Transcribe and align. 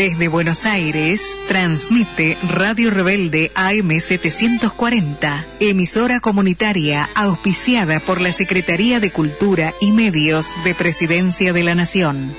Desde 0.00 0.28
Buenos 0.28 0.64
Aires, 0.64 1.38
transmite 1.46 2.38
Radio 2.48 2.90
Rebelde 2.90 3.52
AM740, 3.54 5.44
emisora 5.60 6.20
comunitaria 6.20 7.06
auspiciada 7.14 8.00
por 8.00 8.22
la 8.22 8.32
Secretaría 8.32 8.98
de 8.98 9.10
Cultura 9.10 9.74
y 9.78 9.92
Medios 9.92 10.46
de 10.64 10.74
Presidencia 10.74 11.52
de 11.52 11.64
la 11.64 11.74
Nación. 11.74 12.34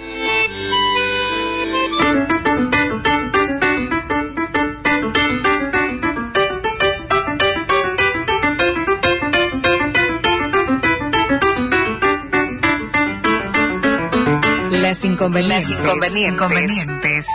Las 14.91 15.05
inconvenientes. 15.05 17.25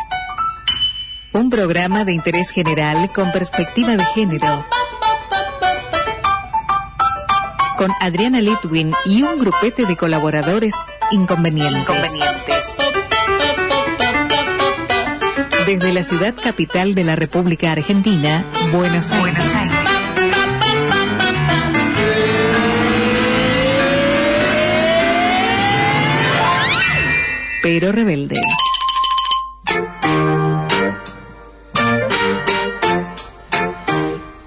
Un 1.32 1.48
programa 1.48 2.04
de 2.04 2.12
interés 2.12 2.50
general 2.50 3.10
con 3.14 3.32
perspectiva 3.32 3.96
de 3.96 4.04
género. 4.04 4.66
Con 7.78 7.92
Adriana 7.98 8.42
Litwin 8.42 8.92
y 9.06 9.22
un 9.22 9.38
grupete 9.38 9.86
de 9.86 9.96
colaboradores 9.96 10.74
inconvenientes. 11.12 12.12
Desde 15.64 15.92
la 15.94 16.02
ciudad 16.02 16.34
capital 16.34 16.94
de 16.94 17.04
la 17.04 17.16
República 17.16 17.72
Argentina, 17.72 18.44
Buenos 18.70 19.12
Aires. 19.12 19.95
Pero 27.68 27.90
rebelde. 27.90 28.36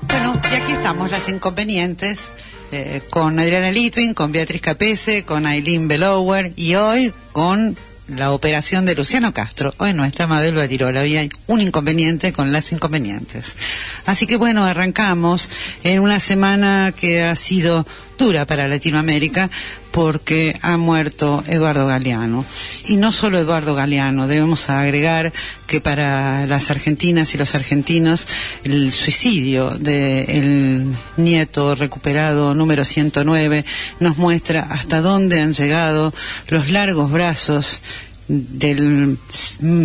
Bueno, 0.08 0.42
y 0.50 0.56
aquí 0.56 0.72
estamos, 0.72 1.12
las 1.12 1.28
inconvenientes, 1.28 2.30
eh, 2.72 3.02
con 3.10 3.38
Adriana 3.38 3.74
Litwin, 3.74 4.14
con 4.14 4.32
Beatriz 4.32 4.62
Capese, 4.62 5.26
con 5.26 5.46
Aileen 5.46 5.90
Belower 5.90 6.54
y 6.56 6.76
hoy 6.76 7.14
con 7.34 7.76
la 8.08 8.32
operación 8.32 8.86
de 8.86 8.96
Luciano 8.96 9.34
Castro. 9.34 9.74
Hoy 9.80 9.94
no 9.94 10.06
está 10.06 10.26
Mabel 10.26 10.56
Batirola, 10.56 11.02
hoy 11.02 11.18
hay 11.18 11.30
un 11.48 11.60
inconveniente 11.60 12.32
con 12.32 12.54
las 12.54 12.72
inconvenientes. 12.72 13.58
Así 14.06 14.28
que 14.28 14.38
bueno, 14.38 14.64
arrancamos 14.64 15.50
en 15.84 16.00
una 16.00 16.22
semana 16.22 16.94
que 16.98 17.22
ha 17.24 17.36
sido 17.36 17.86
dura 18.20 18.46
para 18.46 18.68
Latinoamérica 18.68 19.50
porque 19.92 20.60
ha 20.62 20.78
muerto 20.78 21.44
Eduardo 21.48 21.88
Galeano. 21.88 22.46
Y 22.86 22.98
no 22.98 23.12
solo 23.12 23.40
Eduardo 23.40 23.74
Galeano, 23.74 24.28
debemos 24.28 24.70
agregar 24.70 25.34
que 25.66 25.82
para 25.82 26.46
las 26.46 26.70
argentinas 26.70 27.34
y 27.34 27.38
los 27.38 27.56
argentinos 27.56 28.28
el 28.66 28.92
suicidio 28.92 29.72
del 29.72 30.94
nieto 31.18 31.76
recuperado 31.76 32.54
número 32.54 32.86
109 32.86 33.66
nos 34.00 34.18
muestra 34.18 34.68
hasta 34.70 35.02
dónde 35.02 35.42
han 35.42 35.54
llegado 35.54 36.14
los 36.50 36.70
largos 36.70 37.12
brazos 37.12 37.82
del 38.30 39.18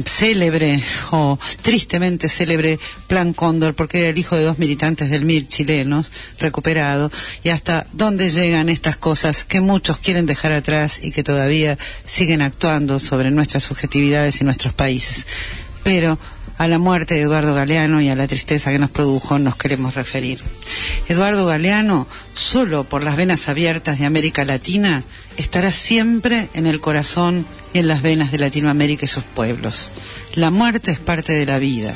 célebre 0.05 0.81
o 1.11 1.39
tristemente 1.63 2.29
célebre 2.29 2.79
Plan 3.09 3.33
Cóndor, 3.33 3.75
porque 3.75 4.01
era 4.01 4.11
el 4.11 4.19
hijo 4.19 4.37
de 4.37 4.45
dos 4.45 4.59
militantes 4.59 5.11
del 5.11 5.25
MIR 5.25 5.49
chilenos, 5.49 6.13
recuperado, 6.39 7.11
y 7.43 7.49
hasta 7.49 7.87
dónde 7.93 8.31
llegan 8.31 8.69
estas 8.69 8.97
cosas 8.97 9.45
que 9.45 9.61
muchos 9.61 9.99
quieren 9.99 10.27
dejar 10.27 10.53
atrás 10.53 11.01
y 11.03 11.11
que 11.11 11.25
todavía 11.25 11.79
siguen 12.05 12.43
actuando 12.43 12.99
sobre 12.99 13.31
nuestras 13.31 13.63
subjetividades 13.63 14.41
y 14.41 14.45
nuestros 14.45 14.75
países. 14.75 15.27
Pero 15.83 16.19
a 16.57 16.69
la 16.69 16.79
muerte 16.79 17.15
de 17.15 17.23
Eduardo 17.23 17.55
Galeano 17.55 18.01
y 18.01 18.09
a 18.09 18.17
la 18.17 18.29
tristeza 18.29 18.71
que 18.71 18.79
nos 18.79 18.91
produjo 18.91 19.39
nos 19.39 19.57
queremos 19.57 19.95
referir. 19.95 20.41
Eduardo 21.09 21.47
Galeano, 21.47 22.07
solo 22.35 22.85
por 22.85 23.03
las 23.03 23.17
venas 23.17 23.49
abiertas 23.49 23.99
de 23.99 24.07
América 24.07 24.45
Latina, 24.45 25.03
estará 25.37 25.73
siempre 25.73 26.49
en 26.55 26.67
el 26.67 26.81
corazón 26.81 27.47
y 27.73 27.79
en 27.79 27.89
las 27.89 28.03
venas 28.03 28.31
de 28.31 28.39
Latinoamérica 28.39 29.05
y 29.05 29.09
sus 29.09 29.25
pueblos. 29.25 29.91
La 30.35 30.51
muerte 30.51 30.93
es 30.93 30.99
parte 30.99 31.33
de 31.33 31.47
la 31.47 31.59
vida. 31.59 31.95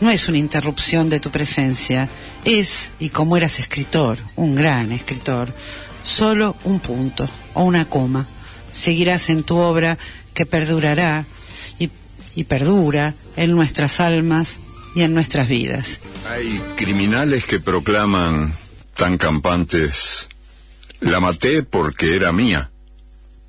No 0.00 0.10
es 0.10 0.28
una 0.28 0.38
interrupción 0.38 1.10
de 1.10 1.20
tu 1.20 1.30
presencia, 1.30 2.08
es, 2.44 2.92
y 3.00 3.10
como 3.10 3.36
eras 3.36 3.58
escritor, 3.58 4.18
un 4.36 4.54
gran 4.54 4.92
escritor, 4.92 5.52
solo 6.02 6.56
un 6.64 6.80
punto 6.80 7.28
o 7.54 7.64
una 7.64 7.84
coma. 7.84 8.26
Seguirás 8.72 9.28
en 9.28 9.42
tu 9.42 9.56
obra 9.56 9.98
que 10.32 10.46
perdurará 10.46 11.26
y, 12.40 12.44
perdura 12.44 13.14
en 13.36 13.52
nuestras 13.52 14.00
almas 14.00 14.58
y 14.94 15.02
en 15.02 15.14
nuestras 15.14 15.48
vidas. 15.48 16.00
Hay 16.28 16.60
criminales 16.76 17.44
que 17.44 17.60
proclaman 17.60 18.54
tan 18.94 19.18
campantes, 19.18 20.28
la 21.00 21.20
maté 21.20 21.62
porque 21.62 22.16
era 22.16 22.32
mía. 22.32 22.70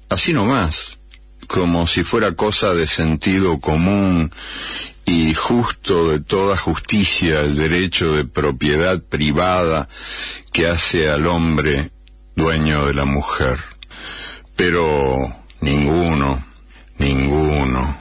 Así 0.09 0.33
nomás, 0.33 0.99
como 1.47 1.87
si 1.87 2.03
fuera 2.03 2.33
cosa 2.33 2.73
de 2.73 2.87
sentido 2.87 3.59
común 3.59 4.31
y 5.05 5.33
justo 5.33 6.09
de 6.09 6.19
toda 6.19 6.57
justicia 6.57 7.41
el 7.41 7.55
derecho 7.55 8.13
de 8.13 8.25
propiedad 8.25 9.01
privada 9.01 9.87
que 10.51 10.67
hace 10.67 11.09
al 11.09 11.27
hombre 11.27 11.91
dueño 12.35 12.85
de 12.85 12.93
la 12.93 13.05
mujer. 13.05 13.57
Pero 14.55 15.17
ninguno, 15.61 16.43
ninguno, 16.97 18.00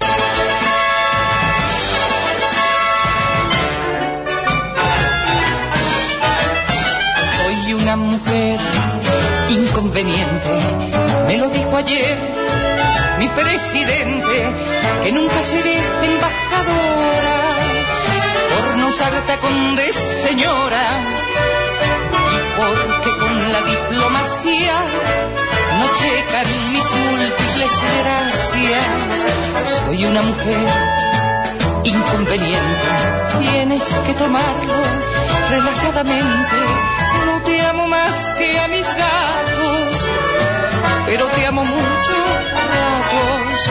Inconveniente, 9.91 10.59
me 11.27 11.37
lo 11.37 11.49
dijo 11.49 11.75
ayer 11.75 12.17
mi 13.19 13.27
presidente, 13.27 14.53
que 15.03 15.11
nunca 15.11 15.43
seré 15.43 15.75
embajadora 15.75 17.37
por 18.55 18.77
no 18.77 18.87
usar 18.87 19.11
tacón 19.27 19.75
de 19.75 19.91
señora 19.91 20.81
y 22.31 22.37
porque 22.57 23.17
con 23.19 23.51
la 23.51 23.61
diplomacia 23.61 24.73
no 25.77 25.85
checan 25.99 26.47
mis 26.71 26.87
múltiples 26.95 27.71
gracias. 28.01 28.85
Soy 29.85 30.05
una 30.05 30.21
mujer 30.21 30.67
inconveniente, 31.83 32.89
tienes 33.39 33.83
que 34.05 34.13
tomarlo 34.13 34.73
relajadamente. 35.49 36.55
Te 37.45 37.61
amo 37.61 37.87
más 37.87 38.33
que 38.37 38.59
a 38.59 38.67
mis 38.67 38.87
gatos, 38.87 40.07
pero 41.05 41.25
te 41.27 41.45
amo 41.45 41.63
mucho 41.63 42.15
a 42.59 42.63
ratos. 42.75 43.61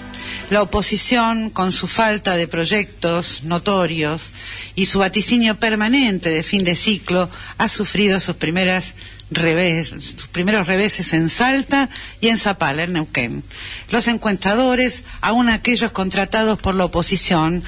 La 0.48 0.62
oposición, 0.62 1.50
con 1.50 1.72
su 1.72 1.88
falta 1.88 2.36
de 2.36 2.46
proyectos 2.46 3.42
notorios 3.42 4.30
y 4.76 4.86
su 4.86 5.00
vaticinio 5.00 5.56
permanente 5.58 6.30
de 6.30 6.44
fin 6.44 6.62
de 6.62 6.76
ciclo, 6.76 7.28
ha 7.58 7.68
sufrido 7.68 8.20
sus 8.20 8.36
primeras 8.36 8.94
sus 9.28 10.28
primeros 10.30 10.68
reveses 10.68 11.12
en 11.12 11.28
Salta 11.28 11.88
y 12.20 12.28
en 12.28 12.38
Zapala, 12.38 12.84
en 12.84 12.92
Neuquén. 12.92 13.42
Los 13.90 14.06
encuestadores, 14.06 15.02
aun 15.20 15.48
aquellos 15.48 15.90
contratados 15.90 16.60
por 16.60 16.76
la 16.76 16.84
oposición, 16.84 17.64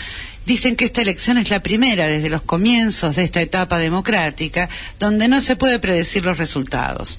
dicen 0.47 0.77
que 0.77 0.85
esta 0.85 1.03
elección 1.03 1.37
es 1.37 1.51
la 1.51 1.61
primera 1.63 2.07
desde 2.07 2.31
los 2.31 2.43
comienzos 2.43 3.17
de 3.17 3.25
esta 3.25 3.43
etapa 3.43 3.79
democrática 3.79 4.69
donde 5.01 5.27
no 5.27 5.41
se 5.41 5.57
puede 5.57 5.81
predecir 5.81 6.25
los 6.25 6.39
resultados. 6.39 7.19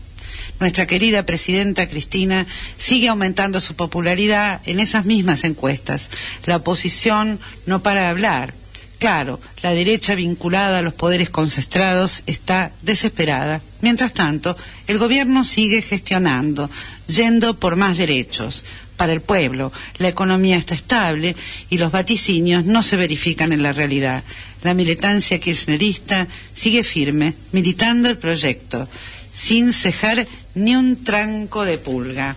Nuestra 0.59 0.85
querida 0.85 1.25
presidenta 1.25 1.87
Cristina 1.87 2.45
sigue 2.77 3.07
aumentando 3.07 3.59
su 3.59 3.75
popularidad 3.75 4.61
en 4.65 4.79
esas 4.79 5.05
mismas 5.05 5.45
encuestas. 5.45 6.09
La 6.45 6.57
oposición 6.57 7.39
no 7.65 7.81
para 7.81 8.01
de 8.01 8.07
hablar. 8.07 8.53
Claro, 8.99 9.39
la 9.63 9.71
derecha 9.71 10.15
vinculada 10.15 10.79
a 10.79 10.81
los 10.81 10.93
poderes 10.93 11.29
concestrados 11.29 12.23
está 12.25 12.71
desesperada. 12.81 13.61
Mientras 13.79 14.11
tanto, 14.11 14.57
el 14.87 14.97
gobierno 14.97 15.45
sigue 15.45 15.81
gestionando, 15.81 16.69
yendo 17.07 17.57
por 17.57 17.77
más 17.77 17.97
derechos. 17.97 18.65
Para 18.97 19.13
el 19.13 19.21
pueblo, 19.21 19.71
la 19.97 20.09
economía 20.09 20.57
está 20.57 20.75
estable 20.75 21.33
y 21.69 21.77
los 21.77 21.93
vaticinios 21.93 22.65
no 22.65 22.83
se 22.83 22.97
verifican 22.97 23.53
en 23.53 23.63
la 23.63 23.71
realidad. 23.71 24.25
La 24.63 24.73
militancia 24.73 25.39
kirchnerista 25.39 26.27
sigue 26.53 26.83
firme, 26.83 27.33
militando 27.53 28.09
el 28.09 28.17
proyecto, 28.17 28.89
sin 29.33 29.73
cejar 29.73 30.27
ni 30.55 30.75
un 30.75 31.03
tranco 31.03 31.65
de 31.65 31.77
pulga. 31.77 32.35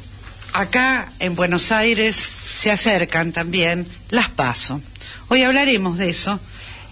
Acá, 0.53 1.13
en 1.19 1.35
Buenos 1.35 1.73
Aires, 1.73 2.29
se 2.55 2.71
acercan 2.71 3.33
también 3.33 3.87
las 4.11 4.29
PASO. 4.29 4.81
Hoy 5.29 5.43
hablaremos 5.43 5.99
de 5.99 6.11
eso 6.11 6.39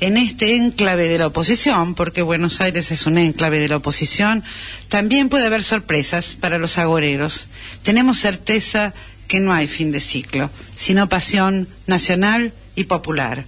en 0.00 0.16
este 0.16 0.56
enclave 0.56 1.08
de 1.08 1.18
la 1.18 1.26
oposición, 1.26 1.94
porque 1.94 2.22
Buenos 2.22 2.60
Aires 2.62 2.90
es 2.90 3.06
un 3.06 3.18
enclave 3.18 3.60
de 3.60 3.68
la 3.68 3.76
oposición, 3.76 4.42
también 4.88 5.28
puede 5.28 5.46
haber 5.46 5.62
sorpresas 5.62 6.36
para 6.40 6.58
los 6.58 6.78
agoreros. 6.78 7.48
Tenemos 7.82 8.18
certeza 8.18 8.94
que 9.28 9.40
no 9.40 9.52
hay 9.52 9.68
fin 9.68 9.92
de 9.92 10.00
ciclo, 10.00 10.50
sino 10.74 11.08
pasión 11.08 11.68
nacional 11.86 12.52
y 12.76 12.84
popular. 12.84 13.44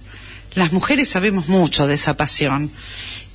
Las 0.53 0.71
mujeres 0.71 1.09
sabemos 1.09 1.47
mucho 1.47 1.87
de 1.87 1.95
esa 1.95 2.15
pasión 2.15 2.71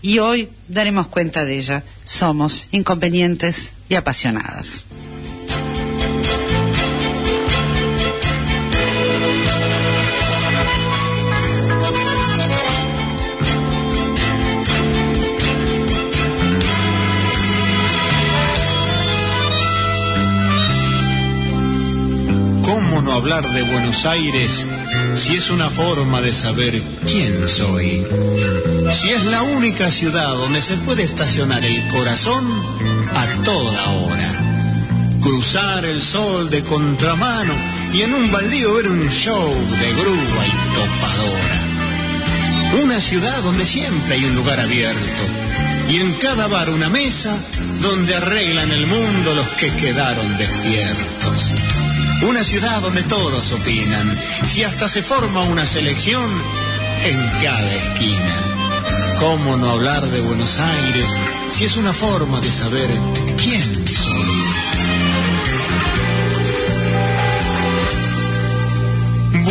y 0.02 0.18
hoy 0.18 0.48
daremos 0.68 1.06
cuenta 1.08 1.44
de 1.44 1.58
ella. 1.58 1.82
Somos 2.04 2.68
inconvenientes 2.72 3.72
y 3.88 3.94
apasionadas. 3.94 4.84
¿Cómo 22.64 23.02
no 23.02 23.12
hablar 23.12 23.48
de 23.50 23.62
Buenos 23.62 24.06
Aires 24.06 24.66
si 25.14 25.36
es 25.36 25.50
una 25.50 25.68
forma 25.70 26.20
de 26.20 26.32
saber 26.32 26.82
quién 27.04 27.48
soy? 27.48 28.04
Si 28.90 29.10
es 29.10 29.24
la 29.26 29.42
única 29.42 29.90
ciudad 29.90 30.34
donde 30.36 30.60
se 30.60 30.76
puede 30.78 31.02
estacionar 31.02 31.64
el 31.64 31.86
corazón 31.88 32.46
a 33.14 33.42
toda 33.44 33.90
hora. 33.90 34.40
Cruzar 35.20 35.84
el 35.84 36.00
sol 36.00 36.48
de 36.48 36.64
contramano 36.64 37.52
y 37.92 38.02
en 38.02 38.14
un 38.14 38.32
baldío 38.32 38.74
ver 38.74 38.88
un 38.88 39.06
show 39.08 39.54
de 39.54 39.92
grúa 39.92 40.46
y 40.46 40.74
topadora. 40.74 42.82
Una 42.82 43.00
ciudad 43.00 43.42
donde 43.42 43.64
siempre 43.64 44.14
hay 44.14 44.24
un 44.24 44.34
lugar 44.36 44.60
abierto 44.60 45.22
y 45.90 46.00
en 46.00 46.12
cada 46.14 46.48
bar 46.48 46.70
una 46.70 46.88
mesa 46.88 47.38
donde 47.80 48.14
arreglan 48.14 48.70
el 48.70 48.86
mundo 48.86 49.34
los 49.34 49.48
que 49.54 49.70
quedaron 49.76 50.36
despiertos. 50.38 51.54
Una 52.22 52.42
ciudad 52.42 52.80
donde 52.80 53.02
todos 53.04 53.52
opinan, 53.52 54.18
si 54.44 54.64
hasta 54.64 54.88
se 54.88 55.02
forma 55.02 55.42
una 55.42 55.66
selección 55.66 56.30
en 57.04 57.18
cada 57.42 57.72
esquina. 57.72 58.57
¿Cómo 59.18 59.56
no 59.56 59.70
hablar 59.70 60.02
de 60.10 60.20
Buenos 60.20 60.58
Aires 60.58 61.06
si 61.50 61.64
es 61.64 61.76
una 61.76 61.92
forma 61.92 62.40
de 62.40 62.50
saber 62.50 62.88
quién 63.36 63.86
soy? 63.86 64.48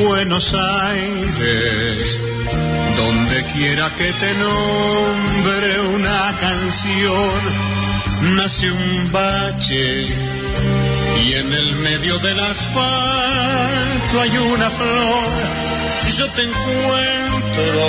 Buenos 0.04 0.54
Aires, 0.54 2.20
donde 2.96 3.44
quiera 3.54 3.92
que 3.98 4.14
te 4.14 4.34
nombre 4.36 5.80
una 5.96 6.38
canción, 6.40 7.42
nace 8.36 8.72
un 8.72 9.12
bache 9.12 10.06
y 11.26 11.34
en 11.34 11.54
el 11.54 11.76
medio 11.78 12.18
del 12.20 12.40
asfalto 12.40 14.22
hay 14.22 14.38
una 14.38 14.70
flor. 14.70 15.32
Yo 16.18 16.30
te 16.32 16.44
encuentro 16.44 17.84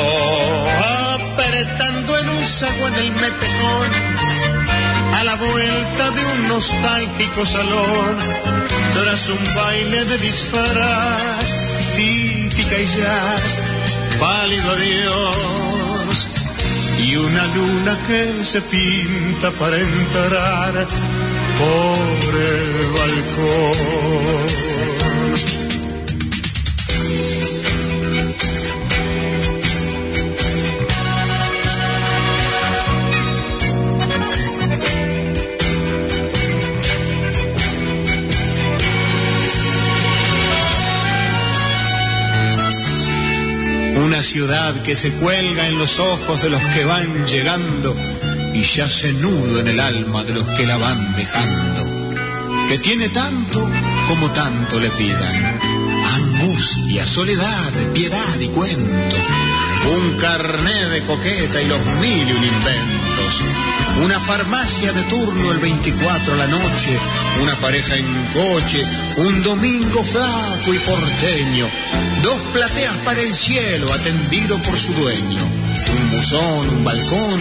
apretando 2.63 2.89
en 2.89 2.89
un 2.89 2.89
saco 2.89 2.89
en 2.89 2.95
el 2.95 3.13
metejón, 3.13 3.91
a 5.15 5.25
la 5.25 5.35
vuelta 5.37 6.11
de 6.11 6.25
un 6.27 6.49
nostálgico 6.49 7.47
salón, 7.47 8.17
tras 8.95 9.29
un 9.29 9.39
baile 9.55 10.05
de 10.05 10.19
disfraz, 10.19 11.55
típica 11.97 12.79
y 12.79 12.87
jazz, 12.87 13.61
pálido 14.19 14.71
adiós. 14.73 16.29
Y 17.07 17.17
una 17.17 17.47
luna 17.47 17.99
que 18.07 18.45
se 18.45 18.61
pinta 18.61 19.51
para 19.53 19.79
entrar 19.79 20.89
por 21.59 22.35
el 22.35 22.87
balcón. 22.93 24.49
Ciudad 44.29 44.83
que 44.83 44.95
se 44.95 45.11
cuelga 45.13 45.69
en 45.69 45.79
los 45.79 45.99
ojos 45.99 46.43
de 46.43 46.51
los 46.51 46.61
que 46.61 46.85
van 46.85 47.27
llegando 47.27 47.97
y 48.53 48.61
ya 48.61 48.87
se 48.91 49.15
nudo 49.15 49.61
en 49.61 49.69
el 49.69 49.81
alma 49.81 50.23
de 50.23 50.35
los 50.35 50.45
que 50.51 50.67
la 50.67 50.77
van 50.77 51.17
dejando, 51.17 51.83
que 52.69 52.77
tiene 52.77 53.09
tanto 53.09 53.59
como 54.07 54.31
tanto 54.33 54.81
le 54.81 54.91
pidan, 54.91 55.59
angustia, 56.15 57.07
soledad, 57.07 57.73
piedad 57.95 58.39
y 58.39 58.49
cuento, 58.49 59.17
un 59.97 60.19
carné 60.19 60.89
de 60.91 61.03
coqueta 61.05 61.63
y 61.63 61.67
los 61.67 61.83
mil 61.99 62.29
y 62.29 62.33
un 62.33 62.45
Una 64.03 64.19
farmacia 64.21 64.91
de 64.91 65.03
turno 65.03 65.53
el 65.53 65.59
24 65.59 66.33
a 66.33 66.37
la 66.37 66.47
noche, 66.47 66.99
una 67.43 67.55
pareja 67.57 67.95
en 67.95 68.07
coche, 68.33 68.83
un 69.19 69.43
domingo 69.43 70.03
flaco 70.03 70.73
y 70.73 70.79
porteño, 70.79 71.69
dos 72.23 72.41
plateas 72.55 72.97
para 73.05 73.21
el 73.21 73.35
cielo 73.37 73.93
atendido 73.93 74.57
por 74.63 74.79
su 74.79 74.95
dueño, 74.95 75.43
un 75.45 76.11
buzón, 76.11 76.71
un 76.71 76.85
balcón 76.85 77.41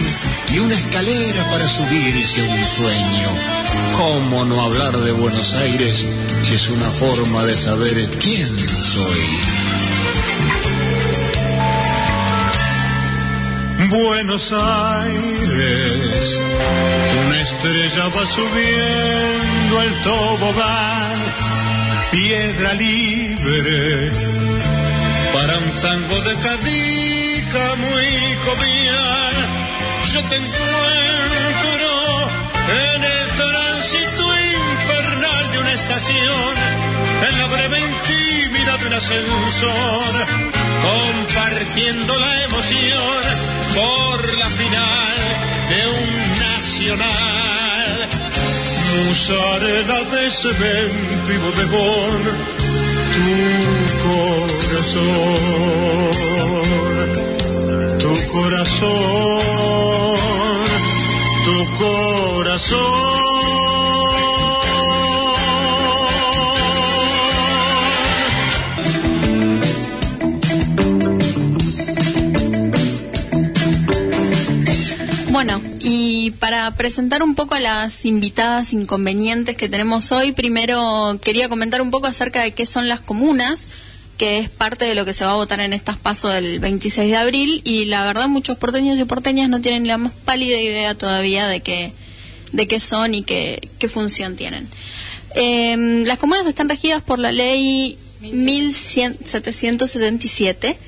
y 0.52 0.58
una 0.58 0.74
escalera 0.74 1.50
para 1.50 1.66
subirse 1.66 2.42
a 2.42 2.44
un 2.44 2.66
sueño. 2.66 3.28
¿Cómo 3.96 4.44
no 4.44 4.60
hablar 4.60 4.94
de 4.94 5.12
Buenos 5.12 5.54
Aires 5.54 6.06
si 6.42 6.54
es 6.54 6.68
una 6.68 6.90
forma 6.90 7.44
de 7.46 7.56
saber 7.56 8.10
quién 8.18 8.58
soy? 8.58 9.57
Buenos 13.88 14.52
Aires, 14.52 16.40
una 17.24 17.40
estrella 17.40 18.08
va 18.08 18.26
subiendo 18.26 19.82
el 19.82 20.00
tobogán, 20.02 21.18
piedra 22.10 22.74
libre, 22.74 24.12
para 25.32 25.56
un 25.56 25.72
tango 25.80 26.20
de 26.20 26.36
cadica 26.36 27.76
muy 27.76 28.06
cobian. 28.44 29.32
Yo 30.12 30.22
te 30.24 30.36
encuentro 30.36 31.80
en 32.94 33.04
el 33.04 33.28
tránsito 33.38 34.24
infernal 34.82 35.52
de 35.52 35.58
una 35.60 35.72
estación, 35.72 36.54
en 37.26 37.38
la 37.38 37.46
breve 37.46 37.80
intimidad 37.80 38.78
de 38.80 38.86
un 38.86 38.92
ascensor, 38.92 40.12
compartiendo 40.82 42.18
la 42.18 42.44
emoción 42.44 43.57
por 43.74 44.38
la 44.38 44.46
final 44.46 45.16
de 45.70 45.80
un 46.00 46.10
nacional. 46.38 48.08
Musarela 49.06 50.00
de 50.04 50.30
cemento 50.30 51.32
y 51.32 51.38
bodegón, 51.38 52.20
tu 54.02 54.18
corazón, 54.62 55.40
tu 57.98 58.12
corazón, 58.32 59.40
tu 61.44 61.56
corazón. 61.84 63.37
Y 76.28 76.30
para 76.30 76.70
presentar 76.74 77.22
un 77.22 77.34
poco 77.34 77.54
a 77.54 77.60
las 77.60 78.04
invitadas 78.04 78.74
inconvenientes 78.74 79.56
que 79.56 79.70
tenemos 79.70 80.12
hoy, 80.12 80.32
primero 80.32 81.18
quería 81.22 81.48
comentar 81.48 81.80
un 81.80 81.90
poco 81.90 82.06
acerca 82.06 82.42
de 82.42 82.52
qué 82.52 82.66
son 82.66 82.86
las 82.86 83.00
comunas, 83.00 83.68
que 84.18 84.36
es 84.38 84.50
parte 84.50 84.84
de 84.84 84.94
lo 84.94 85.06
que 85.06 85.14
se 85.14 85.24
va 85.24 85.30
a 85.30 85.36
votar 85.36 85.60
en 85.60 85.72
estas 85.72 85.96
pasos 85.96 86.34
del 86.34 86.60
26 86.60 87.10
de 87.10 87.16
abril, 87.16 87.62
y 87.64 87.86
la 87.86 88.04
verdad 88.04 88.28
muchos 88.28 88.58
porteños 88.58 88.98
y 88.98 89.06
porteñas 89.06 89.48
no 89.48 89.62
tienen 89.62 89.88
la 89.88 89.96
más 89.96 90.12
pálida 90.26 90.58
idea 90.58 90.94
todavía 90.94 91.48
de 91.48 91.60
qué, 91.60 91.94
de 92.52 92.68
qué 92.68 92.78
son 92.78 93.14
y 93.14 93.22
qué, 93.22 93.66
función 93.88 94.36
tienen. 94.36 94.68
Em, 95.34 96.04
las 96.04 96.18
comunas 96.18 96.46
están 96.46 96.68
regidas 96.68 97.02
por 97.02 97.18
la 97.18 97.32
ley 97.32 97.96
1777 98.20 100.78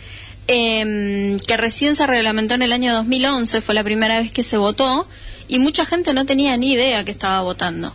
eh, 0.49 1.37
que 1.47 1.57
recién 1.57 1.95
se 1.95 2.07
reglamentó 2.07 2.53
en 2.55 2.63
el 2.63 2.73
año 2.73 2.93
2011, 2.93 3.63
fue 3.63 3.75
la 3.75 3.85
primera 3.85 4.21
vez 4.21 4.31
que 4.33 4.43
se 4.43 4.59
votó, 4.59 5.07
y 5.51 5.59
mucha 5.59 5.85
gente 5.85 6.15
no 6.15 6.25
tenía 6.25 6.57
ni 6.57 6.73
idea 6.73 7.05
que 7.05 7.11
estaba 7.11 7.41
votando. 7.43 7.93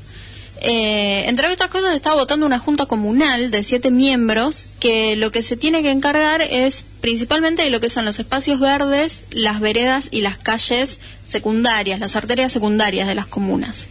Eh, 0.61 1.25
entre 1.27 1.47
otras 1.47 1.69
cosas, 1.69 1.93
estaba 1.93 2.15
votando 2.15 2.45
una 2.45 2.59
junta 2.59 2.85
comunal 2.85 3.51
de 3.51 3.63
siete 3.63 3.91
miembros 3.91 4.67
que 4.79 5.15
lo 5.15 5.31
que 5.31 5.43
se 5.43 5.57
tiene 5.57 5.81
que 5.81 5.91
encargar 5.91 6.41
es 6.41 6.85
principalmente 7.01 7.63
de 7.63 7.69
lo 7.69 7.79
que 7.79 7.89
son 7.89 8.05
los 8.05 8.19
espacios 8.19 8.59
verdes, 8.59 9.25
las 9.31 9.59
veredas 9.59 10.07
y 10.11 10.21
las 10.21 10.37
calles 10.37 10.99
secundarias, 11.25 11.99
las 11.99 12.15
arterias 12.15 12.51
secundarias 12.51 13.07
de 13.07 13.15
las 13.15 13.27
comunas. 13.27 13.87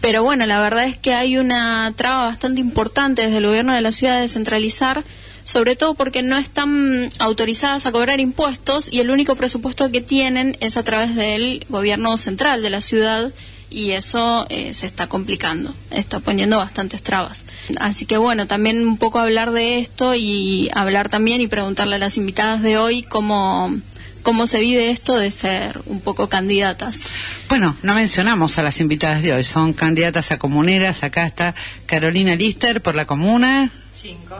Pero 0.00 0.22
bueno, 0.22 0.46
la 0.46 0.60
verdad 0.60 0.84
es 0.84 0.98
que 0.98 1.14
hay 1.14 1.38
una 1.38 1.92
traba 1.96 2.26
bastante 2.26 2.60
importante 2.60 3.22
desde 3.22 3.38
el 3.38 3.46
gobierno 3.46 3.72
de 3.72 3.80
la 3.80 3.92
ciudad 3.92 4.16
de 4.16 4.22
descentralizar 4.22 5.04
sobre 5.44 5.76
todo 5.76 5.94
porque 5.94 6.22
no 6.22 6.36
están 6.36 7.10
autorizadas 7.18 7.86
a 7.86 7.92
cobrar 7.92 8.20
impuestos 8.20 8.88
y 8.90 9.00
el 9.00 9.10
único 9.10 9.34
presupuesto 9.36 9.90
que 9.90 10.00
tienen 10.00 10.56
es 10.60 10.76
a 10.76 10.84
través 10.84 11.14
del 11.14 11.64
gobierno 11.68 12.16
central 12.16 12.62
de 12.62 12.70
la 12.70 12.80
ciudad 12.80 13.32
y 13.72 13.92
eso 13.92 14.46
eh, 14.50 14.74
se 14.74 14.86
está 14.86 15.08
complicando, 15.08 15.74
está 15.90 16.20
poniendo 16.20 16.58
bastantes 16.58 17.02
trabas. 17.02 17.46
Así 17.80 18.06
que 18.06 18.18
bueno, 18.18 18.46
también 18.46 18.86
un 18.86 18.98
poco 18.98 19.18
hablar 19.18 19.50
de 19.52 19.78
esto 19.78 20.14
y 20.14 20.70
hablar 20.74 21.08
también 21.08 21.40
y 21.40 21.48
preguntarle 21.48 21.96
a 21.96 21.98
las 21.98 22.18
invitadas 22.18 22.62
de 22.62 22.76
hoy 22.76 23.02
cómo, 23.02 23.74
cómo 24.22 24.46
se 24.46 24.60
vive 24.60 24.90
esto 24.90 25.16
de 25.16 25.30
ser 25.30 25.80
un 25.86 26.00
poco 26.00 26.28
candidatas. 26.28 27.08
Bueno, 27.48 27.76
no 27.82 27.94
mencionamos 27.94 28.58
a 28.58 28.62
las 28.62 28.80
invitadas 28.80 29.22
de 29.22 29.32
hoy, 29.32 29.44
son 29.44 29.72
candidatas 29.72 30.32
a 30.32 30.38
comuneras. 30.38 31.02
Acá 31.02 31.26
está 31.26 31.54
Carolina 31.86 32.36
Lister 32.36 32.82
por 32.82 32.94
la 32.94 33.06
comuna, 33.06 33.72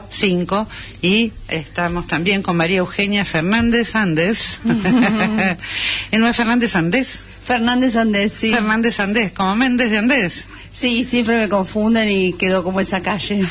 Cinco. 0.09 0.67
Y 1.01 1.31
estamos 1.47 2.07
también 2.07 2.41
con 2.41 2.57
María 2.57 2.79
Eugenia 2.79 3.23
Fernández 3.23 3.95
Andes. 3.95 4.59
¿No 6.11 6.27
es 6.27 6.35
Fernández 6.35 6.75
Andés? 6.75 7.19
Fernández 7.45 7.95
Andés, 7.95 8.33
sí. 8.37 8.53
Fernández 8.53 8.99
Andés, 8.99 9.31
como 9.31 9.55
Méndez 9.55 9.91
de 9.91 9.97
Andés. 9.97 10.45
Sí, 10.71 11.03
siempre 11.03 11.37
me 11.37 11.49
confunden 11.49 12.09
y 12.09 12.33
quedó 12.33 12.63
como 12.63 12.79
esa 12.79 13.01
calle. 13.01 13.45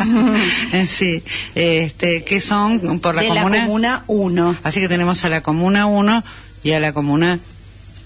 sí, 0.88 1.22
este, 1.54 2.24
¿qué 2.24 2.40
son 2.40 3.00
por 3.00 3.14
la 3.14 3.22
de 3.22 3.28
comuna? 3.28 3.56
la 3.56 3.62
comuna 3.64 4.04
1. 4.08 4.56
Así 4.62 4.80
que 4.80 4.88
tenemos 4.88 5.24
a 5.24 5.28
la 5.28 5.40
comuna 5.40 5.86
1 5.86 6.24
y 6.64 6.72
a 6.72 6.80
la 6.80 6.92
comuna 6.92 7.38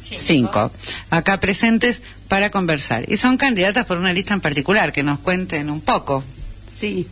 5. 0.02 0.70
Acá 1.10 1.40
presentes 1.40 2.02
para 2.28 2.50
conversar. 2.50 3.04
Y 3.10 3.16
son 3.16 3.36
candidatas 3.36 3.86
por 3.86 3.98
una 3.98 4.12
lista 4.12 4.34
en 4.34 4.40
particular, 4.40 4.92
que 4.92 5.02
nos 5.02 5.18
cuenten 5.18 5.70
un 5.70 5.80
poco. 5.80 6.22
Sí. 6.70 7.06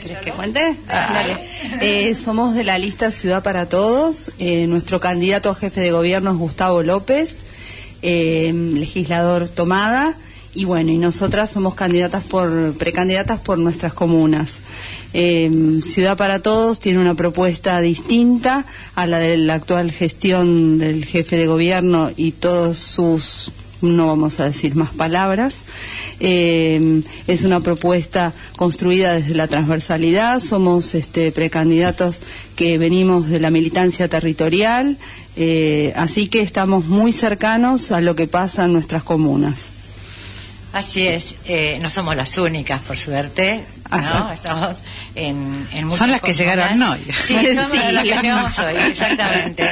¿Quieres 0.00 0.18
que 0.18 0.32
cuente? 0.32 0.76
Ah, 0.88 1.24
eh, 1.80 2.14
somos 2.14 2.54
de 2.54 2.64
la 2.64 2.78
lista 2.78 3.10
Ciudad 3.10 3.42
para 3.42 3.68
Todos. 3.68 4.30
Eh, 4.38 4.66
nuestro 4.66 5.00
candidato 5.00 5.50
a 5.50 5.54
jefe 5.54 5.80
de 5.80 5.92
gobierno 5.92 6.30
es 6.30 6.36
Gustavo 6.36 6.82
López, 6.82 7.38
eh, 8.02 8.52
legislador 8.52 9.48
Tomada. 9.48 10.14
Y 10.54 10.64
bueno, 10.64 10.90
y 10.90 10.98
nosotras 10.98 11.50
somos 11.50 11.74
candidatas 11.74 12.24
por, 12.24 12.72
precandidatas 12.78 13.40
por 13.40 13.58
nuestras 13.58 13.92
comunas. 13.92 14.60
Ciudad 15.12 16.16
para 16.16 16.40
Todos 16.40 16.78
tiene 16.78 16.98
una 16.98 17.14
propuesta 17.14 17.80
distinta 17.80 18.64
a 18.94 19.06
la 19.06 19.18
de 19.18 19.36
la 19.36 19.54
actual 19.54 19.90
gestión 19.90 20.78
del 20.78 21.04
jefe 21.04 21.36
de 21.36 21.46
gobierno 21.46 22.10
y 22.16 22.32
todos 22.32 22.78
sus 22.78 23.52
no 23.82 24.06
vamos 24.06 24.40
a 24.40 24.44
decir 24.44 24.74
más 24.74 24.90
palabras. 24.90 25.64
Eh, 26.20 27.02
es 27.26 27.44
una 27.44 27.60
propuesta 27.60 28.32
construida 28.56 29.14
desde 29.14 29.34
la 29.34 29.48
transversalidad. 29.48 30.40
Somos 30.40 30.94
este, 30.94 31.32
precandidatos 31.32 32.20
que 32.56 32.78
venimos 32.78 33.28
de 33.28 33.40
la 33.40 33.50
militancia 33.50 34.08
territorial, 34.08 34.96
eh, 35.36 35.92
así 35.96 36.28
que 36.28 36.40
estamos 36.40 36.86
muy 36.86 37.12
cercanos 37.12 37.92
a 37.92 38.00
lo 38.00 38.16
que 38.16 38.26
pasa 38.26 38.64
en 38.64 38.72
nuestras 38.72 39.02
comunas. 39.02 39.70
Así 40.72 41.06
es, 41.06 41.36
eh, 41.46 41.78
no 41.80 41.88
somos 41.88 42.16
las 42.16 42.36
únicas, 42.36 42.80
por 42.82 42.98
suerte. 42.98 43.64
¿No? 43.90 44.32
Estamos 44.32 44.76
en, 45.14 45.68
en 45.72 45.90
Son 45.90 46.10
las 46.10 46.20
que 46.20 46.32
llegaron 46.32 46.82
hoy. 46.82 47.04
Sí, 47.12 47.54
somos 47.54 47.76
las 47.92 48.02
que 48.02 48.08
llegamos 48.08 48.58
hoy, 48.58 48.76
exactamente. 48.90 49.70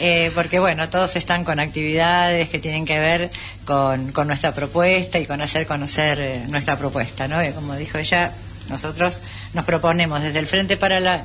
Eh, 0.00 0.30
porque, 0.34 0.58
bueno, 0.58 0.88
todos 0.88 1.16
están 1.16 1.44
con 1.44 1.60
actividades 1.60 2.48
que 2.48 2.58
tienen 2.58 2.84
que 2.84 2.98
ver 2.98 3.30
con, 3.64 4.12
con 4.12 4.26
nuestra 4.26 4.52
propuesta 4.52 5.18
y 5.18 5.26
con 5.26 5.40
hacer 5.40 5.66
conocer 5.66 6.20
eh, 6.20 6.44
nuestra 6.48 6.78
propuesta, 6.78 7.28
¿no? 7.28 7.38
como 7.54 7.76
dijo 7.76 7.98
ella, 7.98 8.32
nosotros 8.68 9.20
nos 9.52 9.64
proponemos 9.64 10.22
desde 10.22 10.38
el 10.38 10.46
Frente 10.46 10.76
para 10.76 11.00
la 11.00 11.24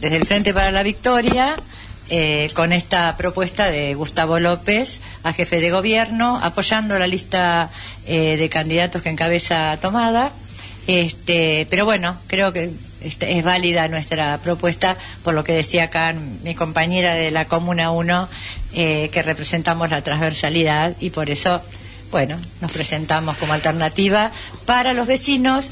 desde 0.00 0.16
el 0.16 0.26
Frente 0.26 0.52
para 0.52 0.70
la 0.70 0.82
Victoria 0.82 1.56
eh, 2.10 2.50
con 2.54 2.72
esta 2.72 3.16
propuesta 3.16 3.70
de 3.70 3.94
Gustavo 3.94 4.38
López 4.38 5.00
a 5.22 5.32
jefe 5.32 5.60
de 5.60 5.70
gobierno, 5.70 6.38
apoyando 6.42 6.98
la 6.98 7.06
lista 7.06 7.70
eh, 8.04 8.36
de 8.36 8.48
candidatos 8.48 9.02
que 9.02 9.08
encabeza 9.08 9.78
Tomada. 9.80 10.32
Este, 10.86 11.66
pero 11.70 11.84
bueno, 11.84 12.16
creo 12.26 12.52
que 12.52 12.70
este, 13.02 13.38
es 13.38 13.44
válida 13.44 13.88
nuestra 13.88 14.38
propuesta, 14.38 14.96
por 15.22 15.34
lo 15.34 15.44
que 15.44 15.52
decía 15.52 15.84
acá 15.84 16.14
mi 16.42 16.54
compañera 16.54 17.14
de 17.14 17.30
la 17.30 17.46
Comuna 17.46 17.90
1, 17.90 18.28
eh, 18.74 19.08
que 19.12 19.22
representamos 19.22 19.90
la 19.90 20.02
transversalidad 20.02 20.94
y 21.00 21.10
por 21.10 21.30
eso, 21.30 21.60
bueno, 22.10 22.38
nos 22.60 22.72
presentamos 22.72 23.36
como 23.36 23.52
alternativa 23.52 24.32
para 24.66 24.92
los 24.92 25.06
vecinos. 25.06 25.70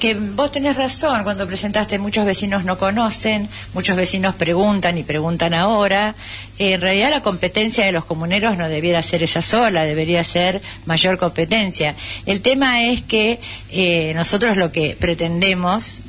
Que 0.00 0.14
vos 0.14 0.50
tenés 0.50 0.76
razón 0.76 1.22
cuando 1.22 1.46
presentaste, 1.46 1.98
muchos 1.98 2.24
vecinos 2.24 2.64
no 2.64 2.76
conocen, 2.78 3.48
muchos 3.74 3.96
vecinos 3.96 4.34
preguntan 4.34 4.98
y 4.98 5.04
preguntan 5.04 5.54
ahora. 5.54 6.16
En 6.58 6.80
realidad 6.80 7.10
la 7.10 7.22
competencia 7.22 7.84
de 7.84 7.92
los 7.92 8.04
comuneros 8.04 8.58
no 8.58 8.68
debiera 8.68 9.02
ser 9.02 9.22
esa 9.22 9.42
sola, 9.42 9.84
debería 9.84 10.24
ser 10.24 10.60
mayor 10.86 11.18
competencia. 11.18 11.94
El 12.26 12.40
tema 12.40 12.82
es 12.82 13.02
que 13.02 13.38
eh, 13.70 14.12
nosotros 14.16 14.56
lo 14.56 14.72
que 14.72 14.96
pretendemos 14.98 16.00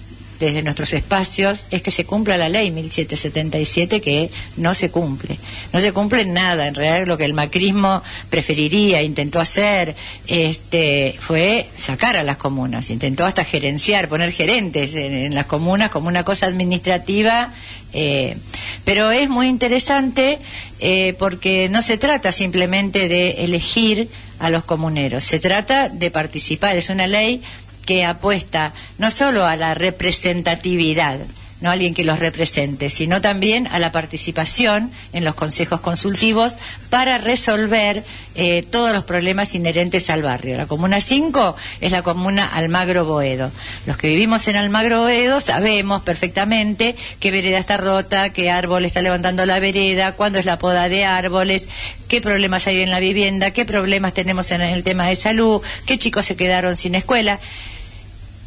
desde 0.46 0.64
nuestros 0.64 0.92
espacios 0.94 1.66
es 1.72 1.82
que 1.82 1.92
se 1.92 2.06
cumpla 2.06 2.38
la 2.38 2.50
ley 2.50 2.72
1777 2.72 4.02
que 4.02 4.30
no 4.58 4.74
se 4.74 4.90
cumple. 4.90 5.38
No 5.72 5.80
se 5.80 5.94
cumple 5.94 6.26
nada. 6.26 6.68
En 6.68 6.76
realidad 6.76 7.08
lo 7.08 7.18
que 7.18 7.26
el 7.26 7.34
macrismo 7.34 8.02
preferiría, 8.30 9.02
intentó 9.02 9.40
hacer, 9.40 9.96
este, 10.28 11.16
fue 11.20 11.68
sacar 11.76 12.18
a 12.18 12.24
las 12.24 12.38
comunas. 12.38 12.90
Intentó 12.90 13.26
hasta 13.26 13.46
gerenciar, 13.46 14.10
poner 14.10 14.32
gerentes 14.32 14.94
en, 14.96 15.34
las 15.36 15.46
comunas 15.46 15.92
como 15.92 16.08
una 16.08 16.24
cosa 16.24 16.48
administrativa. 16.48 17.54
Eh, 17.94 18.36
pero 18.84 19.12
es 19.12 19.30
muy 19.30 19.48
interesante 19.48 20.40
eh, 20.80 21.14
porque 21.20 21.70
no 21.70 21.82
se 21.82 21.98
trata 21.98 22.32
simplemente 22.32 23.10
de 23.10 23.44
elegir 23.44 24.10
a 24.40 24.50
los 24.50 24.64
comuneros, 24.64 25.24
se 25.24 25.40
trata 25.40 25.90
de 25.90 26.10
participar. 26.10 26.76
Es 26.76 26.90
una 26.90 27.06
ley 27.06 27.44
que 27.86 28.06
apuesta 28.06 28.74
no 28.98 29.12
solo 29.12 29.46
a 29.46 29.56
la 29.56 29.74
representatividad, 29.74 31.20
no 31.62 31.70
alguien 31.70 31.94
que 31.94 32.04
los 32.04 32.20
represente, 32.20 32.90
sino 32.90 33.22
también 33.22 33.68
a 33.68 33.80
la 33.80 33.92
participación 33.92 34.92
en 35.14 35.24
los 35.24 35.36
consejos 35.36 35.80
consultivos 35.80 36.58
para 36.90 37.18
resolver 37.18 38.04
eh, 38.36 38.64
todos 38.70 38.94
los 38.94 39.04
problemas 39.04 39.54
inherentes 39.56 40.10
al 40.10 40.24
barrio. 40.24 40.58
La 40.58 40.66
Comuna 40.66 41.00
5 41.00 41.56
es 41.82 41.92
la 41.92 42.02
Comuna 42.02 42.46
Almagro 42.46 43.06
Boedo. 43.06 43.52
Los 43.86 43.98
que 43.98 44.08
vivimos 44.08 44.48
en 44.48 44.56
Almagro 44.56 45.02
Boedo 45.02 45.40
sabemos 45.40 46.02
perfectamente 46.02 46.96
qué 47.20 47.32
vereda 47.32 47.60
está 47.60 47.78
rota, 47.78 48.32
qué 48.32 48.50
árbol 48.50 48.86
está 48.86 49.02
levantando 49.02 49.46
la 49.46 49.60
vereda, 49.60 50.14
cuándo 50.14 50.40
es 50.40 50.46
la 50.46 50.58
poda 50.58 50.90
de 50.90 51.06
árboles, 51.06 51.70
qué 52.08 52.22
problemas 52.22 52.68
hay 52.68 52.82
en 52.82 52.90
la 52.90 53.00
vivienda, 53.00 53.52
qué 53.52 53.66
problemas 53.66 54.14
tenemos 54.14 54.52
en 54.52 54.62
el 54.62 54.84
tema 54.84 55.06
de 55.08 55.16
salud, 55.16 55.62
qué 55.86 56.00
chicos 56.00 56.26
se 56.26 56.36
quedaron 56.36 56.76
sin 56.76 56.96
escuela 56.96 57.40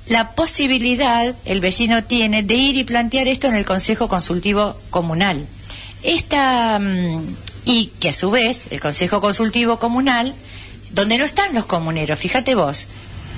la 0.06 0.32
posibilidad 0.32 1.34
el 1.44 1.60
vecino 1.60 2.04
tiene 2.04 2.42
de 2.42 2.54
ir 2.54 2.76
y 2.76 2.84
plantear 2.84 3.28
esto 3.28 3.46
en 3.46 3.54
el 3.54 3.64
Consejo 3.64 4.08
Consultivo 4.08 4.78
Comunal. 4.90 5.46
Esta, 6.02 6.78
mm, 6.78 7.36
y 7.64 7.86
que 7.98 8.10
a 8.10 8.12
su 8.12 8.30
vez 8.30 8.68
el 8.70 8.80
Consejo 8.80 9.20
Consultivo 9.20 9.78
Comunal, 9.78 10.34
donde 10.90 11.18
no 11.18 11.24
están 11.24 11.54
los 11.54 11.64
comuneros, 11.64 12.18
fíjate 12.18 12.54
vos, 12.54 12.88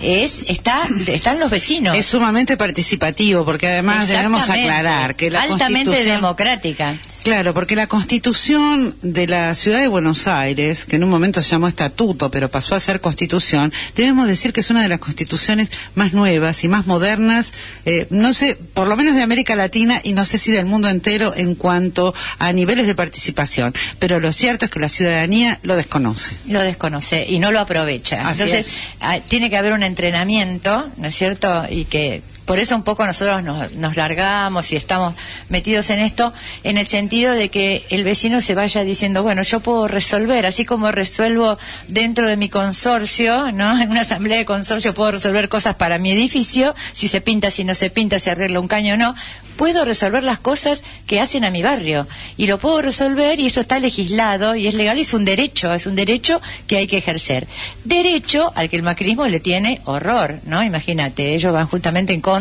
es 0.03 0.43
está 0.47 0.87
están 1.07 1.41
los 1.41 1.51
vecinos. 1.51 1.97
Es 1.97 2.07
sumamente 2.07 2.57
participativo 2.57 3.45
porque 3.45 3.69
además 3.69 4.09
debemos 4.09 4.49
aclarar 4.49 5.15
que 5.15 5.31
la 5.31 5.43
altamente 5.43 6.05
democrática. 6.05 6.99
Claro, 7.27 7.55
porque 7.55 7.75
la 7.75 7.89
constitución 7.89 8.95
de 9.03 9.27
la 9.27 9.53
ciudad 9.57 9.81
de 9.81 9.89
Buenos 9.89 10.29
Aires, 10.29 10.85
que 10.85 10.95
en 10.95 11.03
un 11.03 11.11
momento 11.11 11.43
se 11.43 11.51
llamó 11.51 11.67
estatuto, 11.67 12.31
pero 12.31 12.49
pasó 12.49 12.77
a 12.77 12.79
ser 12.79 13.01
constitución, 13.01 13.73
debemos 13.97 14.29
decir 14.29 14.53
que 14.53 14.61
es 14.61 14.71
una 14.71 14.81
de 14.81 14.89
las 14.89 15.01
constituciones 15.01 15.71
más 15.97 16.13
nuevas 16.13 16.63
y 16.63 16.69
más 16.69 16.87
modernas, 16.87 17.53
eh, 17.85 18.07
no 18.11 18.33
sé, 18.33 18.55
por 18.55 18.87
lo 18.87 18.97
menos 18.97 19.17
de 19.17 19.23
América 19.23 19.57
Latina 19.57 20.01
y 20.05 20.13
no 20.13 20.25
sé 20.25 20.39
si 20.39 20.53
del 20.53 20.67
mundo 20.67 20.89
entero 20.89 21.35
en 21.37 21.57
cuanto 21.57 22.15
a 22.39 22.53
niveles 22.53 22.87
de 22.87 22.95
participación. 22.95 23.75
Pero 23.99 24.21
lo 24.21 24.31
cierto 24.31 24.67
es 24.67 24.71
que 24.71 24.79
la 24.79 24.89
ciudadanía 24.89 25.59
lo 25.65 25.75
desconoce. 25.75 26.37
Lo 26.47 26.63
desconoce 26.63 27.27
y 27.29 27.41
no 27.41 27.51
lo 27.51 27.59
aprovecha. 27.59 28.31
Entonces, 28.31 28.79
ah, 29.01 29.19
tiene 29.19 29.51
que 29.51 29.57
haber 29.57 29.73
un 29.73 29.83
entrenamiento, 29.83 30.89
¿no 30.97 31.09
es 31.09 31.17
cierto? 31.17 31.67
Y 31.69 31.87
que 31.87 32.23
por 32.47 32.61
eso 32.61 32.77
un 32.77 32.85
poco 32.85 33.05
nosotros 33.05 33.43
nos, 33.43 33.97
largamos 33.97 34.73
y 34.73 34.77
estamos 34.77 35.15
metidos 35.49 35.91
en 35.91 35.99
esto, 35.99 36.33
en 36.63 36.79
el 36.79 36.87
sentido 36.87 37.33
de 37.33 37.51
que 37.51 37.85
el 37.91 38.05
vecino 38.05 38.41
se 38.41 38.55
vaya 38.55 38.85
diciendo, 38.85 39.23
bueno, 39.25 39.43
yo 39.43 39.61
puedo 39.61 39.89
resolver, 39.89 40.47
así 40.47 40.65
como 40.65 40.93
resuelvo 40.93 41.59
dentro 41.89 42.29
de 42.29 42.37
mi 42.37 42.49
consorcio, 42.49 43.51
¿no? 43.53 43.81
En 43.81 43.91
una 43.91 44.03
asamblea 44.03 44.39
de 44.39 44.45
consorcio 44.45 44.95
puedo 44.95 45.13
resolver 45.13 45.49
cosas 45.49 45.75
para 45.75 45.99
mi 45.99 46.13
edificio, 46.13 46.75
si 46.93 47.09
se 47.09 47.21
pinta, 47.21 47.51
si 47.51 47.65
no 47.65 47.75
se 47.75 47.91
pinta, 47.91 48.21
si 48.21 48.31
arregla 48.31 48.61
un 48.61 48.69
caño 48.69 48.95
o 48.95 48.97
no, 48.97 49.15
puedo 49.57 49.85
resolver 49.85 50.23
las 50.23 50.39
cosas 50.39 50.85
que 51.07 51.21
hacen 51.21 51.45
a 51.45 51.51
mi 51.51 51.63
barrio. 51.63 52.07
Y 52.37 52.47
lo 52.47 52.59
puedo 52.59 52.81
resolver 52.81 53.41
y 53.41 53.47
eso 53.47 53.61
está 53.61 53.81
legislado 53.81 54.55
y 54.55 54.69
es 54.69 54.75
legal 54.75 54.99
y 54.99 55.03
es 55.03 55.15
un 55.15 55.25
derecho, 55.25 55.75
es 55.75 55.87
un 55.87 55.97
derecho 55.97 56.41
que 56.69 56.77
hay 56.77 56.87
que 56.87 56.99
ejercer. 56.99 57.49
Derecho 57.85 58.53
al 58.55 58.69
que 58.69 58.77
el 58.77 58.83
macrismo 58.83 59.27
le 59.27 59.41
tiene 59.41 59.81
horror, 59.85 60.41
¿no? 60.45 60.63
Imagínate, 60.63 61.35
ellos 61.35 61.53
van 61.53 61.67
justamente 61.67 62.13
en 62.13 62.21
contra 62.21 62.36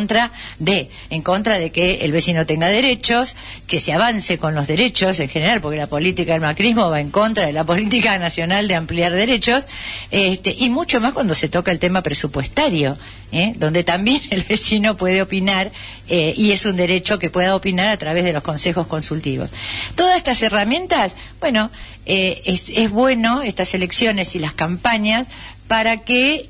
de, 0.60 0.90
en 1.10 1.22
contra 1.22 1.58
de 1.60 1.72
que 1.72 2.06
el 2.06 2.12
vecino 2.12 2.46
tenga 2.46 2.68
derechos, 2.68 3.36
que 3.68 3.80
se 3.80 3.94
avance 3.94 4.38
con 4.38 4.54
los 4.54 4.68
derechos 4.68 5.20
en 5.20 5.30
general, 5.30 5.62
porque 5.62 5.78
la 5.78 5.88
política 5.88 6.34
del 6.34 6.42
macrismo 6.42 6.90
va 6.90 7.00
en 7.00 7.12
contra 7.12 7.46
de 7.46 7.54
la 7.54 7.64
política 7.72 8.18
nacional 8.20 8.68
de 8.68 8.76
ampliar 8.76 9.14
derechos, 9.14 9.66
este, 10.12 10.56
y 10.58 10.70
mucho 10.70 11.00
más 11.00 11.14
cuando 11.14 11.34
se 11.36 11.50
toca 11.50 11.72
el 11.72 11.80
tema 11.80 12.02
presupuestario. 12.02 12.98
¿eh? 13.32 13.54
donde 13.58 13.84
también 13.84 14.22
el 14.30 14.44
vecino 14.44 14.98
puede 14.98 15.22
opinar 15.22 15.72
eh, 16.08 16.34
y 16.36 16.52
es 16.52 16.66
un 16.66 16.76
derecho 16.76 17.20
que 17.20 17.30
pueda 17.30 17.56
opinar 17.56 17.90
a 17.90 17.98
través 17.98 18.24
de 18.24 18.34
los 18.34 18.44
consejos 18.44 18.88
consultivos. 18.88 19.50
Todas 19.96 20.18
estas 20.18 20.42
herramientas, 20.42 21.16
bueno, 21.40 21.72
eh, 22.06 22.42
es, 22.46 22.90
bueno 22.92 23.42
estas 23.42 23.74
elecciones 23.74 24.36
y 24.36 24.40
las 24.40 24.54
campañas 24.54 25.30
para 25.68 25.98
que 25.98 26.50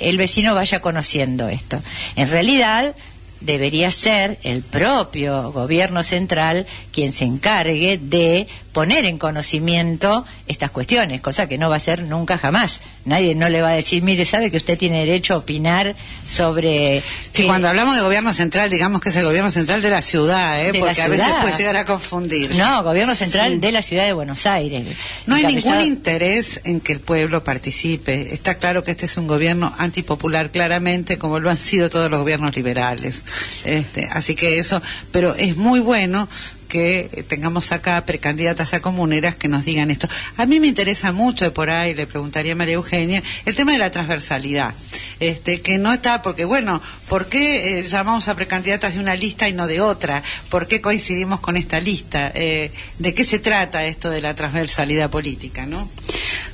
el 0.00 0.16
vecino 0.16 0.54
vaya 0.54 0.80
conociendo 0.80 1.48
esto. 1.48 1.82
En 2.16 2.28
realidad, 2.28 2.94
debería 3.40 3.90
ser 3.90 4.38
el 4.42 4.62
propio 4.62 5.52
gobierno 5.52 6.02
central 6.02 6.66
quien 6.92 7.12
se 7.12 7.24
encargue 7.24 7.98
de 7.98 8.46
poner 8.72 9.04
en 9.04 9.18
conocimiento 9.18 10.24
estas 10.46 10.70
cuestiones, 10.70 11.20
cosa 11.20 11.48
que 11.48 11.58
no 11.58 11.70
va 11.70 11.76
a 11.76 11.80
ser 11.80 12.02
nunca 12.02 12.38
jamás. 12.38 12.80
Nadie 13.08 13.34
no 13.34 13.48
le 13.48 13.62
va 13.62 13.70
a 13.70 13.72
decir, 13.72 14.02
mire, 14.02 14.24
sabe 14.24 14.50
que 14.50 14.58
usted 14.58 14.78
tiene 14.78 15.00
derecho 15.00 15.34
a 15.34 15.38
opinar 15.38 15.96
sobre... 16.26 17.02
Sí, 17.32 17.44
cuando 17.44 17.68
hablamos 17.68 17.96
de 17.96 18.02
gobierno 18.02 18.32
central, 18.32 18.70
digamos 18.70 19.00
que 19.00 19.08
es 19.08 19.16
el 19.16 19.24
gobierno 19.24 19.50
central 19.50 19.80
de 19.82 19.90
la 19.90 20.00
ciudad, 20.00 20.64
¿eh? 20.64 20.72
porque 20.78 21.00
a 21.00 21.08
veces 21.08 21.26
puede 21.40 21.56
llegar 21.56 21.76
a 21.76 21.84
confundir. 21.84 22.54
No, 22.56 22.82
gobierno 22.82 23.14
central 23.14 23.60
de 23.60 23.72
la 23.72 23.82
ciudad 23.82 24.04
de 24.04 24.12
Buenos 24.12 24.46
Aires. 24.46 24.84
No 25.26 25.34
hay 25.34 25.44
ningún 25.44 25.80
interés 25.80 26.60
en 26.64 26.80
que 26.80 26.92
el 26.92 27.00
pueblo 27.00 27.42
participe. 27.42 28.34
Está 28.34 28.56
claro 28.56 28.84
que 28.84 28.90
este 28.90 29.06
es 29.06 29.16
un 29.16 29.26
gobierno 29.26 29.74
antipopular, 29.78 30.50
claramente, 30.50 31.18
como 31.18 31.40
lo 31.40 31.50
han 31.50 31.56
sido 31.56 31.90
todos 31.90 32.10
los 32.10 32.20
gobiernos 32.20 32.54
liberales. 32.54 33.24
Este, 33.64 34.08
así 34.12 34.34
que 34.34 34.58
eso, 34.58 34.82
pero 35.10 35.34
es 35.34 35.56
muy 35.56 35.80
bueno 35.80 36.28
que 36.68 37.24
tengamos 37.28 37.72
acá 37.72 38.04
precandidatas 38.04 38.74
a 38.74 38.80
comuneras 38.80 39.34
que 39.34 39.48
nos 39.48 39.64
digan 39.64 39.90
esto. 39.90 40.08
A 40.36 40.46
mí 40.46 40.60
me 40.60 40.68
interesa 40.68 41.12
mucho, 41.12 41.52
por 41.52 41.70
ahí 41.70 41.94
le 41.94 42.06
preguntaría 42.06 42.52
a 42.52 42.56
María 42.56 42.74
Eugenia, 42.74 43.22
el 43.46 43.54
tema 43.54 43.72
de 43.72 43.78
la 43.78 43.90
transversalidad, 43.90 44.74
este, 45.18 45.60
que 45.60 45.78
no 45.78 45.92
está, 45.92 46.22
porque 46.22 46.44
bueno, 46.44 46.80
¿por 47.08 47.26
qué 47.26 47.78
eh, 47.78 47.88
llamamos 47.88 48.28
a 48.28 48.36
precandidatas 48.36 48.94
de 48.94 49.00
una 49.00 49.16
lista 49.16 49.48
y 49.48 49.52
no 49.52 49.66
de 49.66 49.80
otra? 49.80 50.22
¿Por 50.50 50.68
qué 50.68 50.80
coincidimos 50.80 51.40
con 51.40 51.56
esta 51.56 51.80
lista? 51.80 52.30
Eh, 52.34 52.70
¿De 52.98 53.14
qué 53.14 53.24
se 53.24 53.38
trata 53.38 53.86
esto 53.86 54.10
de 54.10 54.20
la 54.20 54.34
transversalidad 54.34 55.10
política, 55.10 55.66
no? 55.66 55.88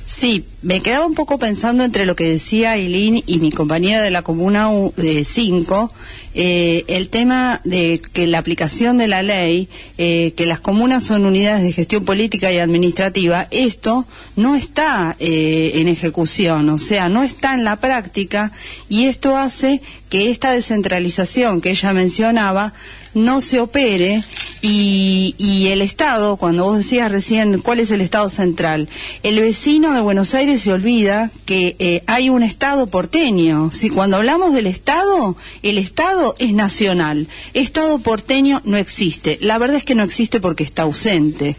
Sí, 0.07 0.45
me 0.61 0.81
quedaba 0.81 1.05
un 1.05 1.15
poco 1.15 1.39
pensando 1.39 1.83
entre 1.83 2.05
lo 2.05 2.15
que 2.15 2.25
decía 2.25 2.71
Aileen 2.71 3.23
y 3.25 3.39
mi 3.39 3.51
compañera 3.51 4.01
de 4.01 4.11
la 4.11 4.21
Comuna 4.21 4.69
5, 4.97 5.91
eh, 6.37 6.83
el 6.87 7.07
tema 7.07 7.61
de 7.63 8.01
que 8.11 8.27
la 8.27 8.39
aplicación 8.39 8.97
de 8.97 9.07
la 9.07 9.23
ley, 9.23 9.69
eh, 9.97 10.33
que 10.35 10.45
las 10.45 10.59
comunas 10.59 11.01
son 11.03 11.25
unidades 11.25 11.63
de 11.63 11.71
gestión 11.71 12.03
política 12.03 12.51
y 12.51 12.59
administrativa, 12.59 13.47
esto 13.51 14.05
no 14.35 14.55
está 14.55 15.15
eh, 15.19 15.71
en 15.75 15.87
ejecución, 15.87 16.67
o 16.69 16.77
sea, 16.77 17.07
no 17.07 17.23
está 17.23 17.53
en 17.53 17.63
la 17.63 17.77
práctica 17.77 18.51
y 18.89 19.05
esto 19.05 19.37
hace 19.37 19.81
que 20.09 20.29
esta 20.29 20.51
descentralización 20.51 21.61
que 21.61 21.69
ella 21.69 21.93
mencionaba 21.93 22.73
no 23.13 23.39
se 23.39 23.61
opere 23.61 24.21
y, 24.67 25.35
y, 25.37 25.67
el 25.67 25.83
Estado, 25.83 26.37
cuando 26.37 26.63
vos 26.63 26.79
decías 26.79 27.11
recién 27.11 27.61
cuál 27.61 27.79
es 27.79 27.91
el 27.91 28.01
Estado 28.01 28.29
central, 28.29 28.89
el 29.21 29.39
vecino 29.39 29.93
de 29.93 29.99
Buenos 29.99 30.33
Aires 30.33 30.61
se 30.61 30.73
olvida 30.73 31.29
que 31.45 31.75
eh, 31.77 32.01
hay 32.07 32.29
un 32.29 32.41
Estado 32.41 32.87
porteño. 32.87 33.69
Si 33.71 33.91
cuando 33.91 34.17
hablamos 34.17 34.53
del 34.53 34.65
Estado, 34.65 35.37
el 35.61 35.77
Estado 35.77 36.33
es 36.39 36.53
nacional. 36.53 37.27
Estado 37.53 37.99
porteño 37.99 38.63
no 38.65 38.77
existe. 38.77 39.37
La 39.39 39.59
verdad 39.59 39.77
es 39.77 39.83
que 39.83 39.93
no 39.93 40.03
existe 40.03 40.39
porque 40.39 40.63
está 40.63 40.81
ausente. 40.81 41.55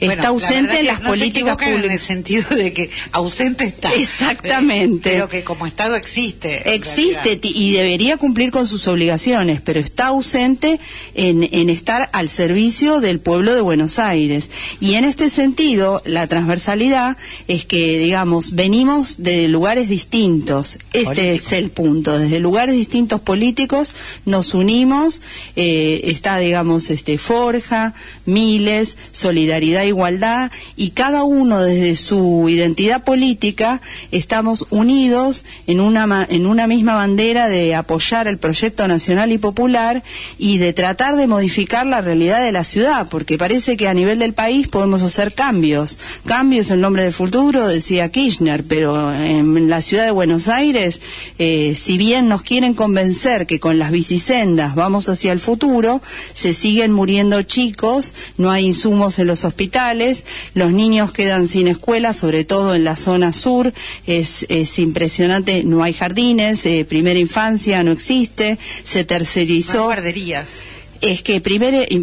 Está 0.00 0.28
ausente 0.28 0.80
en 0.80 0.86
las 0.86 1.00
políticas 1.00 1.56
públicas. 1.56 1.84
En 1.84 1.92
el 1.92 1.98
sentido 1.98 2.44
de 2.50 2.74
que 2.74 2.90
ausente 3.12 3.64
está. 3.64 3.90
Exactamente. 3.94 5.12
Pero 5.12 5.30
que 5.30 5.44
como 5.44 5.64
Estado 5.64 5.96
existe. 5.96 6.74
Existe 6.74 7.40
y 7.42 7.72
debería 7.72 8.18
cumplir 8.18 8.50
con 8.50 8.66
sus 8.66 8.86
obligaciones, 8.86 9.62
pero 9.62 9.80
está 9.80 10.08
ausente 10.08 10.78
en, 11.14 11.48
en 11.50 11.70
estar 11.70 12.10
al 12.12 12.28
servicio 12.28 12.49
servicio 12.50 12.98
del 12.98 13.20
pueblo 13.20 13.54
de 13.54 13.60
Buenos 13.60 14.00
Aires. 14.00 14.50
Y 14.80 14.94
en 14.94 15.04
este 15.04 15.30
sentido, 15.30 16.02
la 16.04 16.26
transversalidad 16.26 17.16
es 17.46 17.64
que, 17.64 18.00
digamos, 18.00 18.56
venimos 18.56 19.22
de 19.22 19.46
lugares 19.46 19.88
distintos. 19.88 20.78
Este 20.92 21.30
es 21.30 21.52
el 21.52 21.70
punto. 21.70 22.18
Desde 22.18 22.40
lugares 22.40 22.74
distintos 22.74 23.20
políticos 23.20 23.94
nos 24.24 24.52
unimos. 24.52 25.22
Eh, 25.54 26.00
está, 26.06 26.38
digamos, 26.38 26.90
este 26.90 27.18
Forja, 27.18 27.94
Miles, 28.26 28.96
Solidaridad, 29.12 29.84
Igualdad, 29.84 30.50
y 30.74 30.90
cada 30.90 31.22
uno 31.22 31.60
desde 31.60 31.94
su 31.94 32.48
identidad 32.48 33.04
política 33.04 33.80
estamos 34.10 34.66
unidos 34.70 35.44
en 35.68 35.78
una, 35.78 36.26
en 36.28 36.46
una 36.46 36.66
misma 36.66 36.96
bandera 36.96 37.48
de 37.48 37.76
apoyar 37.76 38.26
el 38.26 38.38
proyecto 38.38 38.88
nacional 38.88 39.30
y 39.30 39.38
popular 39.38 40.02
y 40.36 40.58
de 40.58 40.72
tratar 40.72 41.14
de 41.14 41.28
modificar 41.28 41.86
la 41.86 42.00
realidad 42.00 42.29
de 42.38 42.52
la 42.52 42.64
ciudad, 42.64 43.08
porque 43.10 43.36
parece 43.36 43.76
que 43.76 43.88
a 43.88 43.94
nivel 43.94 44.18
del 44.18 44.32
país 44.32 44.68
podemos 44.68 45.02
hacer 45.02 45.34
cambios. 45.34 45.98
Cambios 46.24 46.70
en 46.70 46.80
nombre 46.80 47.02
del 47.02 47.12
futuro, 47.12 47.66
decía 47.66 48.10
Kirchner, 48.10 48.64
pero 48.64 49.12
en 49.12 49.68
la 49.68 49.80
ciudad 49.80 50.04
de 50.04 50.10
Buenos 50.10 50.48
Aires, 50.48 51.00
eh, 51.38 51.74
si 51.76 51.98
bien 51.98 52.28
nos 52.28 52.42
quieren 52.42 52.74
convencer 52.74 53.46
que 53.46 53.58
con 53.58 53.78
las 53.78 53.90
bicisendas 53.90 54.74
vamos 54.74 55.08
hacia 55.08 55.32
el 55.32 55.40
futuro, 55.40 56.00
se 56.32 56.52
siguen 56.52 56.92
muriendo 56.92 57.42
chicos, 57.42 58.14
no 58.38 58.50
hay 58.50 58.66
insumos 58.66 59.18
en 59.18 59.26
los 59.26 59.44
hospitales, 59.44 60.24
los 60.54 60.72
niños 60.72 61.12
quedan 61.12 61.48
sin 61.48 61.68
escuela, 61.68 62.12
sobre 62.12 62.44
todo 62.44 62.74
en 62.74 62.84
la 62.84 62.96
zona 62.96 63.32
sur, 63.32 63.72
es, 64.06 64.46
es 64.48 64.78
impresionante, 64.78 65.64
no 65.64 65.82
hay 65.82 65.92
jardines, 65.92 66.64
eh, 66.66 66.84
primera 66.88 67.18
infancia 67.18 67.82
no 67.82 67.92
existe, 67.92 68.58
se 68.84 69.04
tercerizó. 69.04 69.84
guarderías 69.84 70.79
es 71.00 71.22
que 71.22 71.40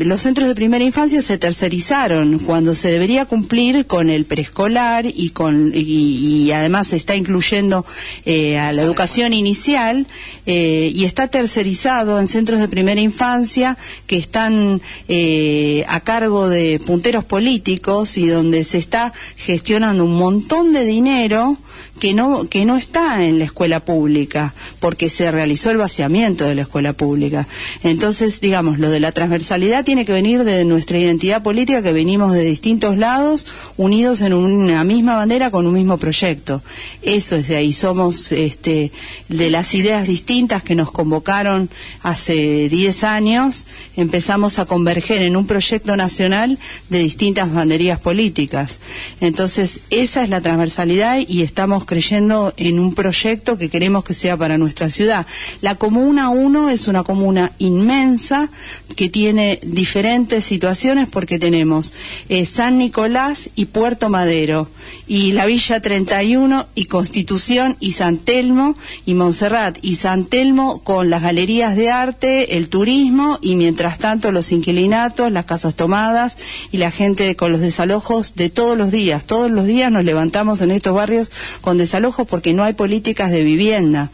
los 0.05 0.21
centros 0.21 0.47
de 0.47 0.55
primera 0.55 0.83
infancia 0.83 1.21
se 1.21 1.37
tercerizaron 1.37 2.39
cuando 2.39 2.73
se 2.73 2.91
debería 2.91 3.25
cumplir 3.25 3.85
con 3.85 4.09
el 4.09 4.25
preescolar 4.25 5.05
y 5.05 5.29
con 5.29 5.71
y, 5.73 6.51
además 6.51 6.87
se 6.87 6.97
está 6.97 7.15
incluyendo 7.15 7.85
eh, 8.25 8.57
a 8.57 8.71
la 8.71 8.81
educación 8.81 9.33
inicial 9.33 10.07
eh, 10.45 10.91
y 10.93 11.05
está 11.05 11.27
tercerizado 11.27 12.19
en 12.19 12.27
centros 12.27 12.59
de 12.59 12.67
primera 12.67 13.01
infancia 13.01 13.77
que 14.07 14.17
están 14.17 14.81
eh, 15.07 15.85
a 15.87 15.99
cargo 15.99 16.49
de 16.49 16.79
punteros 16.85 17.23
políticos 17.23 18.17
y 18.17 18.27
donde 18.27 18.63
se 18.63 18.77
está 18.79 19.13
gestionando 19.35 20.05
un 20.05 20.17
montón 20.17 20.73
de 20.73 20.85
dinero 20.85 21.57
que 21.99 22.13
no, 22.13 22.47
que 22.49 22.65
no 22.65 22.77
está 22.77 23.25
en 23.25 23.39
la 23.39 23.45
escuela 23.45 23.79
pública, 23.79 24.53
porque 24.79 25.09
se 25.09 25.31
realizó 25.31 25.71
el 25.71 25.77
vaciamiento 25.77 26.45
de 26.45 26.55
la 26.55 26.61
escuela 26.61 26.93
pública. 26.93 27.47
Entonces, 27.83 28.41
digamos, 28.41 28.79
lo 28.79 28.89
de 28.89 28.99
la 28.99 29.11
transversalidad 29.11 29.85
tiene 29.85 30.05
que 30.05 30.13
venir 30.13 30.43
de 30.43 30.65
nuestra 30.65 30.97
identidad 30.97 31.43
política, 31.43 31.81
que 31.81 31.93
venimos 31.93 32.33
de 32.33 32.43
distintos 32.43 32.97
lados, 32.97 33.45
unidos 33.77 34.21
en 34.21 34.33
una 34.33 34.83
misma 34.83 35.15
bandera 35.15 35.51
con 35.51 35.67
un 35.67 35.73
mismo 35.73 35.97
proyecto. 35.97 36.61
Eso 37.01 37.35
es 37.35 37.47
de 37.47 37.57
ahí, 37.57 37.73
somos 37.73 38.31
este, 38.31 38.91
de 39.29 39.49
las 39.49 39.73
ideas 39.73 40.07
distintas 40.07 40.63
que 40.63 40.75
nos 40.75 40.91
convocaron 40.91 41.69
hace 42.01 42.69
10 42.69 43.03
años, 43.03 43.67
empezamos 43.95 44.59
a 44.59 44.65
converger 44.65 45.21
en 45.21 45.35
un 45.35 45.47
proyecto 45.47 45.97
nacional 45.97 46.59
de 46.89 46.99
distintas 46.99 47.51
banderías 47.51 47.99
políticas. 47.99 48.79
Entonces, 49.21 49.81
esa 49.89 50.23
es 50.23 50.29
la 50.29 50.41
transversalidad 50.41 51.19
y 51.27 51.41
estamos 51.41 51.85
creyendo 51.87 52.53
en 52.57 52.77
un 52.77 52.93
proyecto 52.93 53.57
que 53.57 53.69
queremos 53.69 54.03
que 54.03 54.13
sea 54.13 54.37
para 54.37 54.59
nuestra 54.59 54.91
ciudad. 54.91 55.25
La 55.61 55.73
Comuna 55.73 56.29
1 56.29 56.69
es 56.69 56.87
una 56.87 57.03
comuna 57.03 57.51
inmensa 57.57 58.51
que 58.95 59.09
tiene 59.09 59.59
diferentes 59.63 60.45
situaciones 60.45 61.07
porque 61.07 61.39
tenemos 61.39 61.93
eh, 62.29 62.45
San 62.45 62.77
Nicolás 62.77 63.49
y 63.55 63.65
Puerto 63.65 64.09
Madero 64.09 64.69
y 65.07 65.31
la 65.31 65.45
Villa 65.45 65.79
31 65.81 66.67
y 66.75 66.85
Constitución 66.85 67.77
y 67.79 67.91
San 67.91 68.17
Telmo 68.17 68.75
y 69.05 69.13
Montserrat 69.13 69.77
y 69.81 69.95
San 69.95 70.25
Telmo 70.25 70.83
con 70.83 71.09
las 71.09 71.21
galerías 71.21 71.75
de 71.75 71.89
arte, 71.89 72.57
el 72.57 72.69
turismo 72.69 73.39
y 73.41 73.55
mientras 73.55 73.97
tanto 73.97 74.31
los 74.31 74.51
inquilinatos, 74.51 75.31
las 75.31 75.45
casas 75.45 75.75
tomadas 75.75 76.37
y 76.71 76.77
la 76.77 76.91
gente 76.91 77.35
con 77.35 77.51
los 77.51 77.61
desalojos 77.61 78.35
de 78.35 78.49
todos 78.49 78.77
los 78.77 78.91
días. 78.91 79.25
Todos 79.25 79.49
los 79.49 79.65
días 79.65 79.91
nos 79.91 80.03
levantamos 80.03 80.61
en 80.61 80.71
estos 80.71 80.93
barrios 80.93 81.31
con 81.61 81.76
desalojos 81.77 82.27
porque 82.27 82.53
no 82.53 82.63
hay 82.63 82.73
políticas 82.73 83.31
de 83.31 83.43
vivienda. 83.43 84.11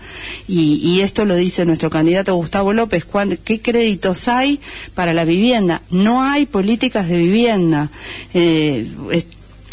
Y, 0.48 1.02
esto 1.02 1.26
lo 1.26 1.36
dice 1.36 1.66
nuestro 1.66 1.90
candidato 1.90 2.36
Gustavo 2.36 2.74
López. 2.74 3.06
¿Qué 3.44 3.62
créditos 3.62 4.28
hay 4.28 4.60
para 4.96 5.14
la 5.14 5.26
vivienda? 5.26 5.82
No 5.90 6.24
hay 6.24 6.46
políticas 6.46 7.08
de 7.08 7.18
vivienda. 7.18 7.90
Eh, 8.34 8.88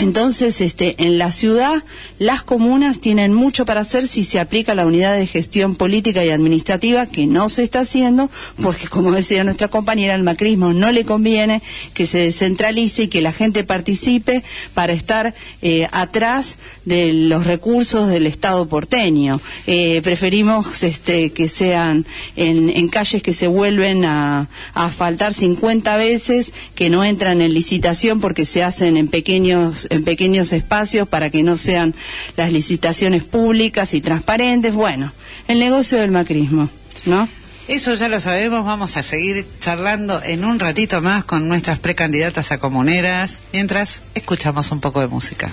entonces, 0.01 0.63
este, 0.63 0.95
en 0.99 1.19
la 1.19 1.31
ciudad, 1.31 1.85
las 2.19 2.43
comunas 2.43 3.01
tienen 3.01 3.35
mucho 3.35 3.67
para 3.67 3.83
hacer 3.83 4.09
si 4.09 4.25
se 4.25 4.41
aplica 4.41 4.75
la 4.75 4.87
unidad 4.87 5.15
de 5.15 5.27
gestión 5.27 5.77
política 5.77 6.25
y 6.25 6.31
administrativa, 6.31 7.05
que 7.05 7.27
no 7.27 7.51
se 7.51 7.65
está 7.65 7.81
haciendo, 7.81 8.31
porque, 8.63 8.89
como 8.91 9.13
decía 9.13 9.45
nuestra 9.45 9.69
compañera, 9.69 10.15
al 10.15 10.23
macrismo 10.23 10.73
no 10.73 10.91
le 10.91 11.05
conviene 11.05 11.61
que 11.93 12.07
se 12.07 12.17
descentralice 12.17 13.03
y 13.03 13.09
que 13.09 13.21
la 13.21 13.35
gente 13.35 13.63
participe 13.63 14.43
para 14.73 14.95
estar 14.95 15.35
eh, 15.61 15.87
atrás 15.93 16.57
de 16.87 17.13
los 17.13 17.45
recursos 17.45 18.09
del 18.09 18.27
Estado 18.27 18.67
porteño. 18.69 19.39
Eh, 19.67 20.01
preferimos 20.03 20.83
este, 20.83 21.33
que 21.33 21.47
sean 21.49 22.07
en, 22.37 22.89
calles 22.89 23.23
que 23.23 23.35
se 23.35 23.49
vuelven 23.49 24.07
a, 24.07 24.49
a 24.73 24.87
asfaltar 24.87 25.35
50 25.35 25.97
veces, 25.97 26.55
que 26.75 26.89
no 26.89 27.05
entran 27.05 27.43
en 27.43 27.53
licitación 27.53 28.19
porque 28.21 28.47
se 28.47 28.63
hacen 28.63 28.97
en 28.97 29.07
pequeños 29.07 29.90
en 29.91 30.05
pequeños 30.05 30.53
espacios 30.53 31.07
para 31.07 31.31
que 31.31 31.43
no 31.43 31.57
sean 31.57 31.95
las 32.37 32.53
licitaciones 32.53 33.25
públicas 33.25 33.93
y 33.93 34.01
transparentes. 34.01 34.73
Bueno, 34.73 35.13
el 35.49 35.59
negocio 35.59 35.99
del 35.99 36.11
macrismo, 36.11 36.71
¿no? 37.05 37.29
Eso 37.69 37.95
ya 37.95 38.09
lo 38.09 38.19
sabemos, 38.19 38.65
vamos 38.65 38.97
a 38.97 39.03
seguir 39.03 39.47
charlando 39.61 40.21
en 40.25 40.45
un 40.45 40.59
ratito 40.59 41.01
más 41.03 41.25
con 41.25 41.47
nuestras 41.49 41.79
precandidatas 41.79 42.51
a 42.51 42.59
comuneras, 42.59 43.43
mientras 43.53 44.03
escuchamos 44.15 44.73
un 44.73 44.81
poco 44.81 45.01
de 45.01 45.07
música. 45.07 45.53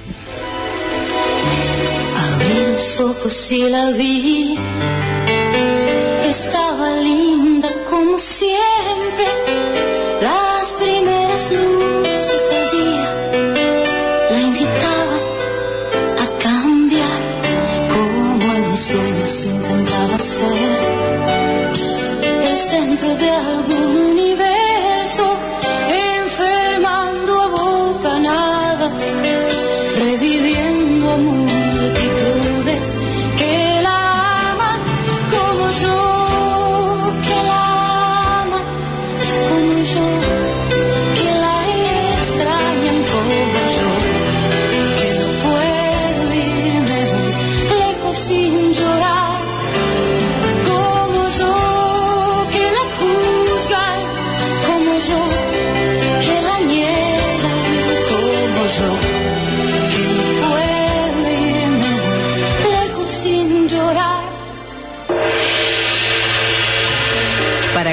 Abrí 2.15 2.71
los 2.71 2.99
ojos 3.01 3.51
y 3.51 3.69
la 3.69 3.91
vi, 3.91 4.57
estaba 6.27 6.89
linda 6.97 7.69
como 7.87 8.17
siempre, 8.17 9.25
las 10.19 10.71
primeras 10.71 11.51
luces 11.51 12.41
del 12.49 12.79
día 12.79 13.26
intentaba 19.27 20.17
ser 20.19 20.57
el 22.49 22.57
centro 22.57 23.13
de 23.17 23.29
algún 23.29 24.06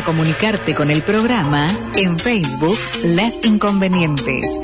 comunicarte 0.05 0.75
con 0.75 0.91
el 0.91 1.03
programa 1.03 1.71
en 1.97 2.19
Facebook 2.19 2.77
Las 3.05 3.45
Inconvenientes. 3.45 4.61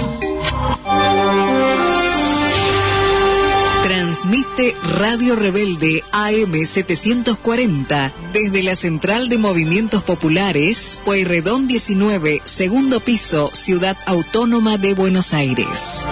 Transmite 3.82 4.74
Radio 4.98 5.36
Rebelde 5.36 6.02
AM740 6.12 8.12
desde 8.32 8.62
la 8.62 8.76
Central 8.76 9.28
de 9.28 9.36
Movimientos 9.38 10.02
Populares, 10.02 11.00
Pueyrredón 11.04 11.66
19, 11.66 12.40
segundo 12.44 13.00
piso, 13.00 13.50
Ciudad 13.52 13.96
Autónoma 14.06 14.78
de 14.78 14.94
Buenos 14.94 15.34
Aires. 15.34 16.06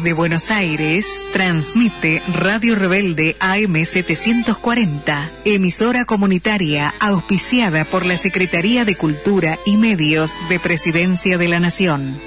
Desde 0.00 0.14
Buenos 0.14 0.50
Aires, 0.50 1.24
transmite 1.34 2.22
Radio 2.32 2.74
Rebelde 2.74 3.36
AM 3.38 3.84
740, 3.84 5.30
emisora 5.44 6.06
comunitaria 6.06 6.94
auspiciada 7.00 7.84
por 7.84 8.06
la 8.06 8.16
Secretaría 8.16 8.86
de 8.86 8.96
Cultura 8.96 9.58
y 9.66 9.76
Medios 9.76 10.36
de 10.48 10.58
Presidencia 10.58 11.36
de 11.36 11.48
la 11.48 11.60
Nación. 11.60 12.18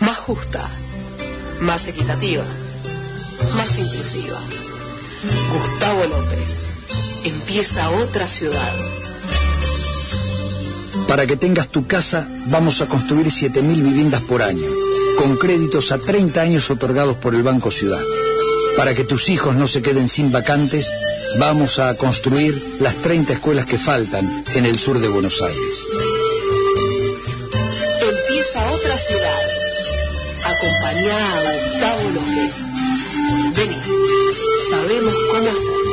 Más 0.00 0.18
justa, 0.18 0.68
más 1.60 1.86
equitativa, 1.86 2.44
más 3.54 3.78
inclusiva. 3.78 4.40
Gustavo 5.52 6.06
López. 6.06 6.70
Empieza 7.24 7.88
otra 7.90 8.26
ciudad. 8.26 8.72
Para 11.06 11.26
que 11.26 11.36
tengas 11.36 11.68
tu 11.68 11.86
casa, 11.86 12.26
vamos 12.46 12.80
a 12.80 12.86
construir 12.86 13.26
7.000 13.26 13.62
viviendas 13.62 14.22
por 14.22 14.42
año, 14.42 14.66
con 15.18 15.36
créditos 15.36 15.92
a 15.92 15.98
30 15.98 16.40
años 16.40 16.70
otorgados 16.70 17.16
por 17.16 17.34
el 17.34 17.42
Banco 17.42 17.70
Ciudad. 17.70 18.00
Para 18.76 18.94
que 18.94 19.04
tus 19.04 19.28
hijos 19.28 19.54
no 19.54 19.66
se 19.66 19.82
queden 19.82 20.08
sin 20.08 20.32
vacantes, 20.32 20.90
vamos 21.38 21.78
a 21.78 21.94
construir 21.96 22.54
las 22.80 22.96
30 22.96 23.34
escuelas 23.34 23.66
que 23.66 23.78
faltan 23.78 24.28
en 24.54 24.66
el 24.66 24.78
sur 24.78 24.98
de 24.98 25.08
Buenos 25.08 25.42
Aires. 25.42 25.88
Empieza 28.00 28.70
otra 28.70 28.96
ciudad. 28.96 29.46
Acompañá 30.44 31.16
a 31.16 31.52
Gustavo 31.52 32.10
López. 32.14 32.52
Vení, 33.56 33.76
sabemos 34.70 35.14
cómo 35.30 35.48
hacerlo. 35.50 35.92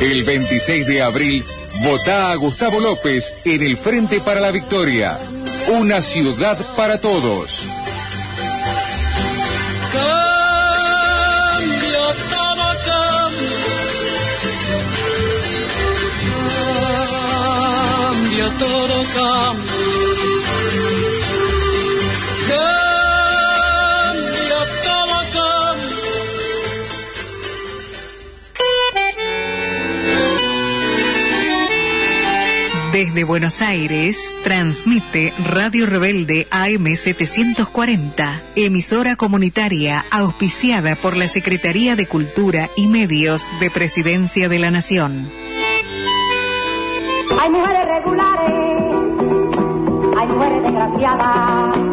El 0.00 0.24
26 0.24 0.86
de 0.86 1.02
abril, 1.02 1.44
votá 1.84 2.32
a 2.32 2.36
Gustavo 2.36 2.80
López 2.80 3.34
en 3.44 3.62
el 3.62 3.76
Frente 3.76 4.20
para 4.20 4.40
la 4.40 4.50
Victoria. 4.50 5.18
Una 5.68 6.00
ciudad 6.00 6.56
para 6.76 7.00
todos. 7.00 7.66
Cambio, 11.52 12.04
todo 12.30 12.66
cambio. 12.86 13.56
Cambio, 18.00 18.46
todo 18.58 19.04
cambio. 19.14 19.76
Desde 33.16 33.28
Buenos 33.28 33.62
Aires, 33.62 34.34
transmite 34.44 35.32
Radio 35.46 35.86
Rebelde 35.86 36.46
AM 36.50 36.84
740, 36.94 38.42
emisora 38.56 39.16
comunitaria 39.16 40.04
auspiciada 40.10 40.96
por 40.96 41.16
la 41.16 41.26
Secretaría 41.26 41.96
de 41.96 42.06
Cultura 42.06 42.68
y 42.76 42.88
Medios 42.88 43.48
de 43.58 43.70
Presidencia 43.70 44.50
de 44.50 44.58
la 44.58 44.70
Nación. 44.70 45.30
Hay 47.40 47.50
mujeres 47.50 47.86
regulares, 47.86 48.52
hay 50.18 50.26
mujeres 50.26 50.62
desgraciadas, 50.62 51.85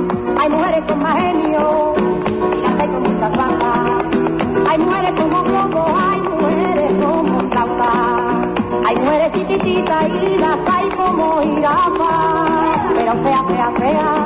como 11.04 11.42
jirafas. 11.42 12.94
Pero 12.96 13.24
fea, 13.24 13.44
fea, 13.44 13.72
fea, 13.78 14.26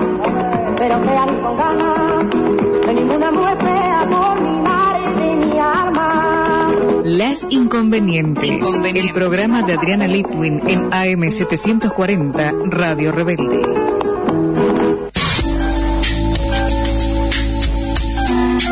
pero 0.77 0.99
fea 1.03 1.25
ni 1.25 1.41
con 1.41 1.57
ganas, 1.57 2.85
de 2.85 2.93
ninguna 2.93 3.31
mujer 3.31 3.57
fea 3.57 4.07
por 4.09 4.41
mi 4.41 4.59
madre 4.59 5.25
de 5.25 5.35
mi 5.35 5.59
alma. 5.59 6.69
Las 7.03 7.47
Inconvenientes, 7.49 8.79
el 8.83 9.11
programa 9.13 9.63
de 9.63 9.73
Adriana 9.73 10.07
Litwin 10.07 10.61
en 10.67 10.93
AM 10.93 11.31
740, 11.31 12.53
Radio 12.65 13.11
Rebelde. 13.11 13.61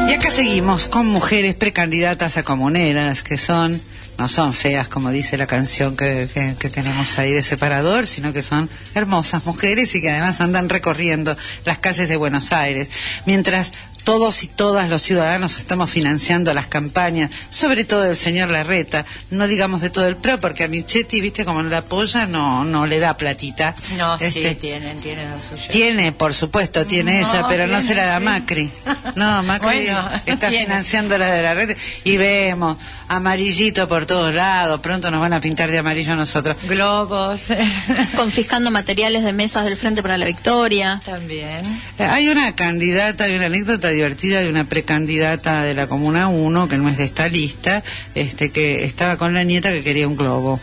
Y 0.10 0.13
acá 0.13 0.32
seguimos 0.32 0.88
con 0.88 1.08
mujeres 1.08 1.56
precandidatas 1.56 2.38
a 2.38 2.44
comuneras 2.44 3.24
que 3.24 3.38
son, 3.38 3.82
no 4.17 4.30
son 4.30 4.54
feas 4.54 4.88
como 4.88 5.10
dice 5.12 5.38
la 5.38 5.47
canción 5.47 5.95
que, 5.97 6.28
que- 6.34 6.69
tenemos 6.69 7.17
ahí 7.19 7.32
de 7.34 7.43
separador, 7.43 8.08
sino 8.08 8.34
que 8.34 8.41
son 8.41 8.69
hermosas 8.95 9.45
mujeres 9.45 9.93
y 9.95 10.01
que 10.01 10.10
además 10.10 10.41
andan 10.41 10.67
recorriendo 10.69 11.38
las 11.65 11.78
calles 11.80 12.10
de 12.10 12.15
Buenos 12.17 12.51
Aires. 12.51 12.88
Mientras 13.25 13.71
todos 14.06 14.44
y 14.44 14.48
todas 14.48 14.89
los 14.89 15.02
ciudadanos 15.02 15.58
estamos 15.58 15.89
financiando 15.89 16.54
las 16.54 16.68
campañas, 16.68 17.30
sobre 17.50 17.84
todo 17.84 18.06
el 18.10 18.15
señor 18.15 18.50
Larreta, 18.50 19.04
no 19.32 19.48
digamos 19.48 19.82
de 19.82 19.89
todo 19.89 20.08
el 20.08 20.15
PRO, 20.15 20.39
porque 20.39 20.63
a 20.63 20.68
Michetti, 20.70 21.20
viste, 21.20 21.44
como 21.44 21.62
no 21.63 21.70
la 21.70 21.80
apoya, 21.80 22.26
no, 22.28 22.63
no 22.63 22.86
le 22.88 23.00
da 23.00 23.18
platita. 23.18 23.76
No, 23.98 24.18
sí, 24.18 24.26
Este, 24.26 24.56
tienen, 24.56 25.02
tienen 25.02 25.30
lo 25.30 25.41
suyo. 25.41 25.70
tiene, 25.72 26.12
por 26.13 26.34
supuesto, 26.34 26.86
tiene 26.86 27.22
No, 27.22 27.30
ella, 27.30 27.46
pero 27.50 27.68
no 27.68 27.82
se 27.82 27.96
la 27.96 28.06
da 28.06 28.20
sí. 28.20 28.24
Macri. 28.24 28.72
No, 29.15 29.44
Macri 29.44 29.65
Bueno, 29.86 30.10
está 30.26 30.50
tiene. 30.50 30.65
financiando 30.65 31.18
la 31.18 31.32
de 31.32 31.41
la 31.44 31.54
red 31.54 31.78
y 32.04 32.18
vemos 32.18 32.78
amarillito 33.08 33.88
por 33.88 34.06
todos 34.06 34.34
lados. 34.34 34.80
Pronto 34.82 35.10
nos 35.12 35.20
van 35.22 35.34
a 35.34 35.41
pintar 35.41 35.72
de 35.72 35.78
amarillo 35.80 36.13
a 36.13 36.15
nosotros. 36.15 36.56
Globos. 36.63 37.44
Confiscando 38.15 38.72
materiales 38.72 39.24
de 39.24 39.34
mesas 39.34 39.65
del 39.65 39.78
Frente 39.78 40.02
para 40.02 40.18
la 40.18 40.26
Victoria. 40.26 41.00
También. 41.06 41.63
Eh, 42.00 42.04
Hay 42.04 42.28
una 42.28 42.54
candidata, 42.56 43.24
hay 43.26 43.36
una 43.36 43.46
anécdota 43.46 43.91
divertida 43.95 44.41
de 44.41 44.49
una 44.49 44.65
precandidata 44.65 45.63
de 45.63 45.73
la 45.73 45.88
Comuna 45.88 46.27
1, 46.27 46.67
que 46.67 46.77
no 46.77 46.88
es 46.89 46.97
de 46.97 47.05
esta 47.05 47.27
lista, 47.27 47.84
este, 48.13 48.51
que 48.51 48.86
estaba 48.86 49.17
con 49.17 49.34
la 49.34 49.43
nieta 49.43 49.71
que 49.71 49.84
quería 49.84 50.08
un 50.08 50.15
globo. 50.15 50.60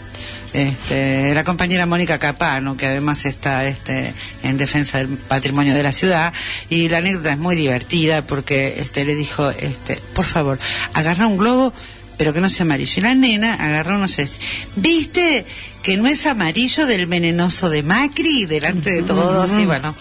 Este, 0.52 1.32
la 1.34 1.44
compañera 1.44 1.86
Mónica 1.86 2.18
Capano, 2.18 2.76
que 2.76 2.86
además 2.86 3.24
está 3.24 3.66
este, 3.66 4.12
en 4.42 4.58
defensa 4.58 4.98
del 4.98 5.08
patrimonio 5.08 5.74
de 5.74 5.82
la 5.82 5.92
ciudad, 5.92 6.32
y 6.68 6.88
la 6.88 6.98
anécdota 6.98 7.32
es 7.32 7.38
muy 7.38 7.56
divertida 7.56 8.26
porque 8.26 8.74
este, 8.78 9.04
le 9.04 9.14
dijo, 9.14 9.50
este, 9.50 9.98
por 10.14 10.26
favor, 10.26 10.58
agarra 10.92 11.26
un 11.26 11.38
globo, 11.38 11.72
pero 12.16 12.32
que 12.32 12.40
no 12.40 12.48
sea 12.48 12.64
amarillo. 12.64 12.92
Y 12.96 13.00
la 13.00 13.14
nena 13.14 13.54
agarró 13.54 13.96
uno 13.96 14.08
celeste. 14.08 14.44
¿Viste 14.76 15.46
que 15.82 15.96
no 15.96 16.06
es 16.06 16.26
amarillo 16.26 16.86
del 16.86 17.06
venenoso 17.06 17.70
de 17.70 17.82
Macri 17.82 18.46
delante 18.46 18.92
de 18.92 19.02
todos? 19.02 19.56
Y 19.56 19.66
bueno, 19.66 19.94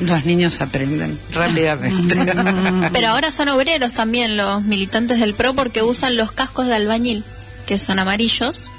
los 0.00 0.24
niños 0.24 0.60
aprenden 0.60 1.18
rápidamente. 1.32 2.16
Pero 2.92 3.08
ahora 3.08 3.30
son 3.30 3.48
obreros 3.48 3.92
también 3.92 4.36
los 4.36 4.62
militantes 4.64 5.20
del 5.20 5.34
PRO 5.34 5.54
porque 5.54 5.82
usan 5.82 6.16
los 6.16 6.32
cascos 6.32 6.66
de 6.66 6.74
albañil, 6.74 7.24
que 7.66 7.78
son 7.78 7.98
amarillos, 7.98 8.70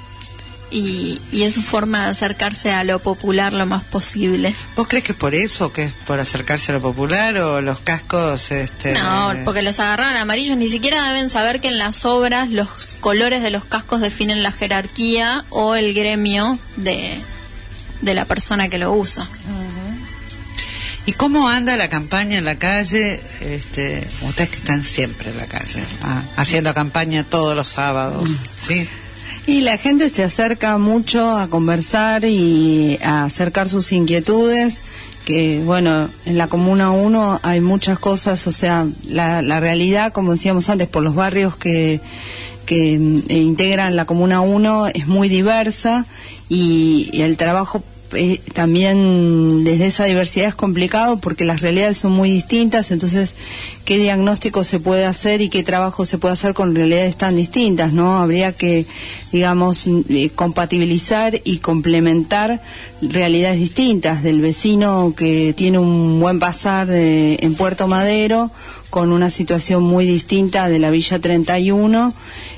y, 0.70 1.20
y 1.32 1.42
es 1.42 1.54
su 1.54 1.62
forma 1.62 2.04
de 2.04 2.10
acercarse 2.10 2.72
a 2.72 2.84
lo 2.84 2.98
popular 2.98 3.52
lo 3.52 3.66
más 3.66 3.84
posible. 3.84 4.54
¿Vos 4.76 4.86
crees 4.88 5.04
que 5.04 5.14
por 5.14 5.34
eso, 5.34 5.72
que 5.72 5.84
es 5.84 5.92
por 6.06 6.20
acercarse 6.20 6.72
a 6.72 6.76
lo 6.76 6.80
popular 6.80 7.36
o 7.38 7.60
los 7.60 7.80
cascos? 7.80 8.50
Este, 8.50 8.92
No, 8.92 9.32
porque 9.44 9.62
los 9.62 9.80
agarraron 9.80 10.16
amarillos, 10.16 10.56
ni 10.56 10.68
siquiera 10.68 11.06
deben 11.08 11.30
saber 11.30 11.60
que 11.60 11.68
en 11.68 11.78
las 11.78 12.04
obras 12.04 12.50
los 12.50 12.96
colores 13.00 13.42
de 13.42 13.50
los 13.50 13.64
cascos 13.64 14.00
definen 14.00 14.42
la 14.42 14.52
jerarquía 14.52 15.44
o 15.50 15.74
el 15.74 15.94
gremio 15.94 16.58
de, 16.76 17.20
de 18.00 18.14
la 18.14 18.24
persona 18.24 18.68
que 18.68 18.78
lo 18.78 18.92
usa. 18.92 19.28
¿Y 21.06 21.12
cómo 21.14 21.48
anda 21.48 21.76
la 21.76 21.88
campaña 21.88 22.38
en 22.38 22.44
la 22.44 22.56
calle? 22.56 23.20
Este, 23.40 24.06
ustedes 24.22 24.50
que 24.50 24.56
están 24.56 24.84
siempre 24.84 25.30
en 25.30 25.38
la 25.38 25.46
calle, 25.46 25.82
ah, 26.02 26.22
haciendo 26.36 26.72
campaña 26.74 27.24
todos 27.24 27.56
los 27.56 27.68
sábados, 27.68 28.30
¿sí? 28.60 28.88
Y 29.50 29.62
la 29.62 29.78
gente 29.78 30.10
se 30.10 30.22
acerca 30.22 30.78
mucho 30.78 31.36
a 31.36 31.48
conversar 31.48 32.24
y 32.24 33.00
a 33.02 33.24
acercar 33.24 33.68
sus 33.68 33.90
inquietudes, 33.90 34.80
que 35.24 35.60
bueno, 35.64 36.08
en 36.24 36.38
la 36.38 36.46
Comuna 36.46 36.92
1 36.92 37.40
hay 37.42 37.60
muchas 37.60 37.98
cosas, 37.98 38.46
o 38.46 38.52
sea, 38.52 38.86
la, 39.08 39.42
la 39.42 39.58
realidad, 39.58 40.12
como 40.12 40.30
decíamos 40.30 40.70
antes, 40.70 40.86
por 40.86 41.02
los 41.02 41.16
barrios 41.16 41.56
que, 41.56 42.00
que 42.64 42.96
mm, 42.96 43.22
integran 43.28 43.96
la 43.96 44.04
Comuna 44.04 44.40
1 44.40 44.86
es 44.94 45.08
muy 45.08 45.28
diversa 45.28 46.06
y, 46.48 47.10
y 47.12 47.22
el 47.22 47.36
trabajo 47.36 47.82
eh, 48.12 48.40
también 48.54 49.62
desde 49.62 49.86
esa 49.86 50.04
diversidad 50.04 50.48
es 50.48 50.54
complicado 50.54 51.18
porque 51.18 51.44
las 51.44 51.60
realidades 51.60 51.96
son 51.96 52.12
muy 52.12 52.30
distintas, 52.30 52.90
entonces 52.90 53.34
qué 53.90 53.98
diagnóstico 53.98 54.62
se 54.62 54.78
puede 54.78 55.04
hacer 55.04 55.40
y 55.40 55.48
qué 55.48 55.64
trabajo 55.64 56.06
se 56.06 56.16
puede 56.16 56.34
hacer 56.34 56.54
con 56.54 56.76
realidades 56.76 57.16
tan 57.16 57.34
distintas, 57.34 57.92
¿no? 57.92 58.20
Habría 58.20 58.52
que 58.52 58.86
digamos, 59.32 59.86
eh, 60.08 60.30
compatibilizar 60.34 61.40
y 61.44 61.58
complementar 61.58 62.60
realidades 63.00 63.58
distintas 63.58 64.22
del 64.22 64.40
vecino 64.40 65.14
que 65.16 65.54
tiene 65.56 65.78
un 65.78 66.18
buen 66.20 66.38
pasar 66.38 66.88
en 66.90 67.54
Puerto 67.54 67.86
Madero 67.86 68.50
con 68.90 69.12
una 69.12 69.30
situación 69.30 69.84
muy 69.84 70.04
distinta 70.04 70.68
de 70.68 70.80
la 70.80 70.90
Villa 70.90 71.20
31. 71.20 72.12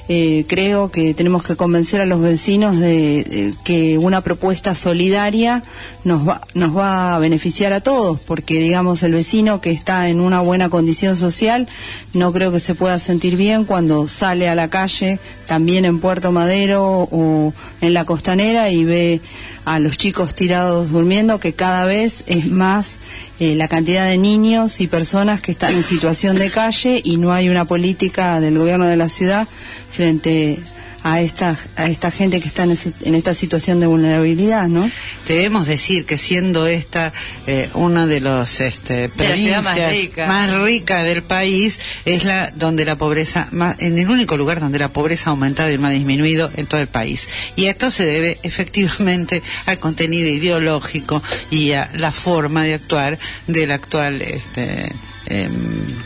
Eh, 0.09 0.45
creo 0.49 0.91
que 0.91 1.15
tenemos 1.15 1.43
que 1.43 1.57
convencer 1.57 2.01
a 2.01 2.07
los 2.07 2.21
vecinos 2.21 2.79
de, 2.79 3.25
de 3.25 3.55
que 3.65 3.99
una 3.99 4.21
propuesta 4.21 4.75
solidaria 4.75 5.63
nos 6.05 6.27
va, 6.27 6.41
nos 6.55 6.77
va 6.77 7.15
a 7.15 7.19
beneficiar 7.19 7.73
a 7.73 7.81
todos, 7.81 8.19
porque 8.21 8.61
digamos 8.61 9.03
el 9.05 9.13
vecino 9.13 9.61
que 9.61 9.71
está 9.71 10.09
en 10.09 10.21
una 10.21 10.41
buena 10.41 10.71
condición 10.71 11.17
social. 11.23 11.67
No 12.13 12.33
creo 12.35 12.53
que 12.53 12.61
se 12.61 12.75
pueda 12.75 12.99
sentir 12.99 13.37
bien 13.37 13.65
cuando 13.65 14.07
sale 14.09 14.51
a 14.51 14.55
la 14.55 14.69
calle, 14.69 15.19
también 15.47 15.87
en 15.87 16.01
Puerto 16.01 16.33
Madero 16.33 17.09
o 17.11 17.55
en 17.81 17.95
la 17.95 18.05
costanera 18.05 18.69
y 18.69 18.85
ve 18.85 19.21
a 19.65 19.79
los 19.79 19.97
chicos 19.97 20.35
tirados 20.35 20.91
durmiendo, 20.91 21.41
que 21.41 21.55
cada 21.55 21.87
vez 21.87 22.25
es 22.27 22.47
más 22.51 22.99
eh, 23.41 23.55
la 23.55 23.69
cantidad 23.69 24.07
de 24.07 24.19
niños 24.19 24.81
y 24.81 24.87
personas 24.87 25.41
que 25.41 25.53
están 25.53 25.73
en 25.73 25.85
situación 25.85 26.37
de 26.37 26.51
calle 26.51 27.01
y 27.03 27.17
no 27.17 27.33
hay 27.33 27.49
una 27.49 27.65
política 27.65 28.41
del 28.41 28.59
gobierno 28.59 28.87
de 28.87 28.97
la 28.97 29.09
ciudad 29.09 29.49
frente 29.91 30.59
a 30.79 30.82
esta, 31.21 31.57
a 31.77 31.87
esta 31.87 32.11
gente 32.11 32.41
que 32.41 32.49
está 32.49 32.63
en, 32.63 32.71
ese- 32.73 32.93
en 33.03 33.15
esta 33.15 33.35
situación 33.35 33.81
de 33.81 33.87
vulnerabilidad, 33.87 34.69
¿no? 34.69 34.89
Debemos 35.27 35.67
decir 35.67 36.05
que 36.07 36.17
siendo 36.19 36.67
esta 36.67 37.13
eh, 37.47 37.69
una 37.75 38.07
de 38.07 38.21
las 38.21 38.61
este, 38.61 39.09
provincias 39.09 39.65
más 39.65 39.91
rica. 39.91 40.27
más 40.27 40.61
rica 40.61 41.03
del 41.03 41.23
país, 41.23 41.81
es 42.05 42.25
la 42.25 42.51
donde 42.55 42.85
la 42.85 42.97
pobreza, 42.97 43.49
más, 43.51 43.77
en 43.81 43.99
el 43.99 44.09
único 44.11 44.37
lugar 44.37 44.61
donde 44.61 44.79
la 44.79 44.89
pobreza 44.93 45.31
ha 45.31 45.33
aumentado 45.33 45.71
y 45.73 45.79
no 45.79 45.87
ha 45.89 45.91
disminuido 45.91 46.51
en 46.57 46.67
todo 46.67 46.81
el 46.81 46.89
país. 46.89 47.27
Y 47.57 47.67
esto 47.67 47.91
se 47.91 48.07
debe 48.07 48.39
efectivamente 48.43 49.43
al 49.67 49.79
contenido 49.79 50.29
ideológico 50.29 51.23
y 51.51 51.73
a 51.73 51.91
la 51.95 52.13
forma 52.13 52.65
de 52.65 52.75
actuar 52.75 53.19
del 53.47 53.71
actual 53.73 54.23
este, 54.23 54.93
em, 55.33 55.53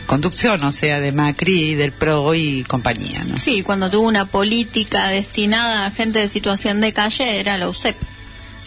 conducción, 0.05 0.63
o 0.63 0.71
sea, 0.71 0.99
de 0.99 1.11
Macri, 1.11 1.75
del 1.75 1.91
PRO 1.91 2.33
y 2.33 2.63
compañía. 2.63 3.23
¿no? 3.25 3.37
Sí, 3.37 3.61
cuando 3.63 3.89
tuvo 3.89 4.07
una 4.07 4.25
política 4.25 5.07
destinada 5.09 5.85
a 5.85 5.91
gente 5.91 6.19
de 6.19 6.27
situación 6.27 6.79
de 6.81 6.93
calle 6.93 7.39
era 7.39 7.57
la 7.57 7.67
UCEP. 7.69 7.95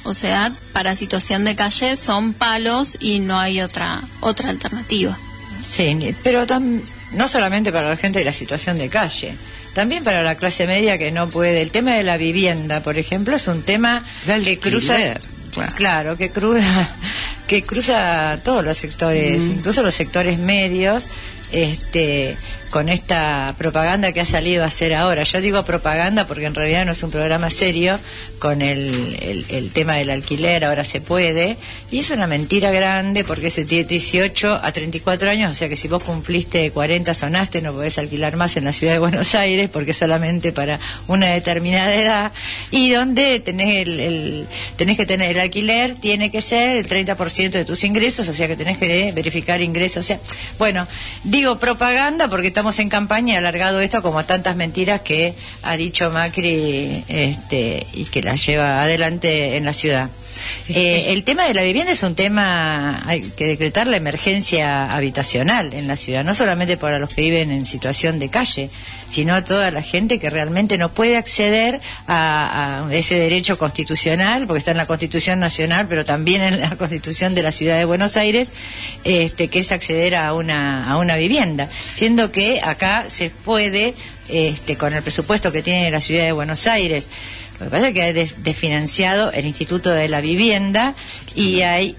O 0.04 0.14
sea, 0.14 0.52
para 0.72 0.94
situación 0.94 1.44
de 1.44 1.54
calle 1.56 1.94
son 1.96 2.32
palos 2.32 2.96
y 3.00 3.18
no 3.20 3.38
hay 3.38 3.60
otra 3.60 4.00
otra 4.20 4.48
alternativa. 4.50 5.16
Sí, 5.62 6.14
pero 6.22 6.46
tam- 6.46 6.80
no 7.12 7.28
solamente 7.28 7.70
para 7.72 7.88
la 7.90 7.96
gente 7.96 8.18
de 8.20 8.24
la 8.24 8.32
situación 8.32 8.78
de 8.78 8.88
calle, 8.88 9.34
también 9.74 10.02
para 10.02 10.22
la 10.22 10.36
clase 10.36 10.66
media 10.66 10.96
que 10.96 11.10
no 11.12 11.28
puede. 11.28 11.60
El 11.60 11.70
tema 11.70 11.92
de 11.94 12.02
la 12.02 12.16
vivienda, 12.16 12.82
por 12.82 12.96
ejemplo, 12.96 13.36
es 13.36 13.46
un 13.46 13.62
tema 13.62 14.02
que 14.44 14.58
cruza, 14.58 14.96
claro, 15.76 16.16
que 16.16 16.30
cruza, 16.30 16.90
que 17.46 17.62
cruza 17.62 18.38
todos 18.44 18.64
los 18.64 18.76
sectores, 18.78 19.42
Mm. 19.42 19.52
incluso 19.52 19.82
los 19.82 19.94
sectores 19.94 20.38
medios. 20.38 21.06
Este, 21.52 22.36
con 22.70 22.88
esta 22.88 23.54
propaganda 23.58 24.12
que 24.12 24.20
ha 24.20 24.24
salido 24.24 24.62
a 24.62 24.66
hacer 24.68 24.94
ahora. 24.94 25.24
Yo 25.24 25.40
digo 25.40 25.64
propaganda 25.64 26.26
porque 26.26 26.46
en 26.46 26.54
realidad 26.54 26.86
no 26.86 26.92
es 26.92 27.02
un 27.02 27.10
programa 27.10 27.50
serio 27.50 27.98
con 28.38 28.62
el, 28.62 29.46
el- 29.50 29.70
tema 29.70 29.94
del 29.96 30.10
alquiler, 30.10 30.64
ahora 30.64 30.82
se 30.84 31.00
puede, 31.00 31.56
y 31.90 31.98
es 32.00 32.10
una 32.10 32.26
mentira 32.26 32.70
grande 32.72 33.22
porque 33.24 33.50
se 33.50 33.64
tiene 33.64 33.84
18 33.84 34.60
a 34.62 34.72
34 34.72 35.30
años, 35.30 35.52
o 35.52 35.54
sea 35.54 35.68
que 35.68 35.76
si 35.76 35.86
vos 35.88 36.02
cumpliste 36.02 36.70
40, 36.70 37.12
sonaste, 37.14 37.62
no 37.62 37.72
podés 37.72 37.98
alquilar 37.98 38.36
más 38.36 38.56
en 38.56 38.64
la 38.64 38.72
ciudad 38.72 38.94
de 38.94 38.98
Buenos 38.98 39.34
Aires 39.34 39.68
porque 39.72 39.92
es 39.92 39.96
solamente 39.98 40.50
para 40.52 40.80
una 41.06 41.26
determinada 41.28 41.94
edad, 41.94 42.32
y 42.70 42.90
donde 42.90 43.38
tenés, 43.40 43.86
el, 43.86 44.00
el- 44.00 44.46
tenés 44.76 44.96
que 44.96 45.06
tener 45.06 45.32
el 45.32 45.40
alquiler, 45.40 45.94
tiene 45.94 46.30
que 46.30 46.40
ser 46.40 46.76
el 46.78 46.88
30% 46.88 47.50
de 47.50 47.64
tus 47.64 47.84
ingresos, 47.84 48.28
o 48.28 48.32
sea 48.32 48.48
que 48.48 48.56
tenés 48.56 48.78
que 48.78 49.12
verificar 49.14 49.60
ingresos, 49.60 49.98
o 50.04 50.06
sea, 50.06 50.18
bueno, 50.58 50.86
digo 51.24 51.58
propaganda 51.58 52.28
porque 52.28 52.48
estamos 52.60 52.78
en 52.78 52.90
campaña 52.90 53.32
y 53.32 53.36
alargado 53.38 53.80
esto 53.80 54.02
como 54.02 54.22
tantas 54.26 54.54
mentiras 54.54 55.00
que 55.00 55.34
ha 55.62 55.78
dicho 55.78 56.10
Macri 56.10 57.02
este, 57.08 57.86
y 57.94 58.04
que 58.04 58.22
las 58.22 58.44
lleva 58.44 58.82
adelante 58.82 59.56
en 59.56 59.64
la 59.64 59.72
ciudad. 59.72 60.10
Eh, 60.68 61.12
el 61.12 61.24
tema 61.24 61.44
de 61.44 61.54
la 61.54 61.62
vivienda 61.62 61.92
es 61.92 62.02
un 62.02 62.14
tema, 62.14 63.02
hay 63.06 63.22
que 63.22 63.46
decretar 63.46 63.86
la 63.86 63.96
emergencia 63.96 64.94
habitacional 64.94 65.74
en 65.74 65.86
la 65.86 65.96
ciudad, 65.96 66.24
no 66.24 66.34
solamente 66.34 66.76
para 66.76 66.98
los 66.98 67.10
que 67.14 67.22
viven 67.22 67.50
en 67.50 67.64
situación 67.64 68.18
de 68.18 68.28
calle, 68.28 68.70
sino 69.10 69.34
a 69.34 69.44
toda 69.44 69.70
la 69.70 69.82
gente 69.82 70.18
que 70.18 70.30
realmente 70.30 70.78
no 70.78 70.90
puede 70.90 71.16
acceder 71.16 71.80
a, 72.06 72.86
ese 72.92 73.16
derecho 73.16 73.58
constitucional, 73.58 74.46
porque 74.46 74.58
está 74.58 74.70
en 74.70 74.76
la 74.76 74.86
Constitución 74.86 75.40
Nacional, 75.40 75.86
pero 75.88 76.04
también 76.04 76.42
en 76.42 76.60
la 76.60 76.70
Constitución 76.78 77.34
de 77.34 77.42
la 77.42 77.52
Ciudad 77.52 77.76
de 77.76 77.84
Buenos 77.84 78.16
Aires, 78.16 78.52
este, 79.04 79.48
que 79.48 79.60
es 79.60 79.72
acceder 79.72 80.14
a 80.14 80.32
una, 80.34 80.90
a 80.90 80.98
una 80.98 81.16
vivienda, 81.16 81.68
siendo 81.94 82.30
que 82.30 82.60
acá 82.62 83.06
se 83.08 83.30
puede, 83.30 83.94
este, 84.28 84.76
con 84.76 84.94
el 84.94 85.02
presupuesto 85.02 85.52
que 85.52 85.62
tiene 85.62 85.90
la 85.90 86.00
Ciudad 86.00 86.24
de 86.24 86.32
Buenos 86.32 86.66
Aires, 86.66 87.10
lo 87.60 87.66
que 87.66 87.70
pasa 87.70 87.88
es 87.88 87.94
que 87.94 88.02
ha 88.02 88.12
des- 88.12 88.42
desfinanciado 88.42 89.30
el 89.32 89.46
Instituto 89.46 89.90
de 89.90 90.08
la 90.08 90.20
Vivienda 90.20 90.94
y 91.34 91.60
hay 91.62 91.94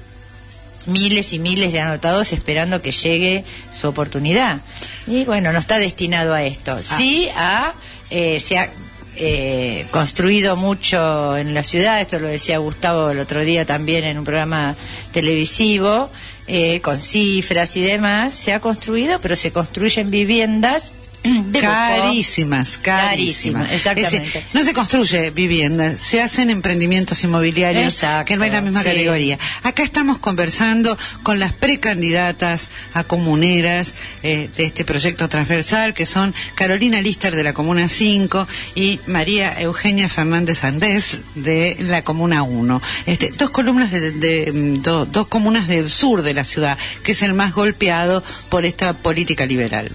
miles 0.87 1.33
y 1.33 1.39
miles 1.39 1.71
de 1.73 1.79
anotados 1.79 2.33
esperando 2.33 2.81
que 2.81 2.91
llegue 2.91 3.43
su 3.73 3.87
oportunidad. 3.87 4.61
Y 5.07 5.23
bueno, 5.25 5.51
no 5.51 5.59
está 5.59 5.77
destinado 5.77 6.33
a 6.33 6.43
esto. 6.43 6.81
Sí 6.81 7.29
a, 7.35 7.73
eh, 8.09 8.39
se 8.39 8.57
ha 8.57 8.69
eh, 9.15 9.85
construido 9.91 10.55
mucho 10.55 11.37
en 11.37 11.53
la 11.53 11.61
ciudad, 11.63 12.01
esto 12.01 12.17
lo 12.19 12.27
decía 12.27 12.57
Gustavo 12.57 13.11
el 13.11 13.19
otro 13.19 13.41
día 13.43 13.65
también 13.65 14.03
en 14.05 14.17
un 14.17 14.23
programa 14.23 14.75
televisivo, 15.11 16.09
eh, 16.47 16.81
con 16.81 16.97
cifras 16.97 17.77
y 17.77 17.81
demás, 17.81 18.33
se 18.33 18.51
ha 18.53 18.59
construido, 18.59 19.19
pero 19.21 19.35
se 19.35 19.51
construyen 19.51 20.09
viviendas 20.09 20.93
de 21.23 21.59
carísimas, 21.61 22.77
carísimas. 22.79 23.67
Carísimas, 23.67 23.71
exactamente. 23.71 24.19
Decir, 24.19 24.43
no 24.53 24.63
se 24.63 24.73
construye 24.73 25.29
vivienda, 25.31 25.95
se 25.97 26.21
hacen 26.21 26.49
emprendimientos 26.49 27.23
inmobiliarios 27.23 27.85
Exacto, 27.93 28.25
que 28.25 28.37
no 28.37 28.43
es 28.45 28.51
la 28.51 28.61
misma 28.61 28.81
sí. 28.81 28.85
categoría. 28.87 29.37
Acá 29.63 29.83
estamos 29.83 30.17
conversando 30.17 30.97
con 31.23 31.39
las 31.39 31.53
precandidatas 31.53 32.69
a 32.93 33.03
comuneras 33.03 33.93
eh, 34.23 34.49
de 34.57 34.65
este 34.65 34.83
proyecto 34.85 35.29
transversal, 35.29 35.93
que 35.93 36.05
son 36.05 36.33
Carolina 36.55 37.01
Lister 37.01 37.35
de 37.35 37.43
la 37.43 37.53
Comuna 37.53 37.87
5 37.87 38.47
y 38.75 38.99
María 39.07 39.51
Eugenia 39.61 40.09
Fernández 40.09 40.63
Andés 40.63 41.19
de 41.35 41.77
la 41.81 42.03
Comuna 42.03 42.43
1. 42.43 42.81
Este, 43.05 43.29
dos 43.37 43.49
columnas 43.51 43.91
de, 43.91 44.11
de- 44.11 44.51
mm, 44.51 44.81
do- 44.81 45.05
dos 45.05 45.27
comunas 45.27 45.67
del 45.67 45.89
sur 45.89 46.23
de 46.23 46.33
la 46.33 46.43
ciudad, 46.43 46.77
que 47.03 47.11
es 47.11 47.21
el 47.21 47.33
más 47.33 47.53
golpeado 47.53 48.23
por 48.49 48.65
esta 48.65 48.93
política 48.93 49.45
liberal. 49.45 49.91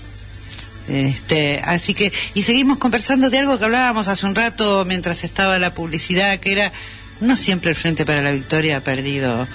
Este, 0.88 1.60
así 1.64 1.94
que, 1.94 2.12
y 2.34 2.42
seguimos 2.42 2.78
conversando 2.78 3.28
de 3.30 3.38
algo 3.38 3.58
que 3.58 3.64
hablábamos 3.64 4.08
hace 4.08 4.26
un 4.26 4.34
rato 4.34 4.84
mientras 4.86 5.24
estaba 5.24 5.58
la 5.58 5.74
publicidad, 5.74 6.38
que 6.38 6.52
era, 6.52 6.72
no 7.20 7.36
siempre 7.36 7.70
el 7.70 7.76
Frente 7.76 8.06
para 8.06 8.22
la 8.22 8.30
Victoria 8.32 8.76
ha 8.78 8.80
perdido 8.80 9.48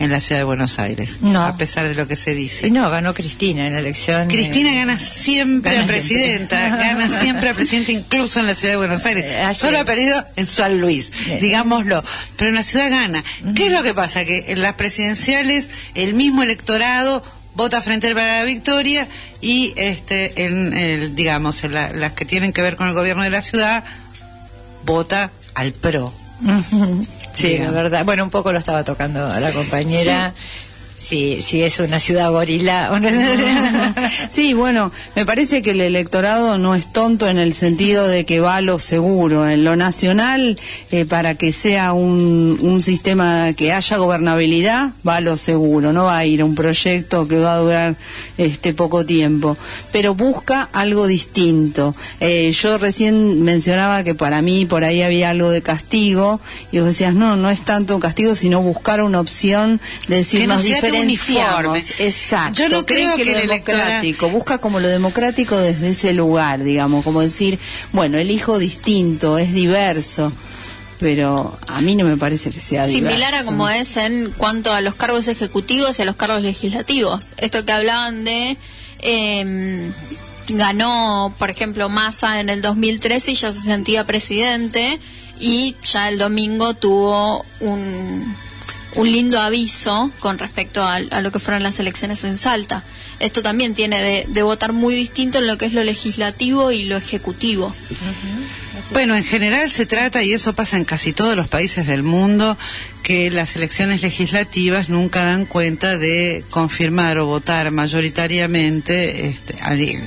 en 0.00 0.12
la 0.12 0.20
ciudad 0.20 0.38
de 0.42 0.44
Buenos 0.44 0.78
Aires, 0.78 1.18
No. 1.22 1.42
a 1.42 1.56
pesar 1.56 1.88
de 1.88 1.96
lo 1.96 2.06
que 2.06 2.14
se 2.14 2.32
dice. 2.32 2.68
Y 2.68 2.70
no, 2.70 2.88
ganó 2.88 3.14
Cristina 3.14 3.66
en 3.66 3.72
la 3.72 3.80
elección. 3.80 4.28
Cristina 4.28 4.70
eh, 4.72 4.76
gana 4.76 4.96
siempre 5.00 5.72
gana 5.72 5.84
a 5.84 5.86
presidenta, 5.88 6.56
siempre. 6.68 6.86
gana 6.86 7.20
siempre 7.20 7.48
a 7.48 7.54
presidenta 7.54 7.90
incluso 7.90 8.38
en 8.38 8.46
la 8.46 8.54
ciudad 8.54 8.74
de 8.74 8.78
Buenos 8.78 9.04
Aires. 9.04 9.24
Eh, 9.26 9.54
Solo 9.54 9.80
ha 9.80 9.84
perdido 9.84 10.24
en 10.36 10.46
San 10.46 10.80
Luis, 10.80 11.10
Eh. 11.26 11.38
digámoslo. 11.42 12.04
Pero 12.36 12.50
en 12.50 12.54
la 12.54 12.62
ciudad 12.62 12.88
gana. 12.90 13.24
¿Qué 13.56 13.66
es 13.66 13.72
lo 13.72 13.82
que 13.82 13.92
pasa? 13.92 14.24
Que 14.24 14.52
en 14.52 14.62
las 14.62 14.74
presidenciales 14.74 15.68
el 15.96 16.14
mismo 16.14 16.44
electorado 16.44 17.20
vota 17.56 17.82
frente 17.82 18.14
para 18.14 18.38
la 18.38 18.44
victoria 18.44 19.08
y 19.40 19.72
este 19.76 20.44
en 20.44 20.72
el, 20.76 21.14
digamos 21.14 21.62
en 21.64 21.74
la- 21.74 21.90
las 21.92 22.12
que 22.12 22.24
tienen 22.24 22.52
que 22.52 22.62
ver 22.62 22.76
con 22.76 22.88
el 22.88 22.94
gobierno 22.94 23.22
de 23.22 23.30
la 23.30 23.40
ciudad 23.40 23.84
vota 24.84 25.30
al 25.54 25.72
pro. 25.72 26.12
Sí, 27.32 27.58
la 27.58 27.70
verdad. 27.70 28.04
Bueno, 28.04 28.24
un 28.24 28.30
poco 28.30 28.52
lo 28.52 28.58
estaba 28.58 28.84
tocando 28.84 29.26
a 29.26 29.38
la 29.40 29.52
compañera. 29.52 30.32
Sí, 30.36 30.67
sí, 31.42 31.62
es 31.62 31.78
una 31.80 31.98
ciudad 32.00 32.30
gorila. 32.30 32.90
o 32.92 32.98
no- 32.98 33.08
Sí, 34.30 34.52
bueno, 34.54 34.90
me 35.14 35.24
parece 35.24 35.62
que 35.62 35.70
el 35.70 35.80
electorado 35.80 36.58
no 36.58 36.74
es 36.74 36.92
tonto 36.92 37.28
en 37.28 37.38
el 37.38 37.54
sentido 37.54 38.06
de 38.08 38.24
que 38.26 38.40
va 38.40 38.56
a 38.56 38.60
lo 38.60 38.78
seguro. 38.78 39.48
En 39.48 39.64
lo 39.64 39.76
nacional, 39.76 40.58
eh, 40.90 41.04
para 41.04 41.34
que 41.36 41.52
sea 41.52 41.92
un, 41.92 42.58
un 42.60 42.82
sistema 42.82 43.52
que 43.56 43.72
haya 43.72 43.96
gobernabilidad, 43.96 44.90
va 45.06 45.16
a 45.16 45.20
lo 45.20 45.36
seguro. 45.36 45.92
No 45.92 46.04
va 46.04 46.18
a 46.18 46.24
ir 46.26 46.40
a 46.40 46.44
un 46.44 46.54
proyecto 46.54 47.28
que 47.28 47.38
va 47.38 47.54
a 47.54 47.58
durar 47.58 47.96
este 48.36 48.74
poco 48.74 49.06
tiempo. 49.06 49.56
Pero 49.92 50.14
busca 50.14 50.68
algo 50.72 51.06
distinto. 51.06 51.94
Eh, 52.20 52.50
yo 52.52 52.78
recién 52.78 53.42
mencionaba 53.42 54.02
que 54.04 54.14
para 54.14 54.42
mí 54.42 54.64
por 54.66 54.84
ahí 54.84 55.02
había 55.02 55.30
algo 55.30 55.50
de 55.50 55.62
castigo 55.62 56.40
y 56.72 56.78
vos 56.78 56.88
decías, 56.88 57.14
no, 57.14 57.36
no 57.36 57.50
es 57.50 57.62
tanto 57.62 57.98
castigo, 58.00 58.34
sino 58.34 58.60
buscar 58.62 59.02
una 59.02 59.20
opción 59.20 59.80
de 60.08 60.16
decir, 60.16 60.40
Que 60.40 60.46
no 60.46 60.54
nos 60.54 60.62
sea 60.62 60.80
tan 60.80 60.87
diferenciamos. 60.87 60.87
Uniforme. 60.94 61.82
Exacto. 61.98 62.62
Yo 62.62 62.68
no 62.68 62.86
creo 62.86 63.16
que, 63.16 63.24
que 63.24 63.32
lo 63.32 63.38
el 63.38 63.48
democrático, 63.48 64.28
busca 64.28 64.58
como 64.58 64.80
lo 64.80 64.88
democrático 64.88 65.56
desde 65.58 65.90
ese 65.90 66.12
lugar, 66.12 66.62
digamos, 66.62 67.04
como 67.04 67.20
decir, 67.20 67.58
bueno, 67.92 68.18
elijo 68.18 68.58
distinto, 68.58 69.38
es 69.38 69.52
diverso, 69.52 70.32
pero 70.98 71.58
a 71.66 71.80
mí 71.80 71.94
no 71.94 72.04
me 72.04 72.16
parece 72.16 72.50
que 72.50 72.60
sea 72.60 72.84
Similar 72.84 73.34
a 73.34 73.44
como 73.44 73.68
es 73.68 73.96
en 73.96 74.32
cuanto 74.36 74.72
a 74.72 74.80
los 74.80 74.94
cargos 74.94 75.28
ejecutivos 75.28 75.98
y 75.98 76.02
a 76.02 76.04
los 76.04 76.16
cargos 76.16 76.42
legislativos. 76.42 77.34
Esto 77.36 77.64
que 77.64 77.72
hablaban 77.72 78.24
de... 78.24 78.56
eh, 79.00 79.90
ganó, 80.50 81.34
por 81.38 81.50
ejemplo, 81.50 81.88
Massa 81.88 82.40
en 82.40 82.48
el 82.48 82.62
2013 82.62 83.32
y 83.32 83.34
ya 83.34 83.52
se 83.52 83.62
sentía 83.62 84.06
presidente 84.06 84.98
y 85.38 85.76
ya 85.84 86.08
el 86.08 86.18
domingo 86.18 86.74
tuvo 86.74 87.44
un, 87.60 88.34
un 88.94 89.10
lindo 89.10 89.38
aviso 89.40 90.10
con 90.18 90.38
respecto 90.38 90.82
a, 90.82 91.00
lo 91.00 91.30
que 91.32 91.38
fueron 91.38 91.62
las 91.62 91.78
elecciones 91.78 92.24
en 92.24 92.38
Salta. 92.38 92.84
Esto 93.20 93.42
también 93.42 93.74
tiene 93.74 94.26
de, 94.28 94.42
votar 94.42 94.72
muy 94.72 94.94
distinto 94.94 95.38
en 95.38 95.46
lo 95.46 95.58
que 95.58 95.66
es 95.66 95.72
lo 95.72 95.82
legislativo 95.84 96.70
y 96.72 96.84
lo 96.84 96.96
ejecutivo. 96.96 97.74
Bueno, 98.92 99.16
en 99.16 99.24
general 99.24 99.68
se 99.70 99.86
trata, 99.86 100.22
y 100.22 100.32
eso 100.32 100.54
pasa 100.54 100.76
en 100.78 100.84
casi 100.84 101.12
todos 101.12 101.36
los 101.36 101.48
países 101.48 101.86
del 101.86 102.02
mundo, 102.02 102.56
que 103.02 103.30
las 103.30 103.56
elecciones 103.56 104.02
legislativas 104.02 104.88
nunca 104.88 105.24
dan 105.24 105.44
cuenta 105.46 105.98
de 105.98 106.44
confirmar 106.50 107.18
o 107.18 107.26
votar 107.26 107.70
mayoritariamente, 107.70 109.28
este, 109.28 109.56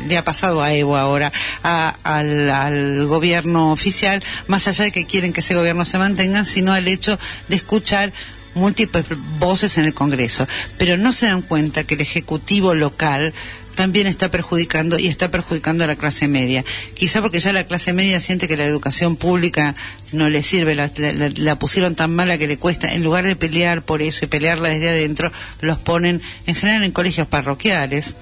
le 0.08 0.18
ha 0.18 0.24
pasado 0.24 0.62
a 0.62 0.74
Evo 0.74 0.98
ahora, 0.98 1.32
a- 1.64 1.96
al, 2.04 2.50
al 2.50 3.06
gobierno 3.06 3.72
oficial, 3.72 4.24
más 4.48 4.68
allá 4.68 4.86
de 4.86 4.92
que 4.92 5.06
quieren 5.06 5.34
que 5.34 5.42
ese 5.42 5.54
gobierno 5.56 5.86
se 5.86 5.98
mantenga, 5.98 6.46
sino 6.46 6.74
al 6.74 6.88
hecho 6.88 7.20
de 7.50 7.56
escuchar 7.58 8.14
múltiples 8.54 9.06
voces 9.40 9.78
en 9.78 9.86
el 9.86 9.94
Congreso. 9.94 10.48
Pero 10.78 10.98
no 10.98 11.14
se 11.14 11.28
dan 11.28 11.42
cuenta 11.42 11.84
que 11.84 11.96
el 11.96 12.02
Ejecutivo 12.02 12.74
local 12.74 13.34
también 13.76 14.08
está 14.08 14.30
perjudicando 14.32 15.00
y 15.00 15.08
está 15.08 15.32
perjudicando 15.32 15.84
a 15.84 15.88
la 15.88 15.96
clase 15.96 16.28
media. 16.28 16.64
Quizá 16.96 17.22
porque 17.22 17.40
ya 17.40 17.54
la 17.54 17.64
clase 17.66 17.94
media 17.94 18.20
siente 18.20 18.48
que 18.48 18.58
la 18.58 18.66
educación 18.66 19.16
pública 19.16 19.76
no 20.12 20.30
le 20.30 20.44
sirve, 20.44 20.76
la, 20.76 20.92
la- 20.98 21.32
la 21.36 21.58
pusieron 21.58 21.96
tan 21.96 22.14
mala 22.14 22.38
que 22.38 22.48
le 22.48 22.58
cuesta. 22.58 22.94
En 22.94 23.02
lugar 23.04 23.26
de 23.26 23.36
pelear 23.36 23.82
por 23.82 24.02
eso 24.02 24.26
y 24.26 24.28
pelearla 24.28 24.70
desde 24.70 24.90
adentro, 24.90 25.32
los 25.62 25.78
ponen 25.80 26.22
en 26.48 26.56
general 26.56 26.84
en 26.84 26.92
colegios 26.92 27.28
parroquiales, 27.28 28.16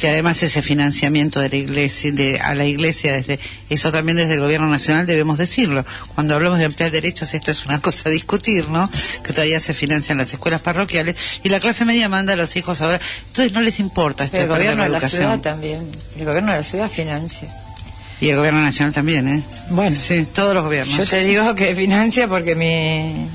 que 0.00 0.08
además 0.08 0.42
ese 0.42 0.62
financiamiento 0.62 1.40
de 1.40 1.48
la 1.48 1.56
iglesia, 1.56 2.12
de, 2.12 2.38
a 2.40 2.54
la 2.54 2.64
iglesia, 2.66 3.12
desde 3.14 3.40
eso 3.70 3.90
también 3.90 4.16
desde 4.16 4.34
el 4.34 4.40
gobierno 4.40 4.68
nacional 4.68 5.06
debemos 5.06 5.38
decirlo. 5.38 5.84
Cuando 6.14 6.34
hablamos 6.36 6.58
de 6.60 6.66
ampliar 6.66 6.90
derechos, 6.92 7.34
esto 7.34 7.50
es 7.50 7.66
una 7.66 7.80
cosa 7.82 8.08
a 8.08 8.12
discutir, 8.12 8.68
¿no? 8.68 8.88
Que 9.24 9.32
todavía 9.32 9.58
se 9.58 9.74
financian 9.74 10.18
las 10.18 10.32
escuelas 10.32 10.60
parroquiales 10.60 11.16
y 11.42 11.48
la 11.48 11.58
clase 11.58 11.84
media 11.84 12.08
manda 12.08 12.34
a 12.34 12.36
los 12.36 12.54
hijos 12.56 12.80
ahora. 12.80 13.00
Entonces 13.28 13.52
no 13.52 13.60
les 13.60 13.80
importa 13.80 14.24
esto 14.24 14.36
Pero 14.76 14.83
el 14.86 14.92
de 14.92 15.00
la 15.00 15.08
ciudad 15.08 15.40
también. 15.40 15.90
El 16.18 16.24
gobierno 16.24 16.52
de 16.52 16.58
la 16.58 16.64
ciudad 16.64 16.90
financia. 16.90 17.48
Y 18.20 18.28
el 18.28 18.36
gobierno 18.36 18.60
nacional 18.60 18.94
también, 18.94 19.28
¿eh? 19.28 19.42
Bueno. 19.70 19.94
Sí, 19.94 20.26
todos 20.32 20.54
los 20.54 20.64
gobiernos. 20.64 20.96
Yo 20.96 21.04
te 21.04 21.24
digo 21.24 21.54
que 21.54 21.74
financia 21.74 22.28
porque 22.28 22.54
mi 22.54 23.28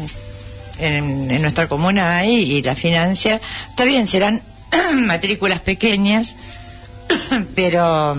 en, 0.79 1.29
en 1.29 1.41
nuestra 1.41 1.67
comuna 1.67 2.17
hay 2.17 2.35
y 2.57 2.61
la 2.61 2.75
financia. 2.75 3.41
Está 3.69 3.85
bien, 3.85 4.07
serán 4.07 4.41
matrículas 4.93 5.59
pequeñas, 5.59 6.35
pero 7.55 8.17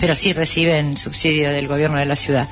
pero 0.00 0.14
sí 0.14 0.32
reciben 0.32 0.96
subsidio 0.96 1.50
del 1.50 1.68
gobierno 1.68 1.98
de 1.98 2.06
la 2.06 2.16
ciudad. 2.16 2.48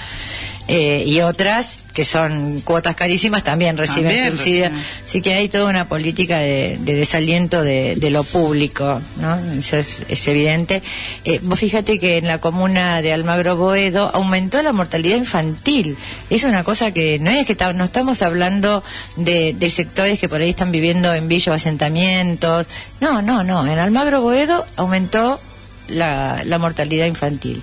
Eh, 0.68 1.02
y 1.06 1.20
otras 1.22 1.80
que 1.92 2.04
son 2.04 2.60
cuotas 2.60 2.94
carísimas 2.94 3.42
también 3.42 3.76
reciben 3.76 4.04
También 4.10 4.30
subsidio. 4.30 4.64
reciben. 4.68 4.84
Así 5.06 5.20
que 5.20 5.34
hay 5.34 5.48
toda 5.48 5.68
una 5.68 5.88
política 5.88 6.38
de, 6.38 6.78
de 6.80 6.94
desaliento 6.94 7.62
de, 7.62 7.96
de 7.96 8.10
lo 8.10 8.22
público, 8.22 9.02
¿no? 9.20 9.36
Eso 9.58 9.76
es, 9.76 10.04
es 10.08 10.28
evidente. 10.28 10.80
Eh, 11.24 11.40
vos 11.42 11.58
fíjate 11.58 11.98
que 11.98 12.18
en 12.18 12.28
la 12.28 12.38
comuna 12.38 13.02
de 13.02 13.12
Almagro 13.12 13.56
Boedo 13.56 14.10
aumentó 14.14 14.62
la 14.62 14.72
mortalidad 14.72 15.16
infantil. 15.16 15.96
Es 16.30 16.44
una 16.44 16.62
cosa 16.62 16.92
que 16.92 17.18
no 17.18 17.30
es 17.30 17.44
que 17.44 17.56
no 17.74 17.84
estamos 17.84 18.22
hablando 18.22 18.84
de, 19.16 19.54
de 19.58 19.68
sectores 19.68 20.20
que 20.20 20.28
por 20.28 20.40
ahí 20.40 20.50
están 20.50 20.70
viviendo 20.70 21.12
en 21.12 21.26
villas 21.26 21.48
o 21.48 21.52
asentamientos. 21.54 22.68
No, 23.00 23.20
no, 23.20 23.42
no. 23.42 23.66
En 23.66 23.78
Almagro 23.80 24.20
Boedo 24.22 24.64
aumentó 24.76 25.40
la, 25.88 26.42
la 26.44 26.58
mortalidad 26.58 27.06
infantil. 27.06 27.60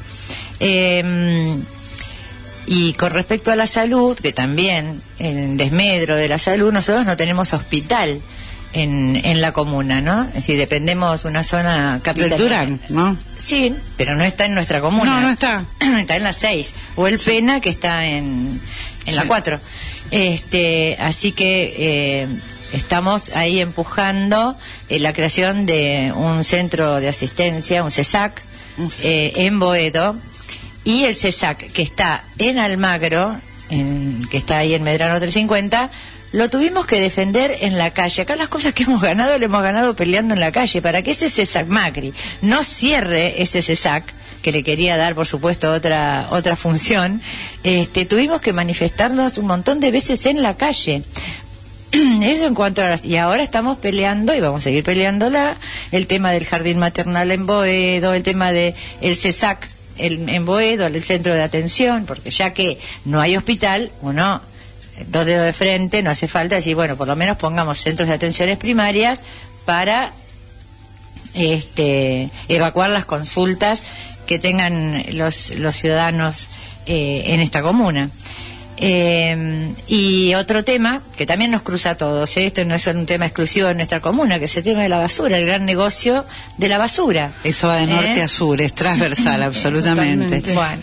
Eh, 0.60 1.56
y 2.72 2.94
con 2.94 3.10
respecto 3.10 3.52
a 3.52 3.56
la 3.56 3.66
salud, 3.66 4.16
que 4.20 4.32
también 4.32 5.02
en 5.18 5.58
desmedro 5.58 6.16
de 6.16 6.30
la 6.30 6.38
salud, 6.38 6.72
nosotros 6.72 7.04
no 7.04 7.18
tenemos 7.18 7.52
hospital 7.56 8.22
en, 8.74 9.20
en 9.24 9.42
la 9.42 9.54
comuna, 9.54 10.02
¿no? 10.02 10.26
Es 10.26 10.34
decir, 10.36 10.56
dependemos 10.60 11.24
de 11.24 11.30
una 11.30 11.42
zona 11.42 12.00
capital. 12.04 12.38
Durán, 12.38 12.80
¿no? 12.90 13.18
Sí, 13.40 13.74
pero 13.98 14.14
no 14.14 14.24
está 14.24 14.46
en 14.46 14.54
nuestra 14.54 14.82
comuna. 14.82 15.16
No, 15.16 15.22
no 15.22 15.30
está. 15.32 15.66
está 15.98 16.16
en 16.16 16.24
la 16.24 16.32
6. 16.32 16.76
O 16.96 17.08
el 17.08 17.18
Pena, 17.18 17.60
que 17.60 17.72
está 17.72 18.06
en, 18.06 18.62
en 19.08 19.16
la 19.16 19.24
Sí. 19.24 19.28
4. 19.28 19.60
Este, 20.12 20.96
así 21.00 21.32
que 21.32 21.74
eh, 21.76 22.28
estamos 22.72 23.32
ahí 23.34 23.62
empujando 23.62 24.56
eh, 24.90 25.00
la 25.00 25.12
creación 25.14 25.66
de 25.66 26.14
un 26.16 26.44
centro 26.44 27.00
de 27.00 27.10
asistencia, 27.10 27.84
un 27.84 27.92
CESAC, 27.92 28.44
eh, 29.02 29.34
en 29.38 29.60
Boedo. 29.60 30.16
Y 30.90 31.04
el 31.06 31.16
CESAC, 31.16 31.72
que 31.72 31.84
está 31.84 32.24
en 32.40 32.58
Almagro, 32.58 33.36
en- 33.70 34.26
que 34.32 34.38
está 34.38 34.58
ahí 34.58 34.74
en 34.74 34.82
Medrano 34.82 35.20
350, 35.20 35.92
lo 36.32 36.50
tuvimos 36.50 36.88
que 36.88 37.00
defender 37.00 37.58
en 37.62 37.78
la 37.78 37.92
calle. 37.92 38.24
Acá 38.24 38.36
las 38.36 38.48
cosas 38.48 38.74
que 38.74 38.84
hemos 38.84 39.00
ganado, 39.00 39.38
lo 39.38 39.46
hemos 39.46 39.62
ganado 39.62 39.94
peleando 39.94 40.34
en 40.34 40.40
la 40.40 40.52
calle. 40.52 40.82
Para 40.82 41.04
que 41.04 41.12
ese 41.12 41.30
CESAC 41.30 41.68
Macri 41.68 42.12
no 42.42 42.64
cierre 42.64 43.40
ese 43.40 43.62
CESAC, 43.62 44.04
que 44.42 44.52
le 44.52 44.64
quería 44.64 44.98
dar, 44.98 45.14
por 45.14 45.28
supuesto, 45.28 45.72
otra, 45.72 46.28
otra 46.32 46.56
función, 46.56 47.22
este, 47.64 48.06
tuvimos 48.06 48.42
que 48.42 48.52
manifestarnos 48.54 49.38
un 49.38 49.46
montón 49.46 49.80
de 49.80 49.92
veces 49.92 50.26
en 50.26 50.42
la 50.42 50.56
calle. 50.58 51.04
Eso 52.24 52.48
en 52.48 52.56
cuanto 52.56 52.82
a 52.82 52.90
las- 52.90 53.06
y 53.06 53.18
ahora 53.18 53.44
estamos 53.44 53.78
peleando 53.78 54.34
y 54.34 54.40
vamos 54.40 54.62
a 54.62 54.64
seguir 54.64 54.84
peleándola 54.84 55.56
el 55.92 56.08
tema 56.08 56.32
del 56.32 56.46
jardín 56.48 56.80
maternal 56.80 57.30
en 57.30 57.46
Boedo, 57.46 58.14
el 58.16 58.24
tema 58.24 58.52
de 58.52 58.74
el 59.02 59.16
CESAC 59.16 59.68
el- 60.00 60.28
en 60.30 60.46
Boedo, 60.46 60.88
el 60.88 61.04
centro 61.04 61.34
de 61.34 61.44
atención, 61.44 62.06
porque 62.06 62.30
ya 62.32 62.54
que 62.54 62.80
no 63.06 63.22
hay 63.22 63.38
hospital, 63.38 63.92
uno 64.02 64.42
dos 65.08 65.26
dedos 65.26 65.46
de 65.46 65.54
frente, 65.54 66.02
no 66.04 66.10
hace 66.12 66.28
falta 66.28 66.56
decir, 66.56 66.76
bueno, 66.76 66.98
por 66.98 67.08
lo 67.08 67.16
menos 67.16 67.38
pongamos 67.38 67.80
centros 67.80 68.10
de 68.10 68.16
atenciones 68.16 68.58
primarias 68.58 69.22
para 69.66 70.12
este, 71.34 72.30
evacuar 72.48 72.90
las 72.90 73.06
consultas 73.06 73.84
que 74.26 74.40
tengan 74.40 75.04
los, 75.14 75.52
los 75.52 75.76
ciudadanos 75.76 76.48
eh, 76.86 77.24
en 77.28 77.40
esta 77.40 77.62
comuna. 77.62 78.10
Eh, 78.82 79.74
y 79.88 80.34
otro 80.36 80.64
tema 80.64 81.02
que 81.18 81.26
también 81.26 81.52
nos 81.52 81.64
cruza 81.64 81.92
a 81.92 81.96
todos, 81.96 82.38
¿eh? 82.38 82.46
esto 82.46 82.64
no 82.64 82.76
es 82.76 82.88
un 82.88 83.06
tema 83.06 83.26
exclusivo 83.26 83.68
de 83.68 83.76
nuestra 83.76 84.00
comuna, 84.00 84.40
que 84.40 84.46
es 84.46 84.56
el 84.56 84.64
tema 84.64 84.84
de 84.84 84.90
la 84.90 85.00
basura, 85.00 85.38
el 85.38 85.46
gran 85.46 85.66
negocio 85.66 86.26
de 86.58 86.70
la 86.70 86.78
basura. 86.78 87.32
Eso 87.44 87.68
va 87.68 87.76
de 87.76 87.88
norte 87.88 88.20
¿Eh? 88.20 88.24
a 88.24 88.28
sur, 88.28 88.62
es 88.62 88.74
transversal, 88.74 89.44
absolutamente. 89.44 90.54
Bueno, 90.54 90.82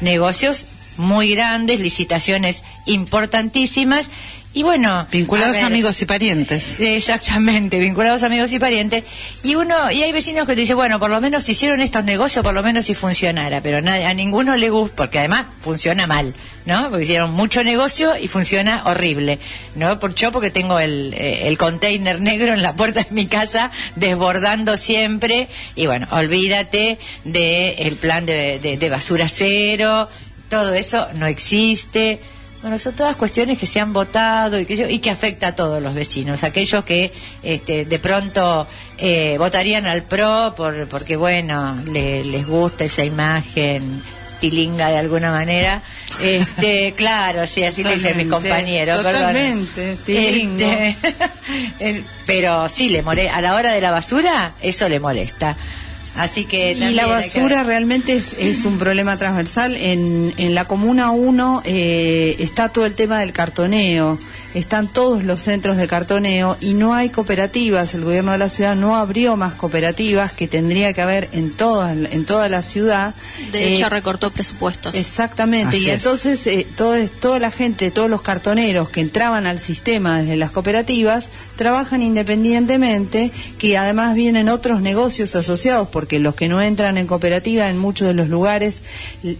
negocios 0.00 0.66
muy 0.96 1.34
grandes, 1.34 1.80
licitaciones 1.80 2.62
importantísimas 2.86 4.08
y 4.54 4.62
bueno, 4.62 5.06
Vinculados 5.10 5.56
a 5.56 5.60
ver, 5.62 5.64
amigos 5.66 6.00
y 6.00 6.06
parientes. 6.06 6.78
Exactamente, 6.78 7.78
vinculados 7.80 8.22
amigos 8.22 8.52
y 8.52 8.58
parientes. 8.60 9.02
Y 9.42 9.56
uno 9.56 9.90
y 9.90 10.02
hay 10.04 10.12
vecinos 10.12 10.46
que 10.46 10.54
te 10.54 10.60
dicen, 10.60 10.76
bueno, 10.76 10.98
por 11.00 11.10
lo 11.10 11.20
menos 11.20 11.48
hicieron 11.48 11.80
estos 11.80 12.04
negocios, 12.04 12.44
por 12.44 12.54
lo 12.54 12.62
menos 12.62 12.86
si 12.86 12.94
funcionara, 12.94 13.60
pero 13.60 13.78
a 13.78 14.14
ninguno 14.14 14.56
le 14.56 14.70
gusta, 14.70 14.94
porque 14.96 15.18
además 15.18 15.46
funciona 15.60 16.06
mal, 16.06 16.34
¿no? 16.66 16.88
Porque 16.88 17.02
hicieron 17.02 17.32
mucho 17.32 17.64
negocio 17.64 18.16
y 18.16 18.28
funciona 18.28 18.82
horrible, 18.86 19.40
¿no? 19.74 19.98
Por 19.98 20.14
yo 20.14 20.30
porque 20.30 20.50
tengo 20.50 20.78
el, 20.78 21.12
eh, 21.14 21.48
el 21.48 21.58
container 21.58 22.20
negro 22.20 22.52
en 22.52 22.62
la 22.62 22.74
puerta 22.74 23.02
de 23.02 23.08
mi 23.10 23.26
casa 23.26 23.72
desbordando 23.96 24.76
siempre 24.76 25.48
y 25.74 25.86
bueno, 25.86 26.06
olvídate 26.12 26.98
de 27.24 27.70
el 27.78 27.96
plan 27.96 28.24
de, 28.24 28.60
de- 28.60 28.76
de 28.76 28.88
basura 28.88 29.26
cero, 29.28 30.08
todo 30.48 30.74
eso 30.74 31.08
no 31.14 31.26
existe. 31.26 32.20
Bueno, 32.64 32.78
son 32.78 32.94
todas 32.94 33.14
cuestiones 33.16 33.58
que 33.58 33.66
se 33.66 33.78
han 33.78 33.92
votado 33.92 34.58
y 34.58 34.64
que, 34.64 34.74
yo- 34.74 34.88
y 34.88 34.98
que 34.98 35.10
afecta 35.10 35.48
a 35.48 35.54
todos 35.54 35.82
los 35.82 35.92
vecinos, 35.92 36.42
aquellos 36.44 36.82
que 36.82 37.12
este, 37.42 37.84
de 37.84 37.98
pronto 37.98 38.66
eh, 38.96 39.36
votarían 39.38 39.86
al 39.86 40.02
PRO 40.04 40.54
por, 40.56 40.86
porque, 40.88 41.16
bueno, 41.16 41.76
le- 41.84 42.24
les 42.24 42.46
gusta 42.46 42.84
esa 42.84 43.04
imagen 43.04 44.02
tilinga 44.40 44.88
de 44.88 44.96
alguna 44.96 45.30
manera. 45.30 45.82
Este, 46.22 46.92
claro, 46.96 47.46
sí, 47.46 47.64
así 47.64 47.84
le 47.84 47.96
dicen 47.96 48.16
mis 48.16 48.26
compañeros. 48.28 48.96
totalmente, 49.02 49.96
tilingo. 50.06 50.64
Este, 50.64 50.96
el- 51.80 52.04
pero 52.24 52.66
sí, 52.70 52.88
le 52.88 53.02
mole- 53.02 53.28
a 53.28 53.42
la 53.42 53.54
hora 53.56 53.72
de 53.72 53.80
la 53.82 53.90
basura, 53.90 54.52
eso 54.62 54.88
le 54.88 55.00
molesta. 55.00 55.54
Así 56.16 56.44
que 56.44 56.72
Y 56.72 56.94
la 56.94 57.04
que 57.04 57.10
basura 57.10 57.64
realmente 57.64 58.16
es, 58.16 58.34
es 58.38 58.64
un 58.64 58.78
problema 58.78 59.16
transversal. 59.16 59.74
En, 59.76 60.32
en 60.36 60.54
la 60.54 60.66
Comuna 60.66 61.10
1 61.10 61.62
eh, 61.64 62.36
está 62.38 62.68
todo 62.68 62.86
el 62.86 62.94
tema 62.94 63.18
del 63.20 63.32
cartoneo, 63.32 64.18
están 64.54 64.88
todos 64.88 65.22
los 65.24 65.40
centros 65.40 65.76
de 65.76 65.86
cartoneo 65.86 66.56
y 66.60 66.74
no 66.74 66.94
hay 66.94 67.10
cooperativas. 67.10 67.94
El 67.94 68.04
gobierno 68.04 68.32
de 68.32 68.38
la 68.38 68.48
ciudad 68.48 68.74
no 68.76 68.96
abrió 68.96 69.36
más 69.36 69.54
cooperativas 69.54 70.32
que 70.32 70.48
tendría 70.48 70.92
que 70.92 71.02
haber 71.02 71.28
en 71.32 71.50
toda, 71.52 71.92
en 71.92 72.24
toda 72.24 72.48
la 72.48 72.62
ciudad. 72.62 73.14
De 73.52 73.74
hecho, 73.74 73.86
Eh, 73.86 73.90
recortó 73.90 74.30
presupuestos. 74.32 74.94
Exactamente, 74.94 75.76
Así 75.76 75.86
y 75.86 75.90
es. 75.90 75.96
entonces 75.96 76.46
eh, 76.46 76.66
todo 76.76 76.94
toda 77.20 77.38
la 77.38 77.50
gente, 77.50 77.90
todos 77.90 78.08
los 78.08 78.22
cartoneros 78.22 78.88
que 78.88 79.00
entraban 79.00 79.46
al 79.46 79.58
sistema 79.58 80.20
desde 80.20 80.36
las 80.36 80.50
cooperativas, 80.50 81.28
trabajan 81.56 82.02
independientemente, 82.02 83.32
que 83.58 83.76
además 83.76 84.14
vienen 84.14 84.48
otros 84.48 84.80
negocios 84.80 85.34
asociados, 85.36 85.88
porque 85.88 86.18
los 86.18 86.34
que 86.34 86.48
no 86.48 86.62
entran 86.62 86.96
en 86.98 87.06
cooperativa 87.06 87.68
en 87.68 87.78
muchos 87.78 88.06
de 88.08 88.14
los 88.14 88.28
lugares 88.28 88.82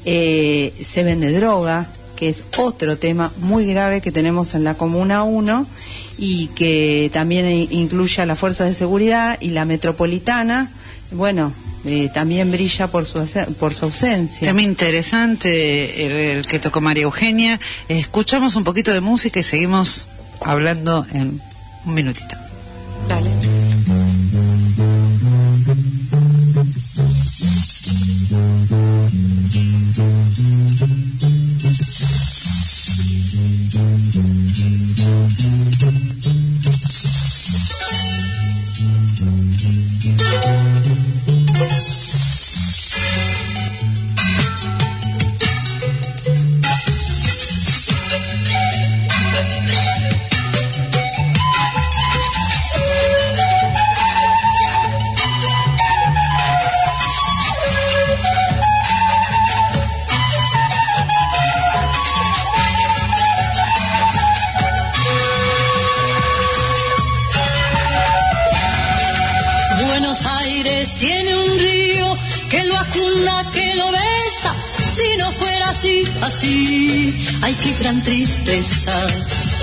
eh, 0.05 0.73
se 0.83 1.03
vende 1.05 1.33
droga, 1.33 1.87
que 2.17 2.29
es 2.29 2.45
otro 2.57 2.97
tema 2.99 3.33
muy 3.39 3.67
grave 3.67 4.01
que 4.01 4.13
tenemos 4.13 4.55
en 4.55 4.65
la 4.65 4.75
Comuna 4.75 5.23
1 5.25 5.67
y 6.19 6.49
que 6.49 7.11
también 7.13 7.47
incluye 7.71 8.23
a 8.23 8.27
las 8.27 8.39
fuerzas 8.39 8.69
de 8.69 8.75
seguridad 8.75 9.39
y 9.41 9.51
la 9.51 9.65
metropolitana, 9.65 10.71
bueno, 11.11 11.53
eh, 11.85 12.09
también 12.15 12.51
brilla 12.51 12.87
por 12.87 13.05
su, 13.05 13.27
por 13.59 13.75
su 13.75 13.85
ausencia. 13.85 14.47
Tema 14.47 14.63
interesante 14.63 16.07
el, 16.07 16.13
el 16.39 16.47
que 16.47 16.59
tocó 16.59 16.81
María 16.81 17.05
Eugenia. 17.05 17.61
Escuchamos 17.89 18.57
un 18.57 18.65
poquito 18.65 18.93
de 18.93 19.01
música 19.01 19.41
y 19.41 19.43
seguimos 19.43 20.07
hablando 20.41 21.07
en 21.13 21.41
un 21.85 21.95
minutito. 21.95 22.37
Dale. 23.09 23.34
Así, 76.25 77.15
ay, 77.43 77.55
qué 77.55 77.73
gran 77.81 78.03
tristeza. 78.03 78.93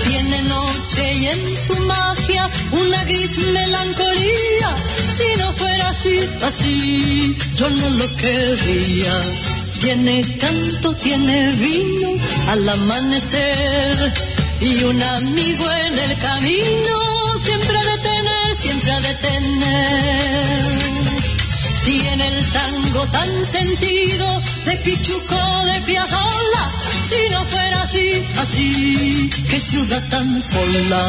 Tiene 0.04 0.42
noche 0.42 1.14
y 1.14 1.26
en 1.26 1.56
su 1.56 1.76
magia 1.84 2.50
una 2.72 3.04
gris 3.04 3.38
melancolía. 3.52 4.76
Si 5.16 5.38
no 5.38 5.52
fuera 5.52 5.88
así, 5.88 6.28
así, 6.42 7.36
yo 7.56 7.68
no 7.70 7.90
lo 7.90 8.16
querría. 8.16 9.20
Tiene 9.80 10.22
canto, 10.40 10.94
tiene 10.94 11.48
vino 11.56 12.08
al 12.48 12.68
amanecer 12.68 14.12
y 14.60 14.84
un 14.84 15.02
amigo 15.02 15.72
en 15.72 15.98
el 15.98 16.18
camino 16.18 17.12
siempre 17.42 17.76
ha 17.76 17.84
de 17.84 17.98
tener, 17.98 18.54
siempre 18.54 18.90
ha 18.92 19.00
de 19.00 19.14
tener. 19.14 21.01
El 22.26 22.52
tango 22.52 23.06
tan 23.08 23.44
sentido 23.44 24.42
de 24.64 24.76
Pichuco, 24.76 25.64
de 25.66 25.80
Piazzolla. 25.82 26.70
Si 27.02 27.16
no 27.30 27.44
fuera 27.46 27.82
así, 27.82 28.24
así, 28.38 29.30
qué 29.50 29.58
ciudad 29.58 30.08
tan 30.08 30.40
sola. 30.40 31.02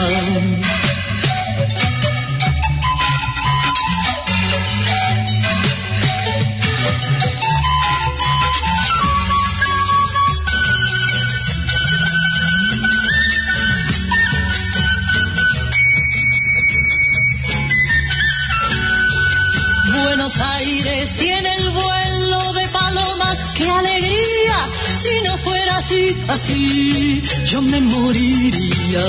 Así, 25.78 26.18
así, 26.28 27.22
yo 27.46 27.62
me 27.62 27.82
moriría. 27.82 29.04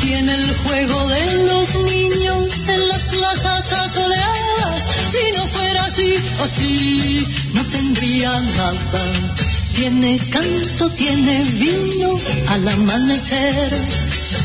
Tiene 0.00 0.34
el 0.34 0.56
juego 0.56 1.08
de 1.08 1.44
los 1.44 1.74
niños 1.76 2.68
en 2.68 2.88
las 2.88 3.02
plazas 3.06 3.72
asoleadas. 3.72 4.82
Si 5.10 5.38
no 5.38 5.46
fuera 5.48 5.84
así, 5.84 6.14
así, 6.42 7.26
no 7.52 7.64
tendría 7.64 8.30
nada. 8.40 9.34
Tiene 9.74 10.16
canto, 10.30 10.90
tiene 10.90 11.42
vino 11.42 12.18
al 12.48 12.68
amanecer 12.68 13.72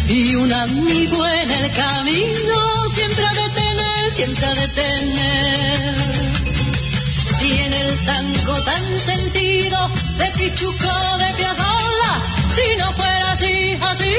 y 0.10 0.36
un 0.36 0.52
amigo 0.52 1.28
en 1.28 1.52
el 1.52 1.72
camino 1.72 2.90
siempre 2.92 3.26
ha 3.26 3.34
de 3.34 3.50
tener, 3.50 4.12
siempre 4.12 4.46
ha 4.46 4.56
de 4.56 4.68
tener. 4.70 6.19
Tiene 7.50 7.82
el 7.82 8.00
tango 8.06 8.64
tan 8.64 9.00
sentido 9.00 9.90
de 10.20 10.26
Pichuco, 10.38 11.18
de 11.18 11.34
Piazzolla, 11.34 12.22
si 12.48 12.78
no 12.78 12.94
fuera 12.94 13.32
así, 13.32 13.76
así, 13.82 14.14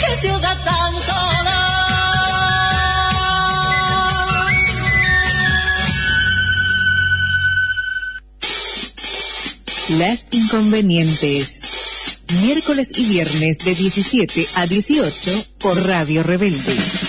qué 0.00 0.16
ciudad 0.20 0.64
tan 0.64 1.00
sola. 1.00 1.58
Las 9.98 10.26
inconvenientes. 10.32 12.18
Miércoles 12.42 12.90
y 12.96 13.04
viernes 13.04 13.58
de 13.58 13.76
17 13.76 14.46
a 14.56 14.66
18 14.66 15.44
por 15.58 15.86
Radio 15.86 16.24
Rebelde. 16.24 17.07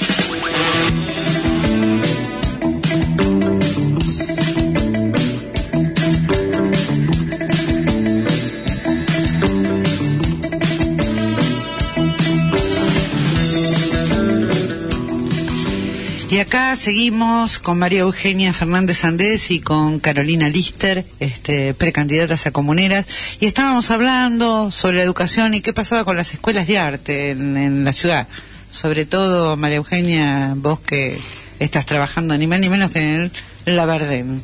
Y 16.40 16.42
acá 16.42 16.74
seguimos 16.78 17.60
con 17.60 17.80
María 17.80 18.00
Eugenia 18.00 18.54
Fernández 18.54 19.04
Andés 19.04 19.52
y 19.52 19.60
con 19.60 20.00
Carolina 20.00 20.48
Lister, 20.48 21.04
este, 21.20 21.74
precandidatas 21.74 22.48
a 22.48 22.52
comuneras, 22.52 23.06
y 23.42 23.46
estábamos 23.46 23.92
hablando 23.92 24.72
sobre 24.72 25.00
la 25.00 25.04
educación 25.04 25.54
y 25.54 25.60
qué 25.60 25.74
pasaba 25.74 26.06
con 26.06 26.16
las 26.16 26.34
escuelas 26.34 26.66
de 26.66 26.78
arte 26.78 27.32
en, 27.32 27.84
la 27.84 27.92
ciudad. 27.92 28.30
Sobre 28.72 29.04
todo, 29.04 29.58
María 29.58 29.80
Eugenia, 29.80 30.54
vos 30.56 30.80
que 30.80 31.20
estás 31.60 31.86
trabajando 31.86 32.38
ni 32.38 32.48
más 32.48 32.62
ni 32.62 32.70
menos 32.70 32.92
que 32.92 33.00
en 33.00 33.32
el 33.66 33.76
Labardén. 33.76 34.42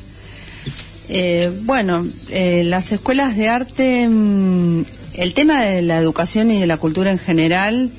Eh, 1.07 1.49
bueno, 1.61 2.05
eh, 2.29 2.63
las 2.65 2.91
escuelas 2.91 3.37
de 3.37 3.47
arte, 3.47 4.09
mm, 4.09 4.83
el 5.13 5.33
tema 5.33 5.61
de 5.61 5.81
la 5.81 5.97
educación 5.99 6.51
y 6.51 6.59
de 6.59 6.67
la 6.67 6.75
cultura 6.75 7.09
en 7.09 7.19
general, 7.19 7.89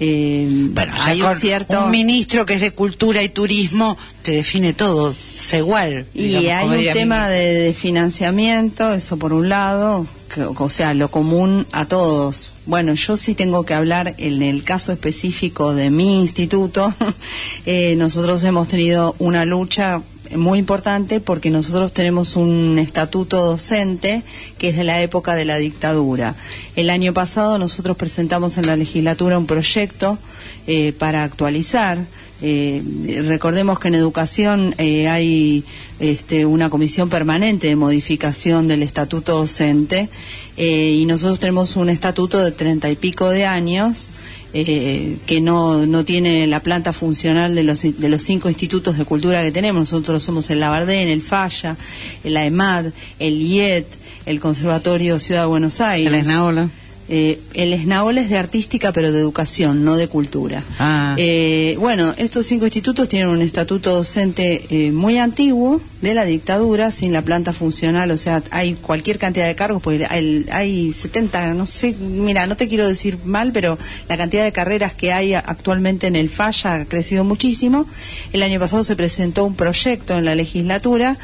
eh, 0.00 0.46
Bueno, 0.50 0.92
ya 0.96 1.06
hay 1.06 1.20
un 1.22 1.26
con 1.28 1.36
cierto... 1.36 1.84
un 1.84 1.90
ministro 1.90 2.46
que 2.46 2.54
es 2.54 2.60
de 2.60 2.70
cultura 2.72 3.22
y 3.22 3.28
turismo 3.28 3.96
te 4.22 4.32
define 4.32 4.72
todo, 4.72 5.14
igual. 5.56 6.06
Y 6.14 6.24
digamos, 6.28 6.72
hay 6.76 6.86
un 6.88 6.92
tema 6.92 7.28
de, 7.28 7.54
de 7.54 7.74
financiamiento, 7.74 8.92
eso 8.92 9.16
por 9.16 9.32
un 9.32 9.48
lado, 9.48 10.06
que- 10.32 10.42
o 10.42 10.68
sea, 10.68 10.94
lo 10.94 11.10
común 11.10 11.66
a 11.72 11.86
todos. 11.86 12.50
Bueno, 12.66 12.92
yo 12.94 13.16
sí 13.16 13.34
tengo 13.34 13.64
que 13.64 13.74
hablar 13.74 14.14
en 14.18 14.42
el 14.42 14.62
caso 14.64 14.92
específico 14.92 15.74
de 15.74 15.90
mi 15.90 16.20
instituto. 16.20 16.92
eh, 17.66 17.94
nosotros 17.96 18.44
hemos 18.44 18.68
tenido 18.68 19.14
una 19.18 19.44
lucha 19.44 20.02
muy 20.36 20.58
importante 20.58 21.20
porque 21.20 21.50
nosotros 21.50 21.92
tenemos 21.92 22.36
un 22.36 22.78
estatuto 22.78 23.44
docente 23.44 24.22
que 24.58 24.70
es 24.70 24.76
de 24.76 24.84
la 24.84 25.00
época 25.02 25.34
de 25.34 25.44
la 25.44 25.56
dictadura. 25.56 26.34
El 26.76 26.90
año 26.90 27.12
pasado 27.12 27.58
nosotros 27.58 27.96
presentamos 27.96 28.58
en 28.58 28.66
la 28.66 28.76
legislatura 28.76 29.38
un 29.38 29.46
proyecto 29.46 30.18
eh, 30.66 30.92
para 30.92 31.24
actualizar. 31.24 31.98
Eh, 32.40 32.82
recordemos 33.26 33.80
que 33.80 33.88
en 33.88 33.96
educación 33.96 34.74
eh, 34.78 35.08
hay 35.08 35.64
este, 35.98 36.46
una 36.46 36.70
comisión 36.70 37.08
permanente 37.08 37.66
de 37.66 37.74
modificación 37.74 38.68
del 38.68 38.84
estatuto 38.84 39.38
docente 39.38 40.08
eh, 40.56 40.92
y 41.00 41.04
nosotros 41.06 41.40
tenemos 41.40 41.74
un 41.74 41.88
estatuto 41.88 42.42
de 42.42 42.52
treinta 42.52 42.90
y 42.90 42.96
pico 42.96 43.30
de 43.30 43.44
años 43.44 44.10
eh, 44.54 45.18
que 45.26 45.40
no, 45.40 45.86
no 45.86 46.04
tiene 46.04 46.46
la 46.46 46.60
planta 46.60 46.92
funcional 46.92 47.54
de 47.54 47.64
los, 47.64 47.82
de 47.82 48.08
los 48.08 48.22
cinco 48.22 48.48
institutos 48.48 48.96
de 48.96 49.04
cultura 49.04 49.42
que 49.42 49.52
tenemos. 49.52 49.92
Nosotros 49.92 50.22
somos 50.22 50.48
el 50.50 50.60
Labardén, 50.60 51.08
el 51.08 51.22
Falla, 51.22 51.76
el 52.24 52.36
AEMAD, 52.36 52.86
el 53.18 53.42
IET, 53.42 53.86
el 54.26 54.40
Conservatorio 54.40 55.20
Ciudad 55.20 55.42
de 55.42 55.48
Buenos 55.48 55.80
Aires. 55.80 56.12
El 56.12 56.20
Esnaola. 56.20 56.68
Eh, 57.10 57.40
el 57.54 57.74
SNAOL 57.74 58.18
es 58.18 58.28
de 58.28 58.36
artística, 58.36 58.92
pero 58.92 59.12
de 59.12 59.18
educación, 59.18 59.84
no 59.84 59.96
de 59.96 60.08
cultura. 60.08 60.62
Ah. 60.78 61.14
Eh, 61.16 61.76
bueno, 61.80 62.12
estos 62.18 62.44
cinco 62.46 62.66
institutos 62.66 63.08
tienen 63.08 63.28
un 63.28 63.40
estatuto 63.40 63.94
docente 63.94 64.66
eh, 64.68 64.92
muy 64.92 65.16
antiguo 65.16 65.80
de 66.02 66.14
la 66.14 66.24
dictadura, 66.24 66.92
sin 66.92 67.12
la 67.12 67.22
planta 67.22 67.52
funcional, 67.52 68.10
o 68.10 68.16
sea, 68.16 68.42
hay 68.50 68.74
cualquier 68.74 69.18
cantidad 69.18 69.46
de 69.46 69.54
cargos, 69.54 69.82
porque 69.82 70.06
hay, 70.08 70.46
hay 70.52 70.92
70, 70.92 71.54
no 71.54 71.66
sé, 71.66 71.94
mira, 71.94 72.46
no 72.46 72.56
te 72.56 72.68
quiero 72.68 72.86
decir 72.86 73.18
mal, 73.24 73.52
pero 73.52 73.78
la 74.08 74.16
cantidad 74.16 74.44
de 74.44 74.52
carreras 74.52 74.92
que 74.92 75.12
hay 75.12 75.34
actualmente 75.34 76.06
en 76.06 76.14
el 76.14 76.28
Falla 76.28 76.74
ha 76.74 76.84
crecido 76.84 77.24
muchísimo. 77.24 77.86
El 78.32 78.42
año 78.42 78.60
pasado 78.60 78.84
se 78.84 78.94
presentó 78.96 79.44
un 79.44 79.56
proyecto 79.56 80.18
en 80.18 80.24
la 80.24 80.34
legislatura 80.34 81.18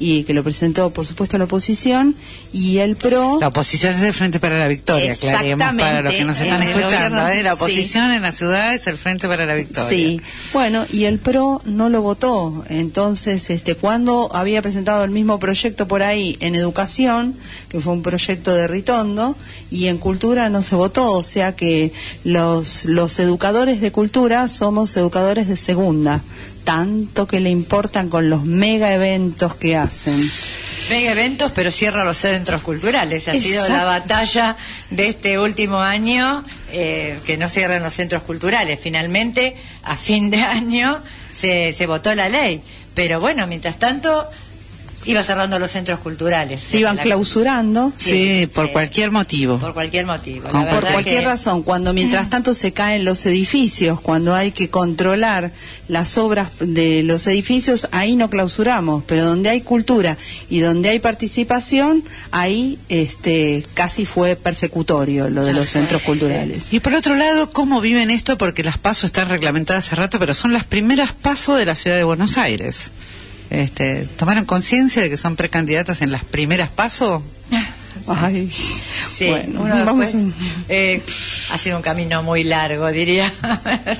y 0.00 0.24
que 0.24 0.32
lo 0.32 0.42
presentó, 0.42 0.90
por 0.90 1.06
supuesto, 1.06 1.38
la 1.38 1.44
oposición 1.44 2.16
y 2.52 2.78
el 2.78 2.96
PRO. 2.96 3.38
La 3.38 3.48
oposición 3.48 3.94
es 3.94 4.02
el 4.02 4.14
Frente 4.14 4.40
para 4.40 4.58
la 4.58 4.66
Victoria, 4.66 5.12
aclaremos 5.12 5.74
para 5.74 6.00
los 6.00 6.12
que 6.12 6.24
nos 6.24 6.40
están 6.40 6.62
escuchando. 6.62 7.28
¿eh? 7.28 7.42
La 7.42 7.50
sí. 7.50 7.56
oposición 7.56 8.10
en 8.10 8.22
la 8.22 8.32
ciudad 8.32 8.74
es 8.74 8.86
el 8.86 8.96
Frente 8.96 9.28
para 9.28 9.44
la 9.44 9.54
Victoria. 9.54 9.88
Sí, 9.88 10.20
bueno, 10.54 10.86
y 10.90 11.04
el 11.04 11.18
PRO 11.18 11.60
no 11.66 11.90
lo 11.90 12.00
votó. 12.00 12.64
Entonces, 12.70 13.50
este, 13.50 13.74
cuando 13.74 14.30
había 14.32 14.62
presentado 14.62 15.04
el 15.04 15.10
mismo 15.10 15.38
proyecto 15.38 15.86
por 15.86 16.02
ahí 16.02 16.38
en 16.40 16.54
educación, 16.54 17.36
que 17.68 17.78
fue 17.78 17.92
un 17.92 18.02
proyecto 18.02 18.54
de 18.54 18.66
Ritondo, 18.66 19.36
y 19.70 19.86
en 19.86 19.98
cultura 19.98 20.48
no 20.48 20.62
se 20.62 20.76
votó, 20.76 21.12
o 21.12 21.22
sea 21.22 21.54
que 21.54 21.92
los, 22.24 22.86
los 22.86 23.18
educadores 23.18 23.82
de 23.82 23.92
cultura 23.92 24.48
somos 24.48 24.96
educadores 24.96 25.46
de 25.46 25.56
segunda, 25.56 26.22
tanto 26.64 27.26
que 27.26 27.40
le 27.40 27.50
importan 27.50 28.08
con 28.08 28.30
los 28.30 28.44
mega 28.44 28.92
eventos 28.94 29.54
que 29.54 29.76
hacen. 29.76 30.18
Mega 30.88 31.12
eventos, 31.12 31.52
pero 31.52 31.70
cierra 31.70 32.04
los 32.04 32.16
centros 32.16 32.62
culturales. 32.62 33.28
Ha 33.28 33.34
sido 33.34 33.68
la 33.68 33.84
batalla 33.84 34.56
de 34.90 35.08
este 35.08 35.38
último 35.38 35.80
año 35.80 36.44
eh, 36.72 37.18
que 37.24 37.36
no 37.36 37.48
cierren 37.48 37.82
los 37.82 37.94
centros 37.94 38.22
culturales. 38.24 38.80
Finalmente, 38.80 39.56
a 39.84 39.96
fin 39.96 40.30
de 40.30 40.42
año, 40.42 41.00
se, 41.32 41.72
se 41.72 41.86
votó 41.86 42.14
la 42.14 42.28
ley. 42.28 42.62
Pero 42.94 43.20
bueno, 43.20 43.46
mientras 43.46 43.78
tanto, 43.78 44.28
iba 45.04 45.22
cerrando 45.22 45.58
los 45.58 45.70
centros 45.70 46.00
culturales. 46.00 46.62
Se 46.64 46.78
iban 46.78 46.96
La- 46.96 47.02
clausurando. 47.02 47.92
Sí, 47.96 48.48
por 48.54 48.70
cualquier 48.72 49.10
motivo. 49.10 49.58
Por 49.58 49.72
cualquier 49.74 50.06
motivo. 50.06 50.48
La 50.52 50.68
por 50.70 50.80
cualquier 50.90 51.20
que- 51.22 51.26
razón, 51.26 51.62
cuando 51.62 51.92
mientras 51.92 52.28
tanto 52.30 52.54
se 52.54 52.72
caen 52.72 53.04
los 53.04 53.24
edificios, 53.26 54.00
cuando 54.00 54.34
hay 54.34 54.52
que 54.52 54.68
controlar 54.68 55.52
las 55.88 56.18
obras 56.18 56.50
de 56.60 57.02
los 57.02 57.26
edificios, 57.26 57.88
ahí 57.92 58.14
no 58.14 58.30
clausuramos, 58.30 59.02
pero 59.06 59.24
donde 59.24 59.48
hay 59.48 59.62
cultura 59.62 60.16
y 60.48 60.60
donde 60.60 60.90
hay 60.90 60.98
participación, 61.00 62.04
ahí 62.30 62.78
este 62.88 63.64
casi 63.74 64.04
fue 64.06 64.36
persecutorio 64.36 65.28
lo 65.30 65.44
de 65.44 65.52
los 65.52 65.68
centros 65.70 66.02
culturales. 66.02 66.72
Y 66.72 66.80
por 66.80 66.94
otro 66.94 67.14
lado, 67.16 67.50
¿cómo 67.52 67.80
viven 67.80 68.10
esto? 68.10 68.36
Porque 68.38 68.62
las 68.62 68.78
pasos 68.78 69.04
están 69.04 69.28
reglamentadas 69.28 69.86
hace 69.86 69.96
rato, 69.96 70.18
pero 70.18 70.34
son 70.34 70.52
las 70.52 70.64
primeras 70.64 71.12
pasos 71.12 71.58
de 71.58 71.64
la 71.66 71.74
ciudad 71.74 71.96
de 71.96 72.04
Buenos 72.04 72.38
Aires. 72.38 72.90
Este, 73.50 74.06
¿Tomaron 74.16 74.44
conciencia 74.44 75.02
de 75.02 75.10
que 75.10 75.16
son 75.16 75.36
precandidatas 75.36 76.02
en 76.02 76.12
las 76.12 76.24
primeras 76.24 76.70
pasos? 76.70 77.22
Ay, 78.06 78.50
Sí, 79.12 79.26
bueno, 79.26 79.60
uno 79.62 79.84
vamos- 79.84 80.14
eh, 80.68 81.02
ha 81.52 81.58
sido 81.58 81.76
un 81.76 81.82
camino 81.82 82.22
muy 82.22 82.44
largo, 82.44 82.86
diría. 82.92 83.30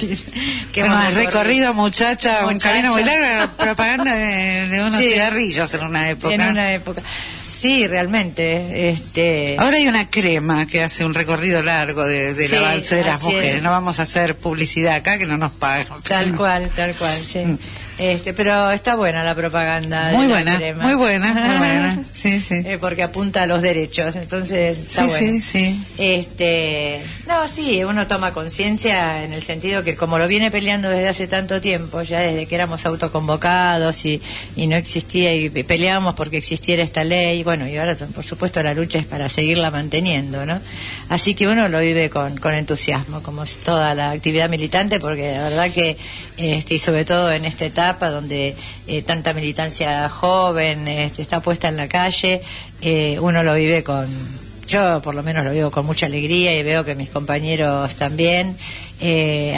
Que 0.72 0.80
bueno, 0.80 1.00
hemos 1.02 1.14
recorrido, 1.14 1.74
muchacha, 1.74 2.46
un 2.46 2.58
camino 2.58 2.92
muy 2.92 3.04
largo, 3.04 3.52
propaganda 3.56 4.14
de, 4.14 4.68
de 4.68 4.80
unos 4.80 4.94
Sí. 4.96 5.10
cigarrillos 5.12 5.74
en 5.74 5.84
una 5.84 6.08
época. 6.08 6.34
En 6.34 6.40
una 6.42 6.72
época. 6.72 7.02
Sí, 7.52 7.86
realmente. 7.86 8.90
Este, 8.90 9.56
Ahora 9.58 9.76
hay 9.76 9.86
una 9.88 10.08
crema 10.10 10.66
que 10.66 10.82
hace 10.82 11.04
un 11.04 11.14
recorrido 11.14 11.62
largo 11.62 12.04
de, 12.04 12.34
del 12.34 12.48
Sí, 12.48 12.56
avance 12.56 12.94
de 12.96 13.04
las 13.04 13.22
mujeres. 13.22 13.56
es. 13.56 13.62
No 13.62 13.70
vamos 13.70 13.98
a 14.00 14.02
hacer 14.02 14.36
publicidad 14.36 14.94
acá 14.94 15.18
que 15.18 15.26
no 15.26 15.36
nos 15.36 15.52
pagan. 15.52 15.86
Tal 16.06 16.34
cual, 16.36 16.70
tal 16.74 16.94
cual, 16.94 17.18
sí. 17.24 17.40
Este, 17.98 18.32
pero 18.32 18.70
está 18.70 18.94
buena 18.96 19.22
la 19.24 19.34
propaganda. 19.34 20.08
de 20.08 20.12
Mm. 20.14 20.16
Muy 20.16 20.26
la 20.28 20.32
buena, 20.34 20.56
crema. 20.56 20.84
muy 20.84 20.94
buena, 20.94 21.34
muy 21.34 21.56
buena. 21.58 22.02
Sí, 22.12 22.40
sí. 22.40 22.62
Eh, 22.64 22.78
porque 22.80 23.02
apunta 23.02 23.42
a 23.42 23.46
los 23.46 23.60
derechos, 23.62 24.16
entonces 24.16 24.78
está 24.78 25.02
Sí, 25.02 25.08
bueno. 25.08 25.26
sí, 25.26 25.40
sí. 25.42 25.84
Este, 25.98 27.00
no, 27.26 27.46
sí, 27.48 27.82
uno 27.84 28.06
toma 28.06 28.32
conciencia 28.32 29.24
en 29.24 29.32
el 29.32 29.42
sentido 29.42 29.82
que 29.82 29.96
como 29.96 30.18
lo 30.18 30.26
viene 30.28 30.50
peleando 30.50 30.88
desde 30.88 31.08
hace 31.08 31.26
tanto 31.26 31.60
tiempo, 31.60 32.02
ya 32.02 32.20
desde 32.20 32.46
que 32.46 32.54
éramos 32.54 32.86
autoconvocados 32.86 34.04
y, 34.06 34.20
y 34.56 34.66
no 34.66 34.76
existía 34.76 35.34
y 35.34 35.48
peleábamos 35.50 36.14
porque 36.14 36.36
existiera 36.38 36.82
esta 36.82 37.04
ley, 37.04 37.39
bueno, 37.42 37.68
y 37.68 37.76
ahora 37.76 37.96
por 37.96 38.24
supuesto 38.24 38.62
la 38.62 38.74
lucha 38.74 38.98
es 38.98 39.06
para 39.06 39.28
seguirla 39.28 39.70
manteniendo, 39.70 40.46
¿no? 40.46 40.60
Así 41.08 41.34
que 41.34 41.48
uno 41.48 41.68
lo 41.68 41.80
vive 41.80 42.10
con, 42.10 42.36
con 42.38 42.54
entusiasmo, 42.54 43.22
como 43.22 43.44
toda 43.64 43.94
la 43.94 44.10
actividad 44.10 44.48
militante, 44.48 45.00
porque 45.00 45.32
la 45.32 45.48
verdad 45.48 45.70
que, 45.70 45.96
este, 46.36 46.74
y 46.74 46.78
sobre 46.78 47.04
todo 47.04 47.32
en 47.32 47.44
esta 47.44 47.64
etapa 47.64 48.10
donde 48.10 48.54
eh, 48.86 49.02
tanta 49.02 49.32
militancia 49.32 50.08
joven 50.08 50.88
este, 50.88 51.22
está 51.22 51.40
puesta 51.40 51.68
en 51.68 51.76
la 51.76 51.88
calle, 51.88 52.40
eh, 52.80 53.18
uno 53.20 53.42
lo 53.42 53.54
vive 53.54 53.82
con, 53.82 54.06
yo 54.66 55.00
por 55.02 55.14
lo 55.14 55.22
menos 55.22 55.44
lo 55.44 55.52
vivo 55.52 55.70
con 55.70 55.84
mucha 55.84 56.06
alegría 56.06 56.56
y 56.56 56.62
veo 56.62 56.84
que 56.84 56.94
mis 56.94 57.10
compañeros 57.10 57.94
también, 57.96 58.56
eh, 59.00 59.56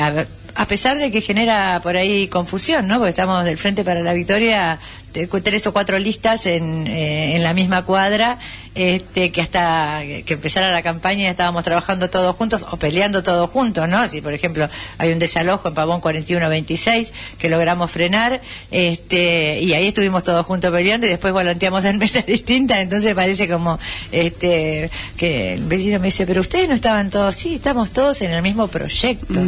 a 0.55 0.67
pesar 0.67 0.99
de 0.99 1.11
que 1.11 1.21
genera 1.21 1.81
por 1.83 1.97
ahí 1.97 2.29
confusión, 2.29 2.87
¿no? 2.87 2.97
Porque 2.97 3.11
estamos 3.11 3.45
del 3.45 3.59
Frente 3.59 3.85
para 3.85 4.01
la 4.01 4.13
Victoria, 4.13 4.79
tres 5.13 5.67
o 5.67 5.73
cuatro 5.73 5.99
listas 5.99 6.47
en, 6.47 6.87
eh, 6.87 7.37
en 7.37 7.43
la 7.43 7.55
misma 7.55 7.85
cuadra, 7.85 8.39
este, 8.75 9.31
que 9.31 9.43
hasta 9.43 10.01
que 10.25 10.35
empezara 10.35 10.73
la 10.73 10.83
campaña 10.83 11.29
estábamos 11.29 11.63
trabajando 11.63 12.09
todos 12.09 12.35
juntos 12.37 12.65
o 12.71 12.79
peleando 12.79 13.23
todos 13.23 13.51
juntos, 13.51 13.89
¿no? 13.89 14.09
Si, 14.09 14.21
por 14.23 14.33
ejemplo, 14.33 14.69
hay 14.99 15.13
un 15.13 15.19
desalojo 15.19 15.69
en 15.69 15.75
Pavón 15.75 16.01
4126 16.01 17.13
que 17.39 17.49
logramos 17.51 17.91
frenar, 17.91 18.41
este, 18.71 19.61
y 19.61 19.75
ahí 19.75 19.89
estuvimos 19.89 20.25
todos 20.25 20.47
juntos 20.47 20.71
peleando 20.71 21.07
y 21.07 21.11
después 21.11 21.33
volanteamos 21.33 21.85
en 21.85 21.99
mesas 22.03 22.25
distintas, 22.25 22.79
entonces 22.79 23.15
parece 23.15 23.49
como 23.49 23.79
este 24.11 24.91
que 25.17 25.55
el 25.55 25.65
vecino 25.65 25.99
me 25.99 26.07
dice, 26.07 26.27
pero 26.27 26.41
ustedes 26.41 26.69
no 26.69 26.75
estaban 26.75 27.11
todos, 27.11 27.35
sí, 27.37 27.55
estamos 27.55 27.91
todos 27.91 28.23
en 28.23 28.31
el 28.31 28.43
mismo 28.43 28.69
proyecto. 28.69 29.41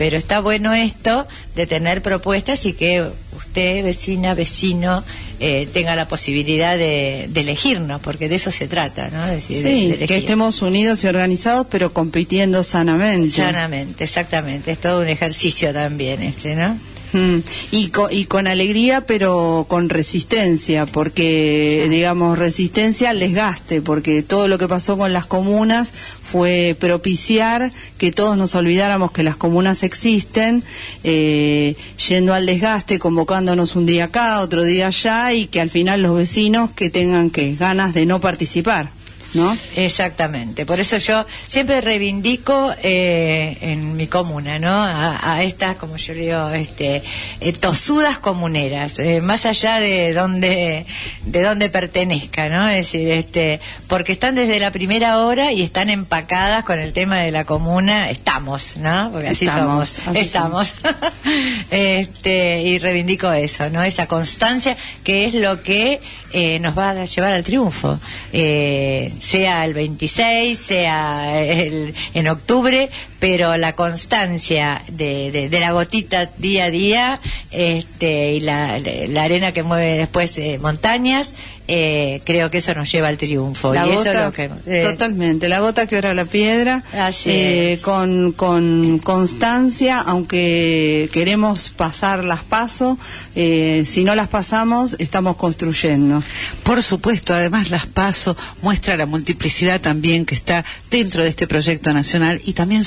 Pero 0.00 0.16
está 0.16 0.40
bueno 0.40 0.72
esto 0.72 1.28
de 1.54 1.66
tener 1.66 2.00
propuestas 2.00 2.64
y 2.64 2.72
que 2.72 3.06
usted, 3.36 3.84
vecina, 3.84 4.32
vecino, 4.32 5.04
eh, 5.40 5.68
tenga 5.74 5.94
la 5.94 6.08
posibilidad 6.08 6.78
de, 6.78 7.26
de 7.28 7.40
elegirnos, 7.42 8.00
porque 8.00 8.26
de 8.30 8.36
eso 8.36 8.50
se 8.50 8.66
trata, 8.66 9.10
¿no? 9.10 9.26
Es 9.26 9.46
decir, 9.46 9.62
de- 9.62 9.68
Sí, 9.70 9.92
de 9.98 10.06
que 10.06 10.16
estemos 10.16 10.62
unidos 10.62 11.04
y 11.04 11.08
organizados, 11.08 11.66
pero 11.70 11.92
compitiendo 11.92 12.62
sanamente. 12.62 13.30
Sanamente, 13.42 14.04
exactamente. 14.04 14.70
Es 14.72 14.78
todo 14.78 15.02
un 15.02 15.08
ejercicio 15.08 15.70
también 15.74 16.22
este, 16.22 16.54
¿no? 16.56 16.78
Mm, 17.12 17.38
Y, 17.72 17.88
co- 17.88 18.08
y 18.10 18.26
con 18.26 18.46
alegría, 18.46 19.00
pero 19.00 19.66
con 19.68 19.88
resistencia, 19.88 20.86
porque, 20.86 21.86
digamos, 21.90 22.38
resistencia 22.38 23.10
al 23.10 23.18
desgaste, 23.18 23.80
porque 23.82 24.22
todo 24.22 24.46
lo 24.46 24.58
que 24.58 24.68
pasó 24.68 24.96
con 24.96 25.12
las 25.12 25.26
comunas 25.26 25.92
fue 25.92 26.76
propiciar 26.78 27.72
que 27.98 28.12
todos 28.12 28.36
nos 28.36 28.54
olvidáramos 28.54 29.10
que 29.10 29.24
las 29.24 29.36
comunas 29.36 29.82
existen, 29.82 30.62
eh, 31.02 31.74
yendo 32.08 32.32
al 32.32 32.46
desgaste, 32.46 32.98
convocándonos 33.00 33.74
un 33.74 33.86
día 33.86 34.04
acá, 34.04 34.40
otro 34.40 34.62
día 34.62 34.86
allá, 34.86 35.32
y 35.32 35.46
que 35.46 35.60
al 35.60 35.70
final 35.70 36.02
los 36.02 36.14
vecinos 36.16 36.70
que 36.70 36.90
tengan 36.90 37.30
que 37.30 37.56
ganas 37.56 37.92
de 37.92 38.06
no 38.06 38.20
participar. 38.20 38.90
¿No? 39.34 39.56
Exactamente. 39.76 40.66
Por 40.66 40.80
eso 40.80 40.98
yo 40.98 41.24
siempre 41.46 41.80
reivindico 41.80 42.72
eh, 42.82 43.56
en 43.60 43.96
mi 43.96 44.08
comuna, 44.08 44.58
¿no? 44.58 44.70
A, 44.70 45.34
a 45.34 45.42
estas, 45.42 45.76
como 45.76 45.96
yo 45.96 46.14
digo, 46.14 46.50
este, 46.50 47.02
eh, 47.40 47.52
tosudas 47.52 48.18
comuneras, 48.18 48.98
eh, 48.98 49.20
más 49.20 49.46
allá 49.46 49.78
de 49.78 50.12
donde, 50.12 50.84
de 51.24 51.42
donde 51.42 51.68
pertenezca, 51.68 52.48
¿no? 52.48 52.68
Es 52.68 52.92
decir, 52.92 53.08
este, 53.10 53.60
porque 53.86 54.12
están 54.12 54.34
desde 54.34 54.58
la 54.58 54.72
primera 54.72 55.18
hora 55.18 55.52
y 55.52 55.62
están 55.62 55.90
empacadas 55.90 56.64
con 56.64 56.80
el 56.80 56.92
tema 56.92 57.18
de 57.18 57.30
la 57.30 57.44
comuna. 57.44 58.10
Estamos, 58.10 58.76
¿no? 58.78 59.10
Porque 59.12 59.28
así 59.28 59.46
Estamos, 59.46 59.88
somos. 59.88 60.08
así 60.08 60.26
Estamos. 60.26 60.74
este, 61.70 62.62
y 62.62 62.78
reivindico 62.78 63.30
eso, 63.32 63.70
¿no? 63.70 63.82
Esa 63.82 64.06
constancia 64.06 64.76
que 65.04 65.24
es 65.24 65.34
lo 65.34 65.62
que 65.62 66.00
eh, 66.32 66.58
nos 66.60 66.76
va 66.76 66.90
a 66.90 67.04
llevar 67.04 67.32
al 67.32 67.42
triunfo. 67.42 67.98
Eh, 68.32 69.12
sea 69.20 69.64
el 69.64 69.74
26, 69.74 70.58
sea 70.58 71.42
el, 71.42 71.94
en 72.14 72.28
octubre, 72.28 72.90
pero 73.20 73.56
la 73.56 73.74
constancia 73.76 74.82
de, 74.88 75.30
de- 75.30 75.48
de 75.48 75.60
la 75.60 75.72
gotita 75.72 76.26
día 76.38 76.64
a 76.64 76.70
día 76.70 77.20
este, 77.50 78.32
y 78.34 78.40
la, 78.40 78.78
la 78.78 79.22
arena 79.22 79.52
que 79.52 79.62
mueve 79.62 79.98
después 79.98 80.36
eh, 80.38 80.58
montañas, 80.60 81.34
eh, 81.68 82.20
creo 82.24 82.50
que 82.50 82.58
eso 82.58 82.74
nos 82.74 82.90
lleva 82.90 83.08
al 83.08 83.16
triunfo. 83.18 83.72
La 83.72 83.86
y 83.86 83.90
eso 83.90 84.04
gota, 84.06 84.24
lo 84.26 84.32
que, 84.32 84.50
eh, 84.66 84.82
totalmente, 84.90 85.48
la 85.48 85.60
gota 85.60 85.86
que 85.86 85.96
ora 85.98 86.14
la 86.14 86.24
piedra, 86.24 86.82
Así 86.92 87.30
eh, 87.30 87.78
con, 87.82 88.32
con 88.32 88.98
constancia, 88.98 90.00
aunque 90.00 91.08
queremos 91.12 91.70
pasar 91.70 92.24
las 92.24 92.40
pasos, 92.42 92.98
eh, 93.36 93.84
si 93.86 94.02
no 94.04 94.14
las 94.14 94.28
pasamos, 94.28 94.96
estamos 94.98 95.36
construyendo. 95.36 96.22
Por 96.64 96.82
supuesto, 96.82 97.34
además 97.34 97.70
las 97.70 97.86
PASO 97.86 98.36
muestra 98.62 98.96
la 98.96 99.06
multiplicidad 99.06 99.80
también 99.80 100.24
que 100.24 100.34
está 100.34 100.64
dentro 100.90 101.22
de 101.22 101.28
este 101.28 101.46
proyecto 101.46 101.92
nacional 101.92 102.40
y 102.44 102.52
también 102.54 102.84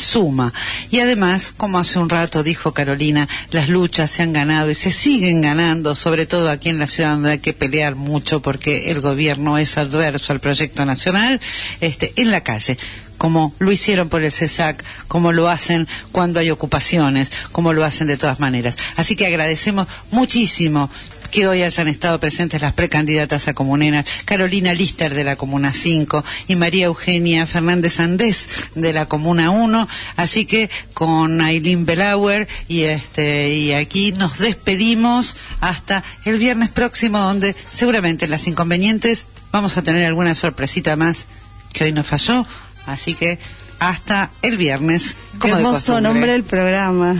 Y 0.91 0.99
además, 0.99 1.53
como 1.55 1.79
hace 1.79 1.99
un 1.99 2.09
rato 2.09 2.43
dijo 2.43 2.73
Carolina, 2.73 3.27
las 3.51 3.69
luchas 3.69 4.11
se 4.11 4.23
han 4.23 4.33
ganado 4.33 4.69
y 4.69 4.75
se 4.75 4.91
siguen 4.91 5.41
ganando, 5.41 5.95
sobre 5.95 6.25
todo 6.25 6.49
aquí 6.49 6.69
en 6.69 6.79
la 6.79 6.87
ciudad 6.87 7.13
donde 7.13 7.31
hay 7.31 7.39
que 7.39 7.53
pelear 7.53 7.95
mucho 7.95 8.41
porque 8.41 8.91
el 8.91 9.01
gobierno 9.01 9.57
es 9.57 9.77
adverso 9.77 10.31
al 10.31 10.39
proyecto 10.39 10.85
nacional, 10.85 11.41
este, 11.81 12.13
en 12.15 12.31
la 12.31 12.41
calle 12.41 12.77
como 13.17 13.53
lo 13.59 13.71
hicieron 13.71 14.09
por 14.09 14.21
el 14.21 14.33
CESAC, 14.33 14.83
como 15.07 15.31
lo 15.31 15.47
hacen 15.47 15.87
cuando 16.11 16.41
hay 16.41 16.51
ocupaciones, 16.51 17.31
como 17.53 17.71
lo 17.71 17.85
hacen 17.85 18.07
de 18.07 18.17
todas 18.17 18.41
maneras. 18.41 18.75
Así 18.97 19.15
que 19.15 19.25
agradecemos 19.25 19.87
muchísimo 20.11 20.89
que 21.33 21.47
hoy 21.47 21.63
hayan 21.63 21.87
estado 21.87 22.19
presentes 22.19 22.61
las 22.61 22.73
precandidatas 22.73 23.47
a 23.47 23.55
comuneras, 23.55 24.05
Carolina 24.23 24.71
Lister 24.71 25.15
de 25.15 25.23
la 25.23 25.35
Comuna 25.35 25.73
5 25.73 26.23
y 26.47 26.55
María 26.55 26.85
Eugenia 26.85 27.47
Fernández 27.47 27.99
Andés 27.99 28.47
de 28.75 28.93
la 28.93 29.07
Comuna 29.07 29.49
1. 29.49 29.87
Así 30.15 30.45
que 30.45 30.69
con 30.93 31.41
Aileen 31.41 31.87
Belauer 31.87 32.47
y, 32.67 32.81
este, 32.81 33.49
y 33.49 33.71
aquí 33.71 34.11
nos 34.11 34.37
despedimos 34.37 35.35
hasta 35.59 36.03
el 36.23 36.37
viernes 36.37 36.69
próximo 36.69 37.17
donde 37.17 37.55
seguramente 37.71 38.25
en 38.25 38.31
las 38.31 38.45
inconvenientes 38.45 39.25
vamos 39.51 39.75
a 39.77 39.81
tener 39.81 40.05
alguna 40.05 40.35
sorpresita 40.35 40.95
más 40.97 41.25
que 41.73 41.85
hoy 41.85 41.93
nos 41.93 42.05
falló. 42.05 42.45
Así 42.85 43.15
que 43.15 43.39
hasta 43.79 44.29
el 44.41 44.57
viernes. 44.57 45.15
Qué 45.33 45.39
Como 45.39 45.55
de 45.55 45.61
hermoso 45.61 46.01
nombre 46.01 46.31
del 46.31 46.43
programa. 46.43 47.15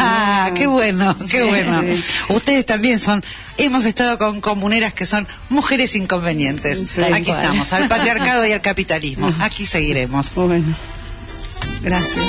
Ah, 0.00 0.50
qué 0.54 0.66
bueno, 0.66 1.16
qué 1.30 1.38
Sí, 1.40 1.46
bueno. 1.48 1.82
sí. 1.82 2.04
Ustedes 2.30 2.66
también 2.66 2.98
son, 2.98 3.22
hemos 3.58 3.84
estado 3.84 4.18
con 4.18 4.40
comuneras 4.40 4.92
que 4.94 5.06
son 5.06 5.26
mujeres 5.48 5.94
inconvenientes. 5.94 6.90
Sí, 6.90 7.02
Aquí 7.02 7.22
igual. 7.22 7.40
estamos, 7.42 7.72
al 7.72 7.88
patriarcado 7.88 8.46
y 8.46 8.52
al 8.52 8.60
capitalismo. 8.62 9.32
Aquí 9.40 9.66
seguiremos. 9.66 10.34
Bueno, 10.34 10.64
gracias. 11.82 12.24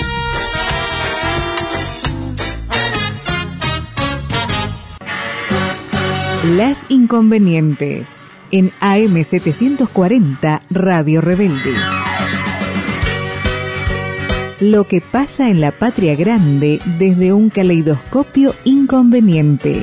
Las 6.55 6.85
inconvenientes 6.89 8.17
en 8.51 8.71
AM740 8.79 10.61
Radio 10.69 11.21
Rebelde. 11.21 11.73
Lo 14.59 14.83
que 14.83 14.99
pasa 14.99 15.49
en 15.49 15.61
la 15.61 15.71
patria 15.71 16.15
grande 16.15 16.81
desde 16.97 17.31
un 17.31 17.49
caleidoscopio 17.49 18.53
inconveniente. 18.65 19.81